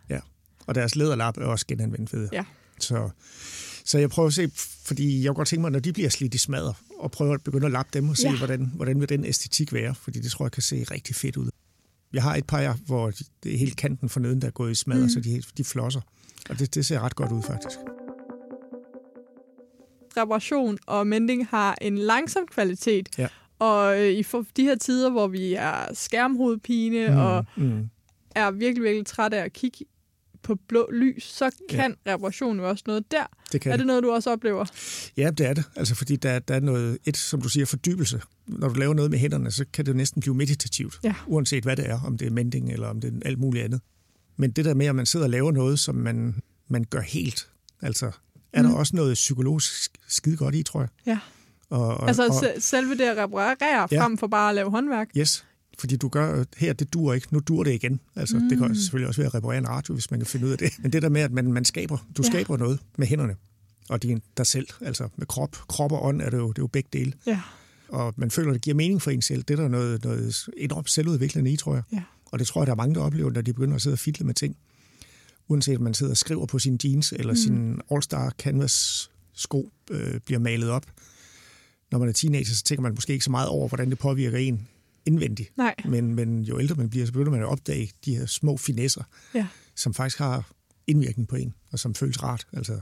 og 0.66 0.74
deres 0.74 0.96
læderlap 0.96 1.37
er 1.38 1.44
også 1.44 1.66
genanvendt 1.66 2.12
ved. 2.12 2.28
Ja. 2.32 2.44
Så, 2.80 3.11
så 3.87 3.99
jeg 3.99 4.11
prøver 4.11 4.27
at 4.27 4.35
se, 4.35 4.51
fordi 4.87 5.22
jeg 5.22 5.29
kunne 5.29 5.35
godt 5.37 5.49
tænke 5.49 5.61
mig, 5.61 5.70
når 5.70 5.79
de 5.79 5.92
bliver 5.92 6.09
slidt 6.09 6.35
i 6.35 6.38
smadder, 6.38 6.72
og 6.99 7.11
prøve 7.11 7.35
at 7.35 7.42
begynde 7.44 7.66
at 7.66 7.72
lappe 7.72 7.90
dem 7.99 8.09
og 8.09 8.16
se, 8.16 8.29
Ja. 8.29 8.37
hvordan, 8.38 8.72
hvordan 8.75 9.01
vil 9.01 9.09
den 9.09 9.25
æstetik 9.25 9.72
være, 9.72 9.94
fordi 9.94 10.20
det 10.20 10.31
tror 10.31 10.44
jeg 10.44 10.53
kan 10.53 10.62
se 10.62 10.85
rigtig 10.90 11.14
fedt 11.16 11.37
ud. 11.37 11.49
Jeg 12.12 12.22
har 12.22 12.37
et 12.37 12.46
par, 12.46 12.79
hvor 12.87 13.12
det 13.42 13.55
er 13.55 13.59
helt 13.59 13.77
kanten 13.77 14.09
for 14.09 14.20
neden, 14.20 14.40
der 14.40 14.46
er 14.46 14.51
gået 14.51 14.70
i 14.72 14.75
smadder, 14.75 15.03
Mm. 15.03 15.09
så 15.09 15.20
de, 15.20 15.42
de 15.57 15.64
flosser. 15.64 16.01
Og 16.51 16.59
det, 16.59 16.75
det 16.75 16.87
ser 16.87 17.01
ret 17.01 17.14
godt 17.14 17.33
ud, 17.33 17.42
faktisk. 17.42 17.77
Reparation 20.16 20.79
og 20.87 21.07
mending 21.07 21.46
har 21.46 21.79
en 21.81 21.99
langsom 21.99 22.42
kvalitet. 22.51 23.09
Ja. 23.18 23.29
Og 23.59 24.01
øh, 24.03 24.12
i 24.12 24.22
for 24.22 24.46
de 24.57 24.62
her 24.62 24.75
tider, 24.77 25.11
hvor 25.11 25.27
vi 25.29 25.55
er 25.55 25.94
skærmhovedpine 25.94 27.09
mm. 27.09 27.16
og 27.16 27.44
mm. 27.57 27.88
er 28.35 28.51
virkelig, 28.51 28.85
virkelig 28.85 29.07
træt 29.07 29.33
af 29.33 29.44
at 29.44 29.53
kigge 29.53 29.85
på 30.46 30.54
blå 30.68 30.88
lys, 30.92 31.22
så 31.24 31.50
kan 31.70 31.96
ja. 32.06 32.12
reparation 32.14 32.59
jo 32.59 32.68
også 32.68 32.85
noget 32.87 33.11
der. 33.11 33.24
Det 33.52 33.61
kan 33.61 33.72
er 33.72 33.76
det 33.76 33.87
noget, 33.87 34.02
du 34.02 34.11
også 34.12 34.30
oplever? 34.30 34.64
Ja, 35.16 35.30
det 35.30 35.46
er 35.46 35.54
det. 35.54 35.64
Altså, 35.76 35.94
fordi 35.94 36.16
der, 36.16 36.38
der 36.38 36.54
er 36.54 36.61
noget, 36.61 36.98
et, 37.04 37.16
som 37.16 37.42
du 37.42 37.48
siger, 37.48 37.66
fordybelse. 37.66 38.20
Når 38.46 38.68
du 38.68 38.74
laver 38.74 38.94
noget 38.94 39.11
med 39.11 39.18
hænderne, 39.18 39.50
så 39.50 39.64
kan 39.72 39.87
det 39.87 39.96
næsten 39.96 40.20
blive 40.20 40.35
meditativt. 40.35 40.98
Ja. 41.02 41.14
Uanset 41.26 41.64
hvad 41.64 41.76
det 41.76 41.87
er, 41.90 42.00
om 42.06 42.18
det 42.18 42.26
er 42.26 42.30
mending 42.30 42.72
eller 42.72 42.88
om 42.88 43.00
det 43.00 43.14
er 43.14 43.28
alt 43.28 43.38
muligt 43.38 43.64
andet. 43.64 43.80
Men 44.37 44.50
det 44.50 44.64
der 44.64 44.74
med, 44.74 44.87
at 44.87 44.94
man 44.94 45.06
sidder 45.06 45.26
og 45.26 45.30
laver 45.30 45.52
noget, 45.52 45.78
som 45.80 45.94
man, 45.94 46.35
man 46.68 46.85
gør 46.85 47.00
helt, 47.00 47.48
altså 47.82 48.11
er 48.52 48.62
Mm. 48.62 48.68
der 48.68 48.74
også 48.76 48.96
noget 48.96 49.14
psykologisk 49.14 49.90
skide 50.09 50.37
godt 50.37 50.54
i, 50.54 50.62
tror 50.62 50.80
jeg. 50.80 50.88
Ja. 51.06 51.18
Og, 51.70 51.87
og, 51.87 52.07
Altså 52.09 52.26
og, 52.26 52.34
se- 52.34 52.61
selve 52.61 52.90
det 52.94 53.01
at 53.05 53.16
reparere. 53.16 53.88
Ja. 53.92 54.03
frem 54.03 54.18
for 54.18 54.26
bare 54.26 54.49
at 54.49 54.55
lave 54.55 54.70
håndværk. 54.70 55.09
Yes, 55.16 55.44
fordi 55.79 55.97
du 55.97 56.09
gør, 56.09 56.45
her 56.57 56.72
det 56.72 56.93
dur 56.93 57.12
ikke, 57.14 57.27
nu 57.31 57.39
dur 57.39 57.64
det 57.64 57.74
igen. 57.74 58.01
Altså, 58.16 58.39
mm. 58.39 58.49
det 58.49 58.59
kan 58.59 58.68
Mm. 58.68 58.74
selvfølgelig 58.74 59.09
også 59.09 59.20
være 59.20 59.27
at 59.27 59.35
reparere 59.35 59.59
en 59.59 59.68
radio, 59.68 59.95
hvis 59.95 60.11
man 60.11 60.20
kan 60.20 60.27
finde 60.27 60.47
ud 60.47 60.53
af 60.53 60.59
det. 60.59 60.72
Men 60.83 60.93
det 60.93 61.03
der 61.03 61.09
med, 61.09 61.20
at 61.20 61.33
man, 61.33 61.53
man 61.53 61.64
skaber, 61.64 61.99
du 62.16 62.22
Ja. 62.22 62.31
skaber 62.31 62.57
noget 62.57 62.79
med 62.99 63.07
hænderne, 63.07 63.35
og 63.89 64.03
din, 64.03 64.22
dig 64.37 64.47
selv, 64.47 64.66
altså 64.81 65.09
med 65.16 65.27
krop, 65.27 65.57
krop 65.68 65.93
og 65.93 66.05
ånd 66.05 66.22
er 66.22 66.31
det 66.31 66.37
jo, 66.39 66.49
det 66.49 66.59
er 66.59 66.62
jo 66.62 66.66
begge 66.66 66.89
dele. 66.93 67.12
Ja. 67.27 67.41
og 67.89 68.14
man 68.16 68.31
føler, 68.31 68.53
det 68.53 68.62
giver 68.62 68.74
mening 68.77 69.03
for 69.03 69.11
en 69.11 69.22
selv. 69.22 69.43
Det 69.43 69.59
er 69.59 69.62
der 69.62 69.68
noget, 69.68 70.05
noget 70.05 70.49
enormt 70.57 70.91
selvudviklende 70.91 71.51
i, 71.53 71.57
tror 71.57 71.74
jeg. 71.74 71.83
Ja. 71.93 72.03
Og 72.33 72.39
det 72.39 72.47
tror 72.47 72.61
jeg, 72.61 72.66
der 72.66 72.72
er 72.72 72.77
mange, 72.77 72.95
der 72.95 73.01
oplever, 73.01 73.31
når 73.31 73.41
de 73.41 73.53
begynder 73.53 73.74
at 73.77 73.83
sidde 73.83 73.95
og 73.95 73.99
fidle 73.99 74.27
med 74.27 74.35
ting. 74.35 74.57
Uanset 75.49 75.77
om 75.77 75.83
man 75.83 75.95
sidder 75.95 76.12
og 76.12 76.16
skriver 76.16 76.47
på 76.47 76.59
sine 76.59 76.79
jeans, 76.85 77.12
eller 77.12 77.33
mm. 77.33 77.37
sin 77.37 77.81
All-Star 77.93 78.31
Canvas 78.39 79.11
sko 79.35 79.72
øh, 79.91 80.20
bliver 80.20 80.39
malet 80.39 80.70
op. 80.70 80.87
Når 81.91 81.99
man 81.99 82.09
er 82.09 82.12
teenager, 82.12 82.55
så 82.55 82.62
tænker 82.62 82.83
man 82.83 82.93
måske 82.95 83.12
ikke 83.12 83.24
så 83.24 83.31
meget 83.31 83.49
over, 83.49 83.68
hvordan 83.68 83.91
det 83.91 83.99
påvirker 83.99 84.39
en 84.39 84.68
indvendigt. 85.07 85.57
Nej. 85.57 85.74
Men, 85.84 86.14
men 86.14 86.42
jo 86.42 86.61
ældre 86.61 86.74
man 86.74 86.90
bliver, 86.90 87.07
så 87.07 87.12
begynder 87.12 87.30
man 87.32 87.40
at 87.40 87.46
opdage 87.46 87.90
de 88.04 88.16
her 88.16 88.26
små 88.26 88.57
finesser, 88.57 89.02
Ja. 89.34 89.46
som 89.76 89.94
faktisk 89.94 90.18
har 90.18 90.50
indvirkning 90.86 91.28
på 91.28 91.36
en, 91.36 91.54
og 91.72 91.78
som 91.78 91.94
føles 91.94 92.22
rart. 92.22 92.46
Altså, 92.52 92.80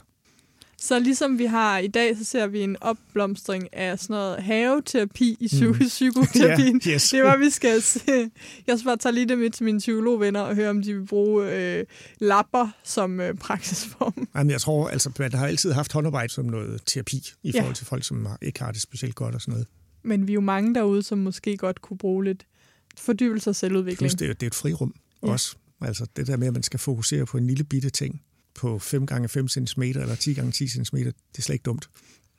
Så 0.78 0.98
ligesom 0.98 1.38
vi 1.38 1.44
har 1.44 1.78
i 1.78 1.86
dag, 1.86 2.16
så 2.16 2.24
ser 2.24 2.46
vi 2.46 2.60
en 2.60 2.76
opblomstring 2.80 3.74
af 3.74 3.98
sådan 3.98 4.14
noget 4.14 4.42
haveterapi 4.42 5.36
i 5.40 5.46
psy- 5.46 5.64
mm. 5.66 5.78
psykoterapien. 5.88 6.80
Ja, 6.86 6.90
yes. 6.90 7.10
Det 7.10 7.22
var, 7.24 7.36
vi 7.36 7.50
skal 7.50 7.82
se. 7.82 8.00
Jeg 8.66 8.78
skal 8.78 8.84
bare 8.84 8.96
tage 8.96 9.12
lige 9.14 9.28
det 9.28 9.38
med 9.38 9.50
til 9.50 9.64
mine 9.64 9.78
psykologvenner 9.78 10.40
og 10.40 10.54
høre, 10.54 10.70
om 10.70 10.82
de 10.82 10.94
vil 10.94 11.06
bruge 11.06 11.52
øh, 11.52 11.84
lapper 12.20 12.68
som 12.84 13.20
øh, 13.20 13.34
praksisform. 13.34 14.28
Jamen, 14.36 14.50
jeg 14.50 14.60
tror, 14.60 14.88
altså, 14.88 15.10
man 15.18 15.32
har 15.32 15.46
altid 15.46 15.72
haft 15.72 15.92
håndarbejde 15.92 16.32
som 16.32 16.44
noget 16.44 16.80
terapi 16.86 17.22
i 17.42 17.50
Ja. 17.50 17.60
forhold 17.60 17.74
til 17.74 17.86
folk, 17.86 18.04
som 18.04 18.26
ikke 18.42 18.60
har 18.60 18.72
det 18.72 18.82
specielt 18.82 19.14
godt 19.14 19.34
og 19.34 19.40
sådan 19.40 19.52
noget. 19.52 19.66
Men 20.04 20.26
vi 20.26 20.32
er 20.32 20.34
jo 20.34 20.40
mange 20.40 20.74
derude, 20.74 21.02
som 21.02 21.18
måske 21.18 21.56
godt 21.56 21.82
kunne 21.82 21.98
bruge 21.98 22.24
lidt 22.24 22.46
fordybelse 22.98 23.50
og 23.50 23.56
selvudvikling. 23.56 23.98
Plus, 23.98 24.14
det, 24.14 24.30
er- 24.30 24.34
det 24.34 24.42
er 24.42 24.46
et 24.46 24.54
frirum 24.54 24.94
Ja. 25.22 25.28
også. 25.28 25.56
Altså 25.80 26.06
det 26.16 26.26
der 26.26 26.36
med, 26.36 26.46
at 26.46 26.52
man 26.52 26.62
skal 26.62 26.78
fokusere 26.80 27.26
på 27.26 27.36
en 27.38 27.46
lille 27.46 27.64
bitte 27.64 27.90
ting 27.90 28.22
på 28.54 28.78
5 28.78 29.06
gange 29.06 29.28
5 29.28 29.48
cm 29.48 29.82
eller 29.82 30.14
10 30.14 30.34
gange 30.34 30.52
10 30.52 30.68
cm, 30.68 30.96
det 30.96 31.14
er 31.38 31.42
slet 31.42 31.54
ikke 31.54 31.62
dumt. 31.62 31.88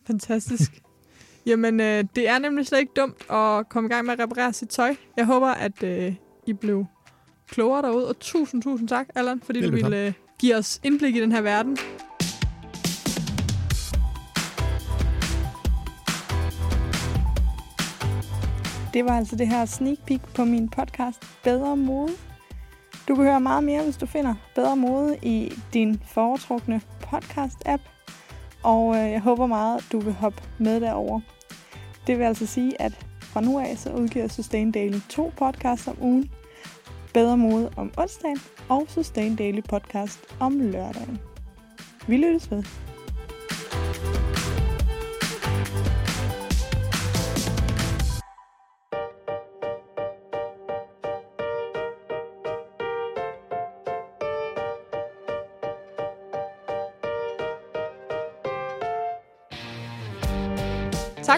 Fantastisk. 0.08 0.72
Jamen, 1.48 1.80
øh, 1.80 2.04
det 2.16 2.30
er 2.30 2.40
nemlig 2.40 2.68
slet 2.68 2.80
ikke 2.80 2.92
dumt 2.96 3.22
at 3.32 3.70
komme 3.70 3.88
i 3.88 3.92
gang 3.92 4.06
med 4.06 4.14
at 4.14 4.20
reparere 4.20 4.54
sit 4.54 4.70
tøj. 4.70 4.96
Jeg 5.18 5.26
håber, 5.26 5.48
at 5.48 5.84
øh, 5.84 6.16
I 6.48 6.54
blev 6.54 6.86
klogere 7.50 7.82
derude, 7.82 8.08
og 8.08 8.20
tusind, 8.20 8.62
tusind 8.64 8.88
tak, 8.88 9.08
Allan, 9.16 9.42
fordi 9.46 9.60
du 9.60 9.66
Velbekomme. 9.66 9.96
ville 9.98 10.08
øh, 10.08 10.14
give 10.40 10.56
os 10.56 10.80
indblik 10.84 11.16
i 11.16 11.22
den 11.22 11.32
her 11.32 11.42
verden. 11.42 11.78
Det 18.96 19.06
var 19.06 19.18
altså 19.18 19.36
det 19.36 19.48
her 19.48 19.66
sneak 19.66 19.98
peek 20.06 20.22
på 20.36 20.46
min 20.46 20.70
podcast 20.70 21.20
Bedre 21.44 21.78
Mode. 21.78 22.12
Du 23.08 23.16
kan 23.16 23.24
høre 23.24 23.40
meget 23.40 23.64
mere, 23.64 23.84
hvis 23.84 23.98
du 23.98 24.06
finder 24.06 24.36
Bedre 24.56 24.76
Mode 24.76 25.18
i 25.22 25.54
din 25.74 26.02
foretrukne 26.06 26.82
podcast-app. 27.02 27.82
Og 28.64 28.96
øh, 28.96 29.12
jeg 29.12 29.22
håber 29.22 29.46
meget, 29.46 29.78
at 29.78 29.86
du 29.92 30.00
vil 30.00 30.14
hoppe 30.14 30.44
med 30.58 30.82
derover. 30.82 31.22
Det 32.08 32.18
vil 32.18 32.24
altså 32.24 32.46
sige, 32.46 32.82
at 32.82 33.06
fra 33.22 33.42
nu 33.42 33.60
af 33.60 33.78
så 33.78 33.92
udgiver 33.92 34.28
Sustain 34.28 34.72
Daily 34.72 35.00
to 35.10 35.32
podcasts 35.38 35.88
om 35.88 35.98
ugen. 36.02 36.32
Bedre 37.14 37.38
Mode 37.38 37.72
om 37.78 37.92
onsdagen 37.98 38.40
og 38.70 38.86
Sustain 38.88 39.36
Daily 39.36 39.62
podcast 39.70 40.20
om 40.40 40.60
lørdagen. 40.60 41.20
Vi 42.08 42.18
lyttes 42.18 42.52
ved. 42.52 42.85